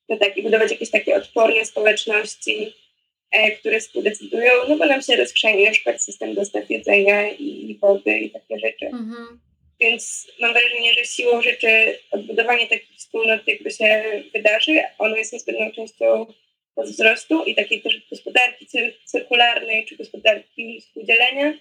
no 0.10 0.18
tak, 0.18 0.38
i 0.38 0.44
budować 0.44 0.72
jakieś 0.72 0.90
takie 0.90 1.16
odporne 1.16 1.66
społeczności, 1.66 2.74
e, 3.32 3.52
które 3.52 3.80
współdecydują, 3.80 4.52
no 4.70 4.78
bo 4.78 4.86
nam 4.86 5.02
się 5.02 5.16
rozkrzeni 5.16 5.66
na 5.66 5.72
przykład 5.72 6.04
system 6.04 6.34
dostaw 6.34 6.70
jedzenia 6.70 7.30
i, 7.30 7.78
wody 7.82 8.20
i 8.20 8.30
takie 8.30 8.60
rzeczy. 8.60 8.86
Mhm. 8.86 9.40
Więc 9.80 10.28
mam 10.40 10.54
wrażenie, 10.54 10.94
że 10.94 11.06
siłą 11.06 11.42
rzeczy 11.42 12.00
odbudowanie 12.12 12.68
takich 12.68 12.98
wspólnot 12.98 13.48
jakby 13.48 13.72
się 13.72 14.04
wydarzy, 14.34 14.82
ono 14.98 15.16
jest 15.16 15.34
niezbędną 15.34 15.72
częścią 15.72 16.26
wzrostu 16.78 17.44
i 17.44 17.56
takiej 17.56 17.82
też 17.82 18.02
gospodarki 18.10 18.68
cyrkularnej 19.06 19.86
czy 19.86 19.96
gospodarki 19.96 20.82
współdzielenia 20.82 21.54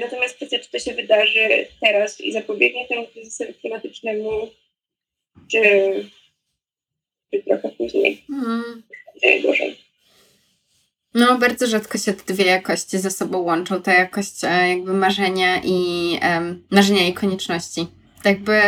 natomiast 0.00 0.36
kwestia, 0.36 0.58
czy 0.58 0.70
to 0.70 0.78
się 0.78 0.94
wydarzy 0.94 1.66
teraz 1.80 2.20
i 2.20 2.32
zapobiegnie 2.32 2.88
temu 2.88 3.06
kryzysowi 3.06 3.54
klimatycznemu, 3.54 4.30
czy, 5.52 5.60
czy 7.32 7.42
trochę 7.42 7.68
później. 7.68 8.24
Mm. 8.28 8.82
Gorzej. 9.42 9.76
No, 11.14 11.38
bardzo 11.38 11.66
rzadko 11.66 11.98
się 11.98 12.12
te 12.12 12.34
dwie 12.34 12.44
jakości 12.44 12.98
ze 12.98 13.10
sobą 13.10 13.38
łączą. 13.38 13.82
Ta 13.82 13.94
jakość 13.94 14.44
e, 14.44 14.68
jakby 14.68 14.94
marzenia 14.94 15.60
i 15.64 16.10
um, 16.22 16.66
marzenia 16.70 17.06
i 17.08 17.14
konieczności. 17.14 17.86
Tak 18.16 18.24
jakby 18.24 18.60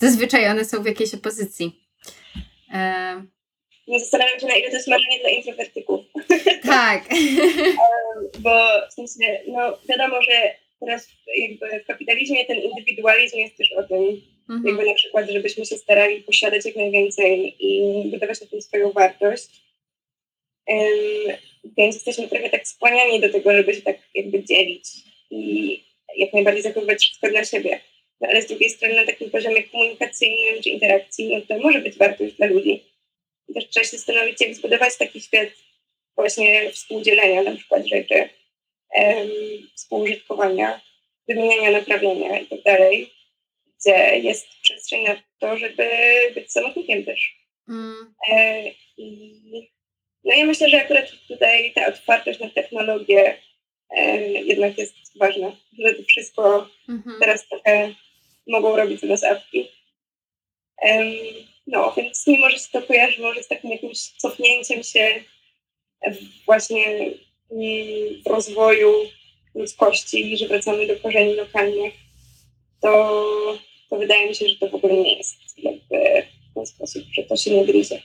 zazwyczaj 0.00 0.48
one 0.48 0.64
są 0.64 0.82
w 0.82 0.86
jakiejś 0.86 1.14
opozycji. 1.14 1.86
E... 2.74 3.32
Nie 3.88 4.00
zastanawiam 4.00 4.40
się, 4.40 4.46
na 4.46 4.56
ile 4.56 4.70
to 4.70 4.76
jest 4.76 4.88
marzenie 4.88 5.18
dla 5.20 5.30
introwertyków. 5.30 6.00
Tak. 6.66 7.04
Bo 8.38 8.50
w 8.90 8.92
sensie, 8.92 9.40
no 9.48 9.78
wiadomo, 9.88 10.22
że 10.22 10.54
teraz 10.80 11.08
jakby 11.36 11.80
w 11.80 11.86
kapitalizmie 11.86 12.44
ten 12.44 12.58
indywidualizm 12.58 13.38
jest 13.38 13.56
też 13.56 13.72
o 13.72 13.82
tym, 13.82 14.22
mhm. 14.50 14.66
jakby 14.66 14.86
na 14.86 14.94
przykład, 14.94 15.30
żebyśmy 15.30 15.66
się 15.66 15.76
starali 15.76 16.20
posiadać 16.20 16.66
jak 16.66 16.76
najwięcej 16.76 17.56
i 17.58 18.02
budować 18.10 18.40
na 18.40 18.46
tym 18.46 18.62
swoją 18.62 18.92
wartość. 18.92 19.48
Um, 20.66 21.36
więc 21.76 21.94
jesteśmy 21.94 22.28
trochę 22.28 22.50
tak 22.50 22.68
skłaniani 22.68 23.20
do 23.20 23.28
tego, 23.28 23.52
żeby 23.52 23.74
się 23.74 23.82
tak 23.82 23.98
jakby 24.14 24.44
dzielić 24.44 24.84
i 25.30 25.80
jak 26.16 26.32
najbardziej 26.32 26.62
zachowywać 26.62 27.02
wszystko 27.02 27.28
dla 27.28 27.44
siebie. 27.44 27.80
No, 28.20 28.28
ale 28.28 28.42
z 28.42 28.46
drugiej 28.46 28.70
strony 28.70 28.94
na 28.94 29.06
takim 29.06 29.30
poziomie 29.30 29.62
komunikacyjnym 29.62 30.62
czy 30.62 30.70
interakcji, 30.70 31.28
no 31.28 31.40
to 31.48 31.62
może 31.62 31.80
być 31.80 31.96
wartość 31.96 32.34
dla 32.34 32.46
ludzi. 32.46 32.91
I 33.48 33.54
też 33.54 33.68
trzeba 33.68 33.84
się 33.84 33.96
zastanowić, 33.96 34.40
jak 34.40 34.54
zbudować 34.54 34.96
taki 34.96 35.20
świat 35.20 35.48
właśnie 36.16 36.70
współdzielenia 36.70 37.42
na 37.42 37.56
przykład 37.56 37.86
rzeczy, 37.86 38.28
współużytkowania, 39.74 40.80
wymieniania, 41.28 41.70
naprawiania 41.70 42.38
i 42.38 42.46
tak 42.46 42.62
dalej, 42.62 43.10
gdzie 43.80 44.18
jest 44.18 44.48
przestrzeń 44.62 45.04
na 45.04 45.22
to, 45.38 45.56
żeby 45.56 45.88
być 46.34 46.52
samotnikiem 46.52 47.04
też. 47.04 47.36
Mm. 47.68 48.14
E, 48.30 48.62
I 48.96 49.70
no 50.24 50.34
ja 50.34 50.44
myślę, 50.44 50.68
że 50.68 50.82
akurat 50.82 51.10
tutaj 51.28 51.72
ta 51.72 51.86
otwartość 51.86 52.40
na 52.40 52.50
technologię 52.50 53.38
e, 53.90 54.20
jednak 54.28 54.78
jest 54.78 54.94
ważna, 55.18 55.56
że 55.78 55.94
to 55.94 56.02
wszystko 56.02 56.68
mhm. 56.88 57.16
teraz 57.20 57.48
trochę 57.48 57.94
mogą 58.46 58.76
robić 58.76 59.00
za 59.00 59.06
nas 59.06 59.24
apki. 59.24 59.68
Um, 60.82 61.06
no, 61.66 61.92
więc 61.96 62.26
mimo, 62.26 62.50
że 62.50 62.58
się 62.58 62.68
to 62.72 62.82
kojarzy 62.82 63.22
może 63.22 63.42
z 63.42 63.48
takim 63.48 63.70
jakimś 63.70 63.98
cofnięciem 63.98 64.82
się 64.82 65.24
właśnie 66.46 66.84
mm, 66.96 68.22
w 68.24 68.26
rozwoju 68.26 68.92
ludzkości, 69.54 70.36
że 70.36 70.48
wracamy 70.48 70.86
do 70.86 70.96
korzeni 70.96 71.34
lokalnych, 71.34 71.94
to, 72.80 73.58
to 73.90 73.96
wydaje 73.98 74.28
mi 74.28 74.34
się, 74.34 74.48
że 74.48 74.56
to 74.56 74.68
w 74.68 74.74
ogóle 74.74 74.94
nie 74.94 75.16
jest 75.16 75.36
jakby 75.58 76.22
w 76.50 76.54
ten 76.54 76.66
sposób, 76.66 77.02
że 77.12 77.22
to 77.22 77.36
się 77.36 77.50
nie 77.50 77.66
gryzie 77.66 78.02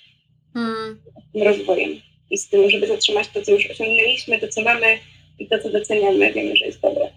hmm. 0.54 1.02
tym 1.34 1.44
rozwojem 1.44 2.02
i 2.30 2.38
z 2.38 2.50
tym, 2.50 2.70
żeby 2.70 2.88
zatrzymać 2.88 3.28
to, 3.28 3.42
co 3.42 3.52
już 3.52 3.72
osiągnęliśmy, 3.72 4.40
to, 4.40 4.48
co 4.48 4.62
mamy 4.62 5.00
i 5.40 5.48
to, 5.48 5.60
co 5.60 5.70
doceniamy, 5.70 6.34
wiemy, 6.34 6.56
że 6.56 6.66
jest 6.66 6.80
dobre. 6.80 7.10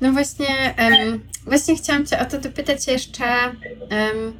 No 0.00 0.12
właśnie, 0.12 0.74
um, 0.78 1.28
właśnie 1.44 1.76
chciałam 1.76 2.06
Cię 2.06 2.18
o 2.18 2.24
to 2.24 2.38
dopytać 2.38 2.86
jeszcze, 2.86 3.24
um, 3.90 4.36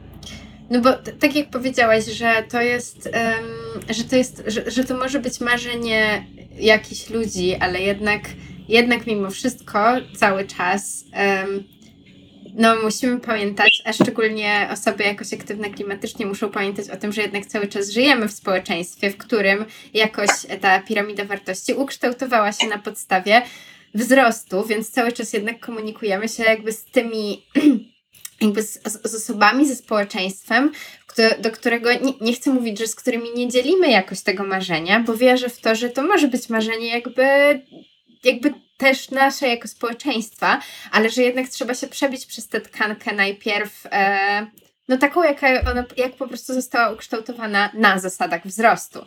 no 0.71 0.81
bo 0.81 0.93
tak 0.93 1.37
jak 1.37 1.51
powiedziałaś, 1.51 2.05
że 2.05 2.45
to 2.51 2.61
jest, 2.61 3.07
um, 3.07 3.95
że 3.95 4.05
to 4.05 4.17
jest, 4.17 4.43
że, 4.47 4.71
że 4.71 4.85
to 4.85 4.97
może 4.97 5.21
być 5.21 5.41
marzenie 5.41 6.27
jakichś 6.59 7.11
ludzi, 7.11 7.55
ale 7.55 7.81
jednak, 7.81 8.23
jednak 8.69 9.07
mimo 9.07 9.31
wszystko 9.31 9.79
cały 10.17 10.45
czas 10.45 11.05
no, 12.57 12.77
musimy 12.83 13.21
pamiętać, 13.21 13.83
a 13.85 13.93
szczególnie 13.93 14.69
osoby 14.73 15.05
jakoś 15.05 15.35
aktywne 15.35 15.71
klimatycznie 15.71 16.27
muszą 16.27 16.51
pamiętać 16.51 16.91
o 16.91 16.97
tym, 16.97 17.13
że 17.13 17.23
jednak 17.23 17.47
cały 17.47 17.69
czas 17.69 17.91
żyjemy 17.91 18.29
w 18.29 18.33
społeczeństwie, 18.33 19.11
w 19.11 19.17
którym 19.17 19.65
jakoś 19.95 20.31
ta 20.61 20.81
piramida 20.81 21.25
wartości 21.25 21.75
ukształtowała 21.75 22.53
się 22.53 22.67
na 22.67 22.79
podstawie 22.79 23.43
wzrostu, 23.95 24.65
więc 24.67 24.91
cały 24.91 25.13
czas 25.13 25.33
jednak 25.33 25.61
komunikujemy 25.61 26.29
się 26.29 26.43
jakby 26.43 26.73
z 26.73 26.85
tymi 26.85 27.43
jakby 28.41 28.63
z, 28.63 28.83
z, 28.85 29.15
osobami, 29.15 29.69
ze 29.69 29.77
społeczeństwem, 29.77 30.73
do 31.39 31.51
którego 31.51 31.93
nie, 31.93 32.13
nie, 32.21 32.33
chcę 32.33 32.51
mówić, 32.51 32.79
że 32.79 32.87
z 32.87 32.95
którymi 32.95 33.29
nie 33.37 33.49
dzielimy 33.49 33.91
jakoś 33.91 34.21
tego 34.21 34.45
marzenia, 34.45 35.01
bo 35.01 35.17
wierzę 35.17 35.49
w 35.49 35.61
to, 35.61 35.75
że 35.75 35.91
to 35.91 36.03
może 36.03 36.29
być 36.29 36.49
marzenie 36.49 36.89
jakby 36.89 37.27
jakby 38.25 38.55
też 38.77 39.11
nasze 39.11 39.49
jako 39.49 39.69
społeczeństwa, 39.69 40.61
ale 40.93 41.11
że 41.11 41.23
jednak 41.23 41.49
trzeba 41.49 41.75
się 41.75 41.87
przebić 41.87 42.27
przez 42.27 42.49
tę 42.49 42.61
tkankę 42.61 43.13
najpierw, 43.13 43.87
e, 43.93 44.47
no 44.89 44.97
taką, 44.97 45.23
jaka 45.23 45.49
ona, 45.71 45.85
jak 45.97 46.17
po 46.17 46.29
prostu 46.29 46.55
została 46.55 46.93
ukształtowana 46.93 47.71
na 47.75 47.99
zasadach 47.99 48.47
wzrostu. 48.47 49.05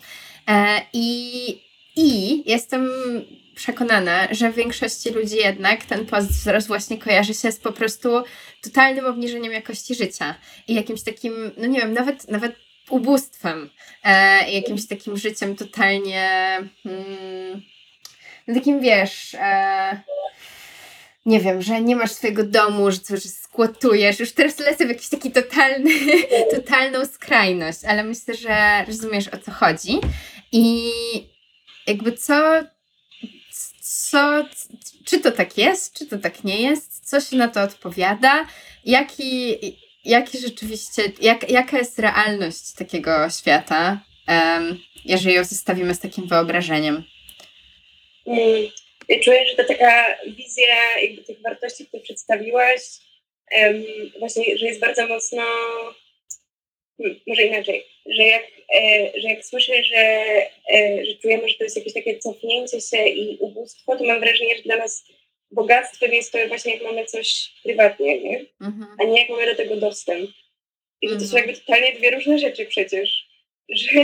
E, 0.47 0.81
i, 0.93 1.49
I 1.95 2.43
jestem 2.51 2.89
przekonana, 3.59 4.27
że 4.31 4.51
większości 4.51 5.09
ludzi 5.09 5.35
jednak 5.35 5.85
ten 5.85 6.05
wzrost 6.29 6.67
właśnie 6.67 6.97
kojarzy 6.97 7.33
się 7.33 7.51
z 7.51 7.59
po 7.59 7.71
prostu 7.71 8.23
totalnym 8.61 9.05
obniżeniem 9.05 9.53
jakości 9.53 9.95
życia 9.95 10.35
i 10.67 10.73
jakimś 10.73 11.03
takim, 11.03 11.51
no 11.57 11.67
nie 11.67 11.79
wiem, 11.79 11.93
nawet, 11.93 12.27
nawet 12.27 12.55
ubóstwem, 12.89 13.69
e, 14.03 14.51
jakimś 14.51 14.87
takim 14.87 15.17
życiem 15.17 15.55
totalnie. 15.55 16.29
Hmm, 16.83 17.61
takim 18.53 18.79
wiesz, 18.79 19.35
e, 19.39 20.01
nie 21.25 21.39
wiem, 21.39 21.61
że 21.61 21.81
nie 21.81 21.95
masz 21.95 22.11
swojego 22.11 22.43
domu, 22.43 22.91
że, 22.91 22.99
że 23.09 23.29
skłotujesz. 23.29 24.19
Już 24.19 24.31
teraz 24.31 24.59
lecę 24.59 24.85
w 24.85 24.89
jakiś 24.89 25.09
taki 25.09 25.31
totalny, 25.31 25.91
totalną 26.55 27.05
skrajność, 27.05 27.85
ale 27.85 28.03
myślę, 28.03 28.33
że 28.33 28.85
rozumiesz 28.87 29.27
o 29.27 29.37
co 29.37 29.51
chodzi. 29.51 29.99
I 30.51 30.91
jakby 31.87 32.11
co, 32.11 32.63
co, 33.89 34.45
czy 35.05 35.19
to 35.19 35.31
tak 35.31 35.57
jest, 35.57 35.93
czy 35.93 36.05
to 36.05 36.17
tak 36.17 36.43
nie 36.43 36.61
jest, 36.61 37.09
co 37.09 37.21
się 37.21 37.35
na 37.35 37.47
to 37.47 37.61
odpowiada, 37.61 38.47
jaki, 38.85 39.55
jaki 40.05 40.37
rzeczywiście, 40.37 41.03
jak, 41.21 41.51
jaka 41.51 41.77
jest 41.77 41.99
realność 41.99 42.73
takiego 42.73 43.29
świata, 43.29 44.01
um, 44.27 44.79
jeżeli 45.05 45.35
ją 45.35 45.43
zestawimy 45.43 45.95
z 45.95 45.99
takim 45.99 46.27
wyobrażeniem. 46.27 47.03
Mm, 48.27 48.69
czuję, 49.23 49.45
że 49.49 49.55
to 49.55 49.73
taka 49.73 50.05
wizja 50.27 50.99
jakby 51.01 51.23
tych 51.23 51.41
wartości, 51.41 51.87
które 51.87 52.03
przedstawiłaś, 52.03 52.81
właśnie, 54.19 54.57
że 54.57 54.65
jest 54.65 54.79
bardzo 54.79 55.07
mocno, 55.07 55.43
może 57.27 57.43
inaczej, 57.43 57.85
że 58.05 58.23
jak, 58.23 58.43
e, 58.75 59.11
że 59.21 59.29
jak 59.29 59.45
słyszę, 59.45 59.83
że, 59.83 59.97
e, 60.73 61.05
że 61.05 61.15
czujemy, 61.21 61.49
że 61.49 61.55
to 61.55 61.63
jest 61.63 61.77
jakieś 61.77 61.93
takie 61.93 62.19
cofnięcie 62.19 62.81
się 62.81 63.07
i 63.07 63.37
ubóstwo, 63.39 63.95
to 63.95 64.03
mam 64.03 64.19
wrażenie, 64.19 64.57
że 64.57 64.63
dla 64.63 64.77
nas 64.77 65.05
bogactwem 65.51 66.13
jest 66.13 66.31
to 66.31 66.47
właśnie 66.47 66.73
jak 66.73 66.83
mamy 66.83 67.05
coś 67.05 67.51
prywatnie, 67.63 68.21
nie? 68.21 68.45
Mhm. 68.61 68.87
a 68.99 69.03
nie 69.03 69.19
jak 69.21 69.29
mamy 69.29 69.45
do 69.45 69.55
tego 69.55 69.75
dostęp. 69.75 70.29
I 71.01 71.09
że 71.09 71.15
to 71.15 71.21
są 71.21 71.37
mhm. 71.37 71.45
jakby 71.45 71.61
totalnie 71.61 71.93
dwie 71.93 72.11
różne 72.11 72.39
rzeczy 72.39 72.65
przecież. 72.65 73.29
Że, 73.69 74.01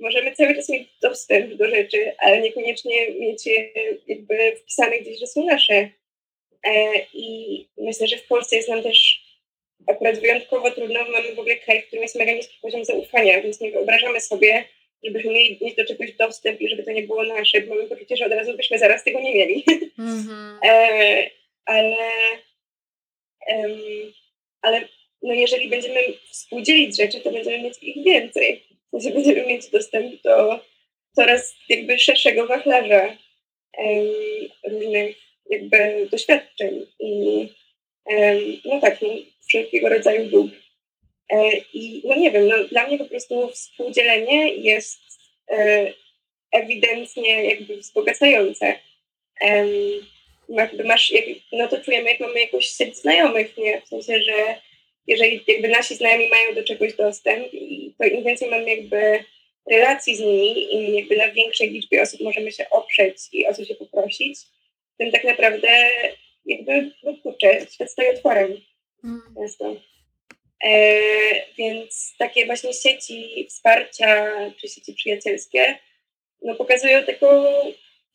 możemy 0.00 0.34
cały 0.34 0.54
czas 0.54 0.68
mieć 0.68 0.88
dostęp 1.02 1.54
do 1.54 1.70
rzeczy, 1.70 2.12
ale 2.18 2.40
niekoniecznie 2.40 3.10
mieć 3.10 3.46
je 3.46 3.70
jakby 4.06 4.56
wpisane 4.56 4.98
gdzieś, 4.98 5.18
że 5.18 5.26
są 5.26 5.44
nasze. 5.44 5.90
E, 6.66 7.06
I 7.14 7.66
myślę, 7.78 8.08
że 8.08 8.16
w 8.16 8.26
Polsce 8.26 8.56
jest 8.56 8.68
nam 8.68 8.82
też 8.82 9.25
akurat 9.86 10.18
wyjątkowo 10.18 10.70
trudno. 10.70 11.00
Mamy 11.10 11.34
w 11.34 11.38
ogóle 11.38 11.56
kraj, 11.56 11.82
w 11.82 11.86
którym 11.86 12.02
jest 12.02 12.16
mega 12.16 12.32
niski 12.32 12.58
poziom 12.62 12.84
zaufania, 12.84 13.42
więc 13.42 13.60
nie 13.60 13.70
wyobrażamy 13.70 14.20
sobie, 14.20 14.64
żebyśmy 15.04 15.32
mieli 15.32 15.58
mieć 15.60 15.74
do 15.74 15.84
czegoś 15.84 16.12
dostęp 16.12 16.60
i 16.60 16.68
żeby 16.68 16.82
to 16.82 16.90
nie 16.90 17.02
było 17.02 17.24
nasze, 17.24 17.60
bo 17.60 17.74
mamy 17.74 17.88
poczucie, 17.88 18.16
że 18.16 18.26
od 18.26 18.32
razu 18.32 18.56
byśmy 18.56 18.78
zaraz 18.78 19.04
tego 19.04 19.20
nie 19.20 19.34
mieli. 19.34 19.64
Mm-hmm. 19.98 20.58
e, 20.68 21.30
ale 21.64 21.96
ale 24.62 24.88
no 25.22 25.34
jeżeli 25.34 25.68
będziemy 25.68 26.00
współdzielić 26.30 26.96
rzeczy, 26.96 27.20
to 27.20 27.30
będziemy 27.30 27.62
mieć 27.62 27.74
ich 27.82 28.04
więcej 28.04 28.66
że 28.92 29.10
będziemy 29.10 29.46
mieć 29.46 29.70
dostęp 29.70 30.22
do 30.22 30.60
coraz 31.12 31.54
jakby 31.68 31.98
szerszego 31.98 32.46
wachlarza 32.46 33.16
różnych 34.64 35.16
jakby 35.50 36.08
doświadczeń 36.10 36.86
i 37.00 37.48
no 38.64 38.80
tak, 38.80 39.02
no, 39.02 39.08
wszelkiego 39.48 39.88
rodzaju 39.88 40.30
dóbr. 40.30 40.54
E, 41.30 41.50
I 41.74 42.02
no 42.04 42.16
nie 42.16 42.30
wiem, 42.30 42.48
no, 42.48 42.64
dla 42.64 42.86
mnie 42.86 42.98
po 42.98 43.04
prostu 43.04 43.48
współdzielenie 43.48 44.54
jest 44.54 45.00
e, 45.50 45.92
ewidentnie 46.52 47.44
jakby 47.44 47.76
wzbogacające. 47.76 48.78
Jakby 50.48 50.84
masz, 50.84 51.12
no 51.52 51.68
to 51.68 51.80
czujemy, 51.80 52.10
jak 52.10 52.20
mamy 52.20 52.40
jakąś 52.40 52.66
sieć 52.66 52.96
znajomych, 52.96 53.56
nie? 53.56 53.80
W 53.80 53.88
sensie, 53.88 54.22
że 54.22 54.60
jeżeli 55.06 55.44
jakby 55.48 55.68
nasi 55.68 55.94
znajomi 55.94 56.28
mają 56.28 56.54
do 56.54 56.64
czegoś 56.64 56.94
dostęp, 56.94 57.48
to 57.98 58.04
im 58.04 58.24
więcej 58.24 58.50
mamy 58.50 58.70
jakby 58.76 59.24
relacji 59.70 60.16
z 60.16 60.20
nimi, 60.20 60.74
im 60.74 60.94
jakby 60.94 61.16
na 61.16 61.30
większej 61.30 61.70
liczbie 61.70 62.02
osób 62.02 62.20
możemy 62.20 62.52
się 62.52 62.70
oprzeć 62.70 63.16
i 63.32 63.46
o 63.46 63.54
co 63.54 63.64
się 63.64 63.74
poprosić, 63.74 64.38
tym 64.98 65.12
tak 65.12 65.24
naprawdę 65.24 65.68
jakby, 66.46 66.90
no 67.02 67.14
kurczę, 67.22 67.66
świat 67.74 67.90
stoi 67.90 68.08
otworem 68.08 68.60
mm. 69.04 69.22
często. 69.36 69.76
E, 70.64 71.00
więc 71.58 72.14
takie 72.18 72.46
właśnie 72.46 72.72
sieci 72.72 73.46
wsparcia, 73.48 74.32
czy 74.60 74.68
sieci 74.68 74.94
przyjacielskie, 74.94 75.78
no 76.42 76.54
pokazują 76.54 77.04
taką 77.04 77.26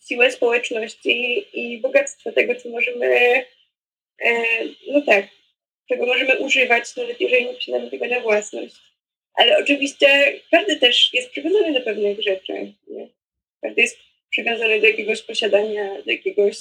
siłę 0.08 0.32
społeczności 0.32 1.46
i 1.54 1.80
bogactwo 1.80 2.32
tego, 2.32 2.56
co 2.56 2.70
możemy, 2.70 3.46
e, 4.26 4.44
no 4.88 5.02
tak, 5.02 5.26
czego 5.90 6.06
możemy 6.06 6.40
używać, 6.40 6.96
nawet 6.96 7.22
jeżeli 7.22 7.46
nie 7.46 7.54
posiadamy 7.54 7.90
tego 7.90 8.08
na 8.08 8.20
własność. 8.20 8.76
Ale 9.34 9.58
oczywiście 9.58 10.40
każdy 10.52 10.76
też 10.76 11.14
jest 11.14 11.30
przywiązany 11.30 11.74
do 11.74 11.82
pewnych 11.82 12.22
rzeczy. 12.22 12.54
Nie? 12.88 13.08
Każdy 13.62 13.82
jest 13.82 13.98
przywiązany 14.30 14.82
do 14.82 14.88
jakiegoś 14.88 15.22
posiadania, 15.22 16.02
do 16.06 16.12
jakiegoś, 16.12 16.58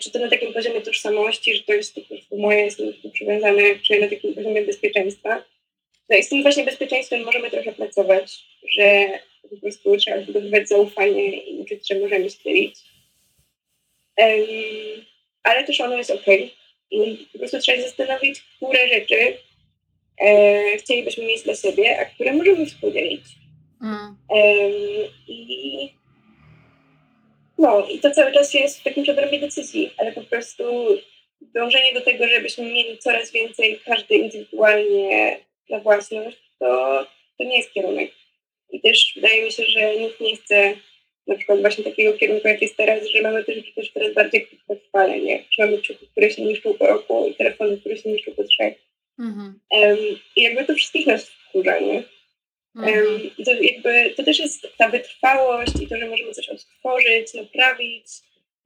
czy 0.00 0.10
to 0.10 0.18
na 0.18 0.30
takim 0.30 0.52
poziomie 0.52 0.80
tożsamości, 0.80 1.56
że 1.56 1.62
to 1.62 1.72
jest 1.72 1.94
po 1.94 2.00
prostu 2.00 2.38
moje, 2.38 2.60
jestem 2.60 2.92
przywiązany, 3.12 3.78
czy 3.78 4.00
na 4.00 4.08
takim 4.08 4.34
poziomie 4.34 4.62
bezpieczeństwa. 4.62 5.44
No 6.10 6.16
i 6.16 6.22
z 6.22 6.28
tym 6.28 6.42
właśnie 6.42 6.64
bezpieczeństwem 6.64 7.24
możemy 7.24 7.50
trochę 7.50 7.72
pracować, 7.72 8.44
że 8.68 9.06
po 9.50 9.56
prostu 9.56 9.96
trzeba 9.96 10.22
zbudowywać 10.22 10.68
zaufanie 10.68 11.42
i 11.42 11.58
uczyć, 11.58 11.88
że 11.88 11.98
możemy 11.98 12.30
się 12.30 12.36
dzielić. 12.44 12.76
Um, 14.16 15.04
ale 15.42 15.64
też 15.64 15.80
ono 15.80 15.96
jest 15.96 16.10
ok. 16.10 16.26
I 16.90 17.26
po 17.32 17.38
prostu 17.38 17.58
trzeba 17.58 17.78
się 17.78 17.84
zastanowić, 17.84 18.40
które 18.56 18.88
rzeczy 18.88 19.36
e, 20.20 20.76
chcielibyśmy 20.76 21.24
mieć 21.24 21.42
dla 21.42 21.54
siebie, 21.54 22.00
a 22.00 22.04
które 22.04 22.32
możemy 22.32 22.66
współdzielić. 22.66 23.22
Mm. 23.82 24.16
Um, 24.28 25.10
I 25.28 25.90
no, 27.58 27.86
i 27.88 27.98
to 27.98 28.10
cały 28.10 28.32
czas 28.32 28.54
jest 28.54 28.80
w 28.80 28.82
takim 28.82 29.02
przedrobie 29.02 29.38
decyzji, 29.38 29.90
ale 29.98 30.12
po 30.12 30.20
prostu 30.20 30.64
dążenie 31.40 31.94
do 31.94 32.00
tego, 32.00 32.28
żebyśmy 32.28 32.64
mieli 32.64 32.98
coraz 32.98 33.32
więcej, 33.32 33.80
każdy 33.84 34.14
indywidualnie 34.14 35.38
na 35.70 35.80
własność, 35.80 36.38
to, 36.58 37.06
to 37.38 37.44
nie 37.44 37.56
jest 37.56 37.72
kierunek. 37.72 38.10
I 38.70 38.80
też 38.80 39.12
wydaje 39.14 39.44
mi 39.44 39.52
się, 39.52 39.64
że 39.64 39.96
nikt 39.96 40.20
nie 40.20 40.36
chce 40.36 40.74
na 41.26 41.36
przykład 41.36 41.60
właśnie 41.60 41.84
takiego 41.84 42.18
kierunku, 42.18 42.48
jak 42.48 42.62
jest 42.62 42.76
teraz, 42.76 43.06
że 43.06 43.22
mamy 43.22 43.44
też, 43.44 43.74
też 43.74 43.90
coraz 43.92 44.14
bardziej 44.14 44.46
krótkotrwale, 44.46 45.20
nie? 45.20 45.44
Że 45.50 45.64
mamy 45.64 45.78
kciuki, 45.78 46.06
które 46.06 46.30
się 46.30 46.44
niszczą 46.44 46.74
po 46.74 46.86
roku 46.86 47.26
i 47.28 47.34
telefony, 47.34 47.78
które 47.78 47.96
się 47.96 48.10
niszczą 48.10 48.32
po 48.32 48.44
trzech. 48.44 48.74
Mhm. 49.18 49.60
Um, 49.70 49.98
I 50.36 50.42
jakby 50.42 50.64
to 50.64 50.74
wszystkich 50.74 51.06
nas 51.06 51.30
wkurza, 51.30 51.78
nie? 51.80 52.02
Mhm. 52.76 53.30
To, 53.44 53.54
jakby, 53.54 54.14
to 54.16 54.24
też 54.24 54.38
jest 54.38 54.66
ta 54.78 54.88
wytrwałość 54.88 55.72
i 55.82 55.86
to, 55.86 55.98
że 55.98 56.08
możemy 56.08 56.32
coś 56.32 56.48
odtworzyć, 56.48 57.34
naprawić, 57.34 58.06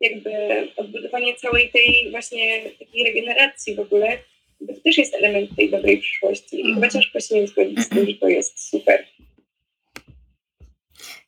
jakby 0.00 0.32
odbudowanie 0.76 1.36
całej 1.36 1.70
tej 1.70 2.10
właśnie 2.10 2.70
takiej 2.78 3.04
regeneracji 3.04 3.74
w 3.74 3.80
ogóle, 3.80 4.18
to 4.66 4.72
też 4.84 4.98
jest 4.98 5.14
element 5.14 5.56
tej 5.56 5.70
dobrej 5.70 5.98
przyszłości. 5.98 6.60
I 6.60 6.62
chyba 6.62 6.86
mhm. 6.86 6.90
ciężko 6.90 7.20
się 7.20 7.34
nie 7.34 7.46
zgodzić 7.46 7.80
z 7.80 7.88
tym, 7.88 8.06
że 8.06 8.14
to 8.14 8.28
jest 8.28 8.70
super. 8.70 9.06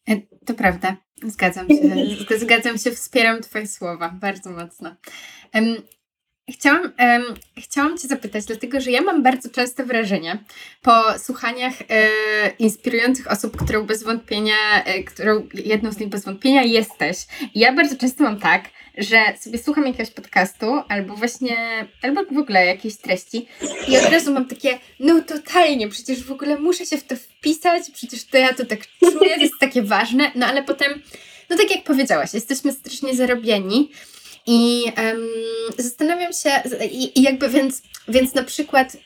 E, 0.09 0.21
to 0.47 0.55
prawda, 0.55 0.97
zgadzam 1.23 1.69
się. 1.69 2.39
Zgadzam 2.39 2.79
się, 2.79 2.91
wspieram 2.91 3.43
Twoje 3.43 3.67
słowa 3.67 4.19
bardzo 4.21 4.51
mocno. 4.51 4.97
Chciałam, 6.53 6.83
um, 6.83 7.35
chciałam 7.59 7.99
Cię 7.99 8.09
zapytać, 8.09 8.45
dlatego 8.45 8.81
że 8.81 8.91
ja 8.91 9.01
mam 9.01 9.23
bardzo 9.23 9.49
często 9.49 9.87
wrażenie 9.87 10.39
po 10.83 11.19
słuchaniach 11.19 11.75
e, 11.89 12.09
inspirujących 12.59 13.31
osób, 13.33 13.57
którą 13.57 13.83
bez 13.83 14.03
wątpienia, 14.03 14.85
e, 14.85 15.03
którą 15.03 15.49
jedną 15.55 15.93
z 15.93 15.99
nich 15.99 16.09
bez 16.09 16.25
wątpienia 16.25 16.63
jesteś. 16.63 17.17
I 17.55 17.61
ja 17.61 17.73
bardzo 17.73 17.97
często 17.97 18.25
mam 18.25 18.41
tak, 18.41 18.65
że 18.99 19.17
sobie 19.41 19.59
słucham 19.59 19.87
jakiegoś 19.87 20.11
podcastu 20.11 20.67
albo 20.89 21.17
właśnie, 21.17 21.57
albo 22.03 22.25
w 22.25 22.39
ogóle 22.39 22.67
jakiejś 22.67 22.97
treści 22.97 23.49
i 23.89 23.99
od 23.99 24.05
razu 24.05 24.33
mam 24.33 24.49
takie, 24.49 24.79
no 25.01 25.23
totalnie, 25.23 25.89
przecież 25.89 26.25
w 26.25 26.33
ogóle 26.33 26.59
muszę 26.59 26.87
się 26.87 26.97
w 26.97 27.05
to 27.05 27.17
wpisać, 27.17 27.91
przecież 27.95 28.25
to 28.25 28.39
ja 28.39 28.55
to 28.55 28.67
tak 28.67 28.81
czuję, 29.01 29.35
to 29.35 29.41
jest 29.41 29.55
takie 29.61 29.83
ważne, 29.83 30.33
no 30.35 30.47
ale 30.47 30.63
potem, 30.63 31.03
no 31.51 31.57
tak 31.57 31.71
jak 31.71 31.85
powiedziałaś, 31.85 32.35
jesteśmy 32.35 32.73
strasznie 32.73 33.17
zarobieni 33.17 33.91
i 34.47 34.85
um, 34.97 35.29
zastanawiam 35.79 36.33
się, 36.33 36.51
i, 36.91 37.19
i, 37.19 37.23
jakby 37.23 37.49
więc, 37.49 37.83
więc 38.09 38.35
na 38.35 38.43
przykład 38.43 38.95
y, 38.95 38.99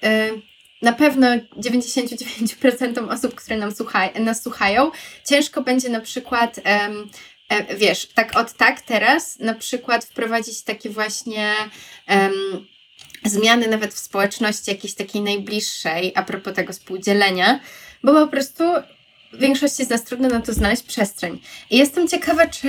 na 0.83 0.93
pewno 0.93 1.27
99% 1.37 3.13
osób, 3.13 3.35
które 3.35 3.57
nam 3.57 3.73
nas 4.19 4.43
słuchają, 4.43 4.91
ciężko 5.29 5.63
będzie 5.63 5.89
na 5.89 6.01
przykład 6.01 6.61
um, 6.67 7.11
wiesz, 7.79 8.07
tak 8.07 8.37
od 8.37 8.53
tak 8.53 8.81
teraz 8.81 9.39
na 9.39 9.55
przykład 9.55 10.05
wprowadzić 10.05 10.63
takie 10.63 10.91
właśnie 10.91 11.55
zmiany 13.25 13.69
nawet 13.69 13.95
w 13.95 13.99
społeczności 13.99 14.71
jakiejś 14.71 14.95
takiej 14.95 15.23
najbliższej 15.23 16.13
a 16.15 16.23
propos 16.23 16.55
tego 16.55 16.73
współdzielenia, 16.73 17.61
bo 18.03 18.13
po 18.13 18.29
prostu 18.29 18.65
większości 19.33 19.85
z 19.85 19.91
nas 19.91 20.05
trudno 20.05 20.29
na 20.29 20.41
to 20.41 20.53
znaleźć 20.53 20.83
przestrzeń. 20.83 21.41
I 21.71 21.79
jestem 21.79 22.09
ciekawa, 22.09 22.47
czy 22.47 22.69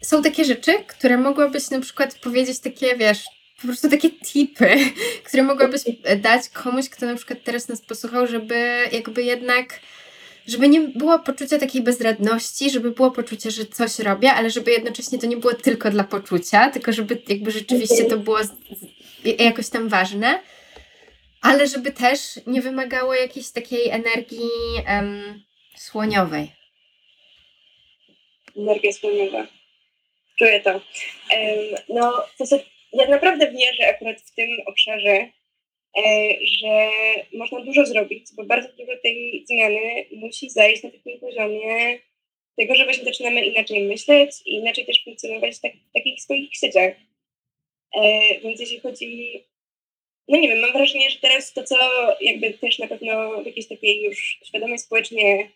są 0.00 0.22
takie 0.22 0.44
rzeczy, 0.44 0.72
które 0.86 1.18
mogłabyś 1.18 1.70
na 1.70 1.80
przykład 1.80 2.18
powiedzieć 2.18 2.58
takie, 2.58 2.96
wiesz, 2.96 3.24
po 3.60 3.66
prostu 3.66 3.90
takie 3.90 4.10
tipy, 4.10 4.76
które 5.26 5.42
mogłabyś 5.42 5.82
dać 6.16 6.48
komuś, 6.48 6.88
kto 6.88 7.06
na 7.06 7.14
przykład 7.14 7.38
teraz 7.44 7.68
nas 7.68 7.80
posłuchał, 7.80 8.26
żeby 8.26 8.88
jakby 8.92 9.22
jednak 9.22 9.80
żeby 10.46 10.68
nie 10.68 10.80
było 10.80 11.18
poczucia 11.18 11.58
takiej 11.58 11.82
bezradności, 11.82 12.70
żeby 12.70 12.90
było 12.90 13.10
poczucie, 13.10 13.50
że 13.50 13.66
coś 13.66 13.98
robię, 13.98 14.32
ale 14.32 14.50
żeby 14.50 14.70
jednocześnie 14.70 15.18
to 15.18 15.26
nie 15.26 15.36
było 15.36 15.54
tylko 15.54 15.90
dla 15.90 16.04
poczucia, 16.04 16.70
tylko 16.70 16.92
żeby 16.92 17.22
jakby 17.28 17.50
rzeczywiście 17.50 18.04
to 18.04 18.16
było 18.16 18.38
jakoś 19.38 19.68
tam 19.68 19.88
ważne, 19.88 20.40
ale 21.42 21.66
żeby 21.66 21.92
też 21.92 22.20
nie 22.46 22.62
wymagało 22.62 23.14
jakiejś 23.14 23.50
takiej 23.50 23.88
energii 23.88 24.48
um, 24.88 25.42
słoniowej. 25.76 26.52
Energia 28.56 28.92
słoniowa 28.92 29.55
czuję 30.38 30.60
to. 30.60 30.80
No, 31.88 32.12
to 32.38 32.46
co, 32.46 32.58
ja 32.92 33.08
naprawdę 33.08 33.52
wierzę 33.52 33.88
akurat 33.88 34.20
w 34.20 34.34
tym 34.34 34.48
obszarze, 34.66 35.30
e, 35.98 36.02
że 36.42 36.90
można 37.32 37.60
dużo 37.60 37.86
zrobić, 37.86 38.26
bo 38.36 38.44
bardzo 38.44 38.68
dużo 38.68 38.92
tej 39.02 39.44
zmiany 39.46 40.04
musi 40.12 40.50
zajść 40.50 40.82
na 40.82 40.90
takim 40.90 41.20
poziomie 41.20 41.98
tego, 42.56 42.74
że 42.74 42.84
właśnie 42.84 43.04
zaczynamy 43.04 43.44
inaczej 43.44 43.82
myśleć 43.82 44.30
i 44.46 44.54
inaczej 44.54 44.86
też 44.86 45.04
funkcjonować 45.04 45.60
tak, 45.60 45.72
w 45.72 45.92
takich 45.92 46.22
swoich 46.22 46.56
sieciach. 46.56 46.94
E, 47.96 48.40
więc 48.40 48.60
jeśli 48.60 48.80
chodzi, 48.80 49.44
no 50.28 50.38
nie 50.38 50.48
wiem, 50.48 50.60
mam 50.60 50.72
wrażenie, 50.72 51.10
że 51.10 51.18
teraz 51.18 51.52
to, 51.52 51.64
co 51.64 51.76
jakby 52.20 52.50
też 52.52 52.78
na 52.78 52.86
pewno 52.86 53.42
w 53.42 53.46
jakiejś 53.46 53.68
takiej 53.68 54.02
już 54.02 54.38
świadomej 54.44 54.78
społecznie 54.78 55.50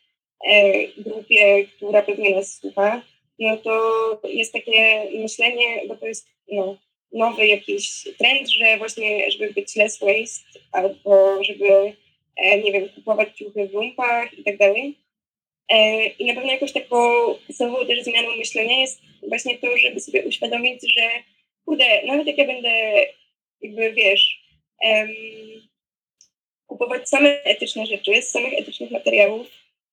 e, 0.46 0.86
grupie, 0.88 1.66
która 1.76 2.02
pewnie 2.02 2.34
nas 2.34 2.54
słucha, 2.54 3.02
no 3.40 3.56
to 3.56 4.20
jest 4.28 4.52
takie 4.52 5.10
myślenie, 5.14 5.82
bo 5.88 5.96
to 5.96 6.06
jest 6.06 6.28
no, 6.52 6.76
nowy 7.12 7.46
jakiś 7.46 8.08
trend, 8.18 8.48
że 8.48 8.78
właśnie, 8.78 9.30
żeby 9.30 9.52
być 9.52 9.76
less 9.76 9.98
waste 9.98 10.60
albo 10.72 11.44
żeby, 11.44 11.92
e, 12.36 12.58
nie 12.58 12.72
wiem, 12.72 12.88
kupować 12.88 13.28
ciuchy 13.36 13.68
w 13.68 13.72
lumpach 13.72 14.38
i 14.38 14.44
tak 14.44 14.56
dalej. 14.56 14.98
E, 15.68 16.06
I 16.06 16.24
na 16.24 16.34
pewno 16.34 16.52
jakąś 16.52 16.72
taką 16.72 16.98
podstawową 17.46 17.86
też 17.86 18.04
zmianą 18.04 18.36
myślenia 18.36 18.80
jest 18.80 19.00
właśnie 19.28 19.58
to, 19.58 19.76
żeby 19.76 20.00
sobie 20.00 20.22
uświadomić, 20.22 20.82
że 20.96 21.10
kurde, 21.64 22.02
nawet 22.06 22.26
jak 22.26 22.38
ja 22.38 22.46
będę 22.46 22.70
jakby, 23.60 23.92
wiesz, 23.92 24.40
um, 24.82 25.08
kupować 26.66 27.08
same 27.08 27.42
etyczne 27.42 27.86
rzeczy 27.86 28.22
z 28.22 28.30
samych 28.30 28.52
etycznych 28.52 28.90
materiałów, 28.90 29.46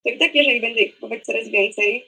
to 0.03 0.09
i 0.09 0.17
tak 0.17 0.35
jeżeli 0.35 0.61
będę 0.61 0.81
ich 0.81 0.95
kupować 0.95 1.23
coraz 1.23 1.49
więcej, 1.49 2.05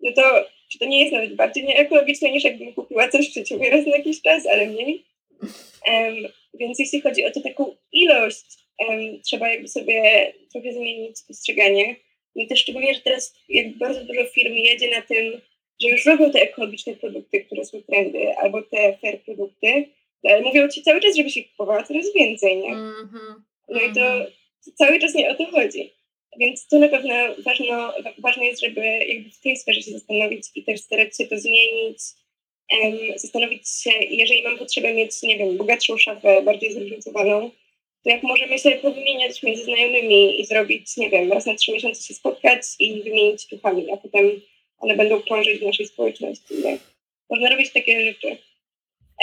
no 0.00 0.12
to 0.12 0.46
czy 0.74 0.78
to 0.78 0.86
nie 0.86 1.00
jest 1.00 1.12
nawet 1.12 1.34
bardziej 1.34 1.64
nieekologiczne 1.64 2.30
niż 2.30 2.44
jakbym 2.44 2.72
kupiła 2.72 3.08
coś 3.08 3.28
w 3.28 3.30
przeciągu 3.30 3.64
raz 3.70 3.86
na 3.86 3.96
jakiś 3.96 4.22
czas, 4.22 4.46
ale 4.46 4.66
mniej. 4.66 5.04
Um, 5.86 6.16
więc 6.54 6.78
jeśli 6.78 7.00
chodzi 7.00 7.24
o 7.24 7.30
tę 7.30 7.40
taką 7.40 7.76
ilość, 7.92 8.44
um, 8.78 9.22
trzeba 9.22 9.48
jakby 9.48 9.68
sobie 9.68 10.32
trochę 10.52 10.72
zmienić 10.72 11.16
postrzeganie. 11.28 11.96
No 12.36 12.46
też 12.48 12.60
szczególnie, 12.60 12.94
że 12.94 13.00
teraz 13.00 13.34
bardzo 13.76 14.04
dużo 14.04 14.24
firm 14.24 14.54
jedzie 14.54 14.90
na 14.90 15.02
tym, 15.02 15.40
że 15.82 15.88
już 15.88 16.06
robią 16.06 16.30
te 16.30 16.42
ekologiczne 16.42 16.94
produkty, 16.94 17.44
które 17.44 17.64
są 17.64 17.82
trendy, 17.82 18.36
albo 18.36 18.62
te 18.62 18.98
fair 18.98 19.20
produkty, 19.20 19.88
ale 20.24 20.40
mówią 20.40 20.68
ci 20.68 20.82
cały 20.82 21.00
czas, 21.00 21.16
żebyś 21.16 21.36
ich 21.36 21.50
kupowała 21.50 21.82
coraz 21.82 22.14
więcej, 22.14 22.56
nie? 22.56 22.74
Mm-hmm. 22.74 23.34
No 23.68 23.80
i 23.80 23.92
to 23.92 24.06
mhm. 24.06 24.30
cały 24.74 24.98
czas 24.98 25.14
nie 25.14 25.30
o 25.30 25.34
to 25.34 25.46
chodzi. 25.46 25.92
Więc 26.38 26.66
to 26.66 26.78
na 26.78 26.88
pewno 26.88 27.14
ważno, 27.38 27.92
ważne 28.18 28.44
jest, 28.46 28.60
żeby 28.60 28.80
jakby 28.80 29.30
w 29.30 29.40
tej 29.40 29.56
sferze 29.56 29.82
się 29.82 29.90
zastanowić 29.90 30.44
i 30.54 30.64
też 30.64 30.80
starać 30.80 31.16
się 31.16 31.26
to 31.26 31.38
zmienić, 31.38 31.98
um, 32.72 32.98
zastanowić 33.16 33.68
się, 33.68 33.90
jeżeli 33.90 34.42
mam 34.42 34.58
potrzebę 34.58 34.94
mieć, 34.94 35.22
nie 35.22 35.38
wiem, 35.38 35.56
bogatszą 35.56 35.98
szafę, 35.98 36.42
bardziej 36.42 36.72
zróżnicowaną, 36.72 37.50
to 38.02 38.10
jak 38.10 38.22
możemy 38.22 38.58
się 38.58 38.70
powymieniać 38.70 39.42
między 39.42 39.64
znajomymi 39.64 40.40
i 40.40 40.46
zrobić, 40.46 40.96
nie 40.96 41.10
wiem, 41.10 41.32
raz 41.32 41.46
na 41.46 41.54
trzy 41.54 41.72
miesiące 41.72 42.02
się 42.02 42.14
spotkać 42.14 42.62
i 42.78 43.02
wymienić 43.02 43.44
ciuchami, 43.44 43.90
a 43.92 43.96
potem 43.96 44.40
one 44.78 44.96
będą 44.96 45.22
krążyć 45.22 45.58
w 45.58 45.66
naszej 45.66 45.86
społeczności. 45.86 46.54
Nie? 46.64 46.78
Można 47.30 47.50
robić 47.50 47.72
takie 47.72 48.04
rzeczy. 48.04 48.36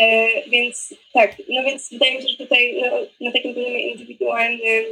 E, 0.02 0.28
więc 0.50 0.94
tak, 1.14 1.42
no 1.50 1.64
więc 1.64 1.90
wydaje 1.92 2.16
mi 2.16 2.22
się, 2.22 2.28
że 2.28 2.38
tutaj 2.38 2.82
no, 2.82 3.08
na 3.22 3.32
takim 3.32 3.54
poziomie 3.54 3.92
indywidualnym 3.92 4.86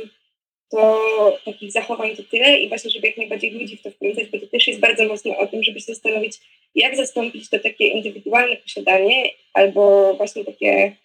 to 0.69 1.37
takich 1.45 1.71
zachowań 1.71 2.15
to 2.15 2.23
tyle 2.23 2.59
i 2.59 2.69
właśnie, 2.69 2.91
żeby 2.91 3.07
jak 3.07 3.17
najbardziej 3.17 3.51
ludzi 3.51 3.77
w 3.77 3.81
to 3.81 3.91
wkręcać, 3.91 4.27
bo 4.29 4.39
to 4.39 4.47
też 4.47 4.67
jest 4.67 4.79
bardzo 4.79 5.05
mocno 5.05 5.37
o 5.37 5.47
tym, 5.47 5.63
żeby 5.63 5.79
się 5.79 5.85
zastanowić, 5.85 6.37
jak 6.75 6.95
zastąpić 6.95 7.49
to 7.49 7.59
takie 7.59 7.87
indywidualne 7.87 8.55
posiadanie 8.55 9.29
albo 9.53 10.13
właśnie 10.13 10.45
takie 10.45 10.95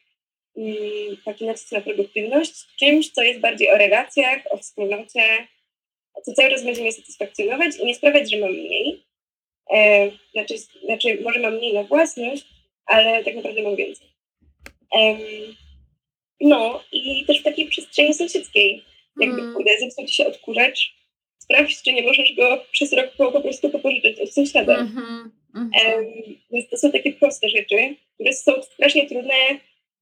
mm, 0.56 1.16
taki 1.24 1.44
nacisk 1.44 1.72
na 1.72 1.80
produktywność 1.80 2.52
czymś, 2.78 3.10
co 3.10 3.22
jest 3.22 3.40
bardziej 3.40 3.70
o 3.70 3.78
relacjach, 3.78 4.38
o 4.50 4.56
wspólnocie, 4.56 5.46
co 6.24 6.32
cały 6.32 6.50
czas 6.50 6.64
będzie 6.64 6.82
mnie 6.82 6.92
satysfakcjonować 6.92 7.76
i 7.76 7.86
nie 7.86 7.94
sprawiać, 7.94 8.30
że 8.30 8.36
mam 8.36 8.52
mniej. 8.52 9.02
E, 9.70 10.10
znaczy, 10.32 10.54
znaczy, 10.84 11.18
może 11.22 11.40
mam 11.40 11.54
mniej 11.56 11.74
na 11.74 11.82
własność, 11.82 12.44
ale 12.86 13.24
tak 13.24 13.34
naprawdę 13.36 13.62
mam 13.62 13.76
więcej. 13.76 14.06
Um, 14.90 15.18
no 16.40 16.84
i 16.92 17.24
też 17.26 17.40
w 17.40 17.44
takiej 17.44 17.66
przestrzeni 17.66 18.14
sąsiedzkiej. 18.14 18.84
Jakby 19.20 19.40
mm. 19.40 19.54
kurde, 19.54 19.78
zepsuł 19.80 20.06
ci 20.06 20.14
się 20.14 20.26
odkurzacz, 20.26 20.94
sprawdź, 21.38 21.82
czy 21.82 21.92
nie 21.92 22.02
możesz 22.02 22.34
go 22.34 22.64
przez 22.72 22.92
rok 22.92 23.10
po, 23.16 23.40
prostu 23.40 23.70
popożyczyć 23.70 24.20
od 24.20 24.32
sąsiada. 24.32 24.78
Mm 24.78 24.88
-hmm, 24.88 25.30
mm 25.54 25.70
-hmm. 25.70 25.94
Um, 25.94 26.36
więc 26.52 26.70
to 26.70 26.76
są 26.76 26.92
takie 26.92 27.12
proste 27.12 27.48
rzeczy, 27.48 27.94
które 28.14 28.32
są 28.32 28.62
strasznie 28.62 29.08
trudne 29.08 29.34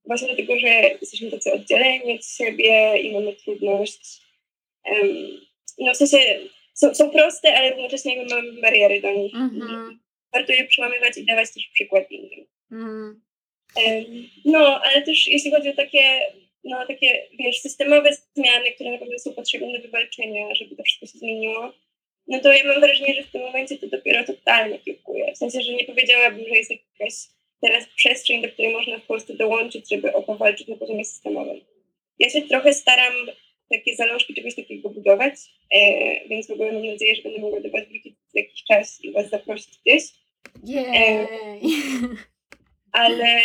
właśnie 0.04 0.28
dlatego, 0.28 0.58
że 0.58 0.68
jesteśmy 1.00 1.30
tacy 1.30 1.52
oddzieleni 1.52 2.14
od 2.14 2.26
siebie 2.26 2.98
i 3.02 3.12
mamy 3.12 3.32
trudność. 3.32 4.20
Um, 4.84 5.40
no 5.78 5.94
w 5.94 5.96
sensie 5.96 6.18
są, 6.74 6.94
są 6.94 7.10
proste, 7.10 7.56
ale 7.56 7.66
jednocześnie 7.66 8.26
mamy 8.30 8.52
bariery 8.52 9.00
do 9.00 9.12
nich. 9.12 9.34
Mm 9.34 9.50
-hmm. 9.50 9.96
Warto 10.32 10.52
je 10.52 10.64
przełamywać 10.64 11.16
i 11.16 11.24
dawać 11.24 11.54
też 11.54 11.70
przykład 11.72 12.10
innym. 12.10 12.46
Mm. 12.72 13.22
Um, 13.76 14.28
no, 14.44 14.80
ale 14.84 15.02
też 15.02 15.26
jeśli 15.26 15.50
chodzi 15.50 15.68
o 15.68 15.76
takie 15.76 16.20
no, 16.64 16.86
takie, 16.86 17.28
wiesz, 17.38 17.60
systemowe 17.60 18.10
zmiany, 18.34 18.72
które 18.72 18.90
naprawdę 18.90 19.18
są 19.18 19.32
potrzebne 19.32 19.72
do 19.72 19.82
wywalczenia, 19.82 20.54
żeby 20.54 20.76
to 20.76 20.82
wszystko 20.82 21.06
się 21.06 21.18
zmieniło, 21.18 21.72
no 22.28 22.40
to 22.40 22.52
ja 22.52 22.64
mam 22.64 22.80
wrażenie, 22.80 23.14
że 23.14 23.22
w 23.22 23.30
tym 23.30 23.42
momencie 23.42 23.78
to 23.78 23.86
dopiero 23.86 24.24
totalnie 24.24 24.78
kiełkuje. 24.78 25.32
W 25.34 25.38
sensie, 25.38 25.62
że 25.62 25.72
nie 25.72 25.84
powiedziałabym, 25.84 26.44
że 26.48 26.54
jest 26.54 26.70
jakaś 26.70 27.14
teraz 27.60 27.86
przestrzeń, 27.96 28.42
do 28.42 28.48
której 28.48 28.72
można 28.72 28.98
w 28.98 29.06
Polsce 29.06 29.34
dołączyć, 29.34 29.90
żeby 29.90 30.12
o 30.12 30.22
to 30.22 30.36
walczyć 30.36 30.68
na 30.68 30.76
poziomie 30.76 31.04
systemowym. 31.04 31.60
Ja 32.18 32.30
się 32.30 32.42
trochę 32.42 32.74
staram 32.74 33.12
takie 33.70 33.96
zalążki 33.96 34.34
czegoś 34.34 34.54
takiego 34.54 34.90
budować, 34.90 35.34
e, 35.74 36.28
więc 36.28 36.46
w 36.46 36.50
ogóle 36.50 36.72
mam 36.72 36.86
nadzieję, 36.86 37.16
że 37.16 37.22
będę 37.22 37.40
mogła 37.40 37.60
do 37.60 37.70
Was 37.70 37.88
wrócić 37.88 38.14
za 38.34 38.40
jakiś 38.40 38.64
czas 38.64 39.04
i 39.04 39.12
Was 39.12 39.28
zaprosić 39.28 39.78
gdzieś. 39.84 40.02
E, 40.76 41.26
ale 42.92 43.40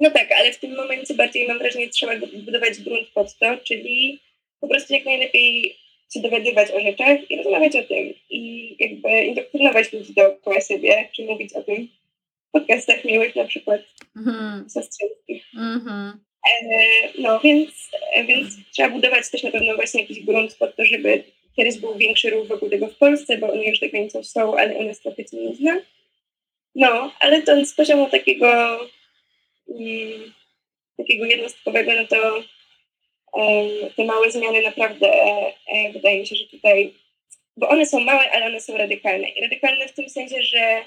no 0.00 0.10
tak, 0.10 0.32
ale 0.32 0.52
w 0.52 0.58
tym 0.58 0.76
momencie 0.76 1.14
bardziej 1.14 1.48
mam 1.48 1.58
wrażenie, 1.58 1.84
że 1.84 1.90
trzeba 1.90 2.12
budować 2.16 2.80
grunt 2.80 3.08
pod 3.08 3.38
to, 3.38 3.56
czyli 3.56 4.20
po 4.60 4.68
prostu 4.68 4.94
jak 4.94 5.04
najlepiej 5.04 5.76
się 6.14 6.20
dowiadywać 6.20 6.70
o 6.70 6.80
rzeczach 6.80 7.30
i 7.30 7.36
rozmawiać 7.36 7.76
o 7.76 7.82
tym 7.82 8.14
i 8.30 8.74
jakby 8.78 9.24
indoktrynować 9.24 9.92
ludzi 9.92 10.14
dookoła 10.14 10.60
siebie, 10.60 11.08
czy 11.16 11.24
mówić 11.24 11.52
o 11.52 11.62
tym 11.62 11.88
w 12.48 12.52
podcastach 12.52 13.04
miłych 13.04 13.36
na 13.36 13.44
przykład 13.44 13.80
mm. 14.16 14.64
Mm-hmm. 15.56 16.12
no 17.18 17.40
więc, 17.40 17.70
więc 18.28 18.48
trzeba 18.72 18.90
budować 18.90 19.30
też 19.30 19.42
na 19.42 19.50
pewno 19.50 19.74
właśnie 19.74 20.00
jakiś 20.00 20.20
grunt 20.20 20.54
pod 20.54 20.76
to, 20.76 20.84
żeby 20.84 21.24
kiedyś 21.56 21.78
był 21.78 21.98
większy 21.98 22.30
ruch 22.30 22.48
wokół 22.48 22.70
tego 22.70 22.88
w 22.88 22.96
Polsce, 22.96 23.38
bo 23.38 23.52
one 23.52 23.64
już 23.64 23.80
tak 23.80 23.90
granicą 23.90 24.24
są, 24.24 24.56
ale 24.56 24.78
one 24.78 24.94
trochę 24.94 25.22
nie 25.32 25.54
zna. 25.54 25.76
No, 26.74 27.12
ale 27.20 27.42
to 27.42 27.64
z 27.64 27.74
poziomu 27.74 28.10
takiego 28.10 28.80
takiego 30.96 31.24
jednostkowego, 31.24 31.92
no 31.92 32.06
to 32.06 32.42
te 33.96 34.04
małe 34.04 34.30
zmiany 34.30 34.62
naprawdę 34.62 35.12
e, 35.72 35.92
wydaje 35.92 36.20
mi 36.20 36.26
się, 36.26 36.36
że 36.36 36.46
tutaj, 36.46 36.94
bo 37.56 37.68
one 37.68 37.86
są 37.86 38.00
małe, 38.00 38.30
ale 38.30 38.46
one 38.46 38.60
są 38.60 38.76
radykalne. 38.76 39.28
I 39.28 39.40
radykalne 39.40 39.88
w 39.88 39.92
tym 39.92 40.08
sensie, 40.08 40.42
że 40.42 40.82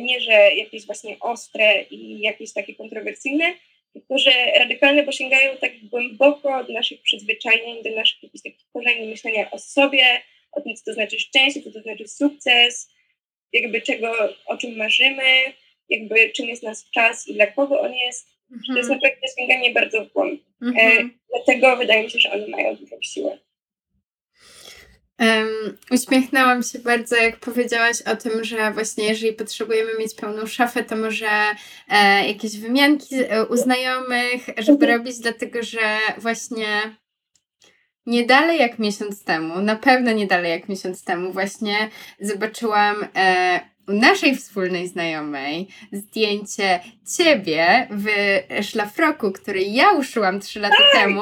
nie, 0.00 0.20
że 0.20 0.32
jakieś 0.32 0.86
właśnie 0.86 1.16
ostre 1.20 1.82
i 1.82 2.20
jakieś 2.20 2.52
takie 2.52 2.74
kontrowersyjne, 2.74 3.54
tylko 3.92 4.18
że 4.18 4.30
radykalne, 4.58 5.02
bo 5.02 5.12
sięgają 5.12 5.56
tak 5.56 5.72
głęboko 5.82 6.64
do 6.64 6.72
naszych 6.72 7.02
przyzwyczajeń, 7.02 7.82
do 7.82 7.90
naszych 7.90 8.22
jakichś 8.22 8.44
takich 8.44 8.66
korzeni 8.72 9.08
myślenia 9.08 9.50
o 9.50 9.58
sobie, 9.58 10.22
o 10.52 10.60
tym, 10.60 10.76
co 10.76 10.84
to 10.84 10.92
znaczy 10.92 11.18
szczęście, 11.18 11.62
co 11.62 11.72
to 11.72 11.80
znaczy 11.80 12.08
sukces, 12.08 12.90
jakby 13.52 13.82
czego, 13.82 14.12
o 14.46 14.56
czym 14.56 14.76
marzymy, 14.76 15.52
jakby 15.88 16.30
czym 16.30 16.46
jest 16.46 16.62
nasz 16.62 16.90
czas 16.90 17.28
i 17.28 17.34
dla 17.34 17.46
kogo 17.46 17.80
on 17.80 17.94
jest. 17.94 18.28
Mm 18.50 18.60
-hmm. 18.60 18.72
To 18.72 18.78
jest 18.78 18.90
naprawdę 18.90 19.26
sięganie 19.38 19.72
bardzo 19.72 20.04
w 20.04 20.12
głąb. 20.12 20.40
Mm 20.62 20.74
-hmm. 20.74 20.78
e, 20.78 20.82
mhm. 20.82 21.18
dlatego 21.34 21.76
wydaje 21.76 22.02
mi 22.02 22.10
się, 22.10 22.18
że 22.18 22.32
one 22.32 22.48
mają 22.48 22.76
dużą 22.76 22.96
siłę. 23.00 23.38
Um, 25.20 25.78
uśmiechnęłam 25.90 26.62
się 26.62 26.78
bardzo, 26.78 27.16
jak 27.16 27.36
powiedziałaś 27.36 28.02
o 28.02 28.16
tym, 28.16 28.44
że 28.44 28.72
właśnie 28.72 29.04
jeżeli 29.08 29.32
potrzebujemy 29.32 29.90
mieć 29.98 30.14
pełną 30.14 30.46
szafę, 30.46 30.84
to 30.84 30.96
może 30.96 31.28
e, 31.88 32.28
jakieś 32.28 32.58
wymianki 32.58 33.14
e, 33.14 33.46
u 33.46 33.56
znajomych, 33.56 34.46
żeby 34.58 34.84
mhm. 34.84 34.98
robić, 34.98 35.18
dlatego 35.18 35.62
że 35.62 35.98
właśnie 36.18 36.96
nie 38.06 38.26
dalej 38.26 38.58
jak 38.58 38.78
miesiąc 38.78 39.24
temu, 39.24 39.60
na 39.60 39.76
pewno 39.76 40.12
nie 40.12 40.26
dalej 40.26 40.50
jak 40.50 40.68
miesiąc 40.68 41.04
temu, 41.04 41.32
właśnie 41.32 41.88
zobaczyłam 42.20 43.06
e, 43.16 43.60
naszej 43.88 44.36
wspólnej 44.36 44.88
znajomej 44.88 45.68
zdjęcie 45.92 46.80
ciebie 47.16 47.88
w 47.90 48.06
szlafroku, 48.64 49.32
który 49.32 49.60
ja 49.60 49.92
uszyłam 49.92 50.40
trzy 50.40 50.60
lata 50.60 50.76
tak. 50.92 51.02
temu, 51.02 51.20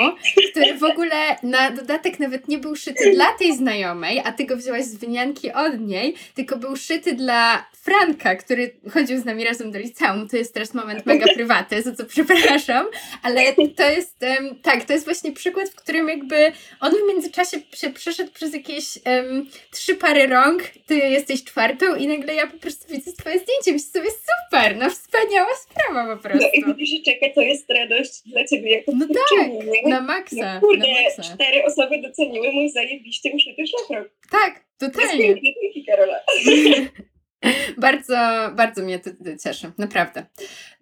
który 0.50 0.78
w 0.78 0.84
ogóle 0.84 1.36
na 1.42 1.70
dodatek 1.70 2.20
nawet 2.20 2.48
nie 2.48 2.58
był 2.58 2.76
szyty 2.76 3.12
dla 3.14 3.32
tej 3.38 3.56
znajomej, 3.56 4.22
a 4.24 4.32
ty 4.32 4.44
go 4.44 4.56
wzięłaś 4.56 4.84
z 4.84 4.96
wynianki 4.96 5.52
od 5.52 5.80
niej, 5.80 6.14
tylko 6.34 6.56
był 6.56 6.76
szyty 6.76 7.14
dla 7.14 7.66
Franka, 7.72 8.36
który 8.36 8.70
chodził 8.92 9.20
z 9.20 9.24
nami 9.24 9.44
razem 9.44 9.72
do 9.72 9.78
liceum. 9.78 10.28
To 10.28 10.36
jest 10.36 10.54
teraz 10.54 10.74
moment 10.74 11.06
mega 11.06 11.26
prywatny, 11.34 11.82
za 11.82 11.92
co 11.92 12.04
przepraszam, 12.04 12.86
ale 13.22 13.40
to 13.76 13.90
jest, 13.90 14.24
tak, 14.62 14.84
to 14.84 14.92
jest 14.92 15.04
właśnie 15.04 15.32
przykład, 15.32 15.68
w 15.68 15.74
którym 15.74 16.08
jakby 16.08 16.52
on 16.80 16.92
w 16.92 17.08
międzyczasie 17.08 17.56
się 17.74 17.90
przeszedł 17.90 18.32
przez 18.32 18.54
jakieś 18.54 18.98
um, 19.06 19.46
trzy 19.70 19.94
pary 19.94 20.26
rąk, 20.26 20.62
ty 20.86 20.94
jesteś 20.94 21.44
czwartą 21.44 21.94
i 21.94 22.08
nagle 22.08 22.34
ja 22.34 22.46
po 22.56 22.62
prostu 22.62 22.92
widzę 22.92 23.12
twoje 23.12 23.38
zdjęcie, 23.38 23.72
myślę 23.72 23.90
sobie 23.90 24.10
super, 24.10 24.76
no 24.76 24.90
wspaniała 24.90 25.54
sprawa 25.54 26.16
po 26.16 26.22
prostu. 26.22 26.48
No 26.60 26.72
i 26.72 26.74
widzisz, 26.76 27.02
czeka, 27.04 27.26
to 27.34 27.40
jest 27.40 27.70
radość 27.70 28.22
dla 28.26 28.44
ciebie 28.44 28.70
jako 28.70 28.92
No 28.94 29.06
tak, 29.06 29.48
nie? 29.48 29.88
na 29.88 30.00
maksa. 30.00 30.54
No 30.54 30.60
kurde, 30.60 30.86
na 30.86 31.02
maksa. 31.02 31.22
cztery 31.34 31.64
osoby 31.64 32.02
doceniły 32.02 32.52
mój 32.52 32.70
zajebiście 32.70 33.32
uszyty 33.34 33.66
szlafrok. 33.66 34.08
Tak, 34.30 34.64
totalnie. 34.78 35.10
To 35.10 35.22
jest 35.22 35.42
pięknie, 35.42 35.84
Karola. 35.86 36.20
bardzo, 37.78 38.16
bardzo 38.54 38.82
mnie 38.82 38.98
to 38.98 39.10
cieszy, 39.44 39.72
naprawdę. 39.78 40.26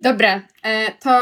Dobra, 0.01 0.43
e, 0.63 0.93
to 0.93 1.21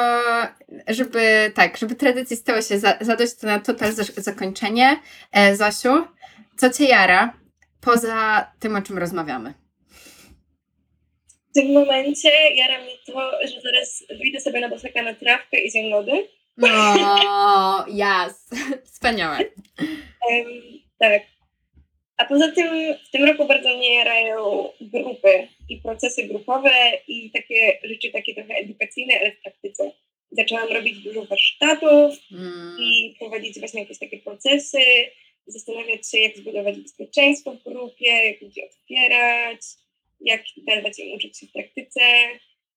żeby 0.88 1.52
tak, 1.54 1.76
żeby 1.76 1.94
tradycji 1.94 2.36
stało 2.36 2.62
się 2.62 2.78
za, 2.78 2.98
zadość 3.00 3.34
to 3.34 3.46
na 3.46 3.60
total 3.60 3.92
zakończenie. 4.16 4.96
E, 5.32 5.56
Zosiu, 5.56 6.06
co 6.56 6.70
cię 6.70 6.84
jara 6.84 7.32
poza 7.80 8.46
tym, 8.58 8.76
o 8.76 8.82
czym 8.82 8.98
rozmawiamy? 8.98 9.54
W 11.52 11.54
tym 11.54 11.72
momencie 11.72 12.30
jara 12.54 12.82
mnie 12.82 12.96
to, 13.06 13.30
że 13.42 13.60
zaraz 13.60 14.04
wyjdę 14.08 14.40
sobie 14.40 14.60
na 14.60 14.68
bosaka 14.68 15.02
na 15.02 15.14
trawkę 15.14 15.60
i 15.60 15.70
zjem 15.70 15.90
lody. 15.90 16.28
No, 16.56 17.84
jas. 17.88 18.50
Wspaniałe. 18.92 19.38
Um, 20.30 20.46
tak. 20.98 21.22
A 22.16 22.24
poza 22.24 22.52
tym 22.52 22.94
w 23.08 23.10
tym 23.10 23.24
roku 23.24 23.46
bardzo 23.46 23.76
mnie 23.76 23.94
jarają 23.94 24.68
grupy 24.80 25.48
i 25.68 25.80
procesy 25.80 26.22
grupowe 26.22 26.70
i 27.08 27.30
takie 27.30 27.78
rzeczy 27.84 28.10
takie 28.10 28.34
trochę 28.34 28.54
edukacyjne, 28.54 29.14
ale 29.20 29.32
w 29.32 29.42
praktyce. 29.42 29.92
Zaczęłam 30.30 30.68
robić 30.68 30.98
dużo 30.98 31.24
warsztatów 31.24 32.14
mm. 32.32 32.76
i 32.80 33.16
prowadzić 33.18 33.58
właśnie 33.58 33.80
jakieś 33.80 33.98
takie 33.98 34.18
procesy, 34.18 34.78
zastanawiać 35.46 36.10
się, 36.10 36.18
jak 36.18 36.36
zbudować 36.36 36.78
bezpieczeństwo 36.78 37.52
w 37.52 37.64
grupie, 37.64 38.26
jak 38.26 38.42
ludzi 38.42 38.60
otwierać, 38.64 39.60
jak 40.24 40.42
dawać 40.66 40.98
im 40.98 41.16
uczyć 41.16 41.38
się 41.38 41.46
w 41.46 41.52
praktyce, 41.52 42.00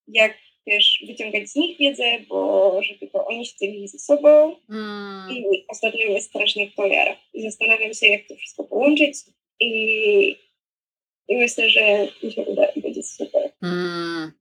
jak 0.08 0.38
też 0.66 1.04
wyciągać 1.08 1.50
z 1.50 1.56
nich 1.56 1.78
wiedzę, 1.78 2.04
bo 2.30 2.80
żeby 2.84 3.08
to 3.08 3.28
oni 3.28 3.46
się 3.46 3.54
dzielili 3.62 3.88
ze 3.88 4.00
sobą. 4.00 4.56
Mm. 4.70 5.32
I 5.32 5.66
ostatnio 5.68 6.06
mnie 6.06 6.22
strasznie 6.22 6.72
to 6.72 6.88
jara. 6.88 7.16
I 7.34 7.42
zastanawiam 7.42 7.94
się, 7.94 8.08
jak 8.08 8.28
to 8.28 8.36
wszystko 8.36 8.64
połączyć 8.64 9.18
i, 9.60 10.36
i 11.28 11.38
myślę, 11.38 11.70
że 11.70 12.08
mi 12.24 12.32
się 12.32 12.42
uda 12.42 12.66
i 12.66 12.82
będzie 12.82 13.04
super. 13.04 13.52
Mm. 13.62 14.32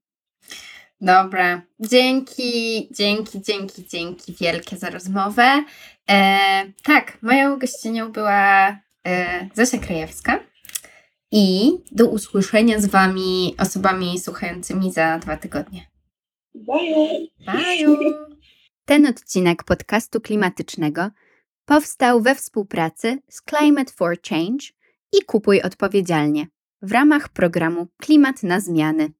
Dobra. 1.00 1.62
Dzięki, 1.80 2.88
dzięki, 2.90 3.42
dzięki, 3.42 3.82
dzięki 3.88 4.32
wielkie 4.40 4.76
za 4.76 4.90
rozmowę. 4.90 5.64
E, 6.10 6.38
tak, 6.82 7.18
moją 7.22 7.58
gościnią 7.58 8.12
była 8.12 8.68
e, 9.06 9.48
Zosia 9.54 9.78
Krajewska. 9.78 10.53
I 11.36 11.78
do 11.92 12.06
usłyszenia 12.06 12.80
z 12.80 12.86
Wami, 12.86 13.54
osobami 13.58 14.18
słuchającymi 14.18 14.92
za 14.92 15.18
dwa 15.18 15.36
tygodnie. 15.36 15.90
Bye. 16.54 17.26
Bye. 17.46 17.96
Ten 18.84 19.06
odcinek 19.06 19.64
podcastu 19.64 20.20
klimatycznego 20.20 21.10
powstał 21.64 22.20
we 22.20 22.34
współpracy 22.34 23.18
z 23.28 23.42
Climate 23.42 23.92
for 23.92 24.16
Change 24.28 24.66
i 25.12 25.24
Kupuj 25.26 25.62
Odpowiedzialnie 25.62 26.46
w 26.82 26.92
ramach 26.92 27.28
programu 27.28 27.86
Klimat 27.96 28.42
na 28.42 28.60
Zmiany 28.60 29.12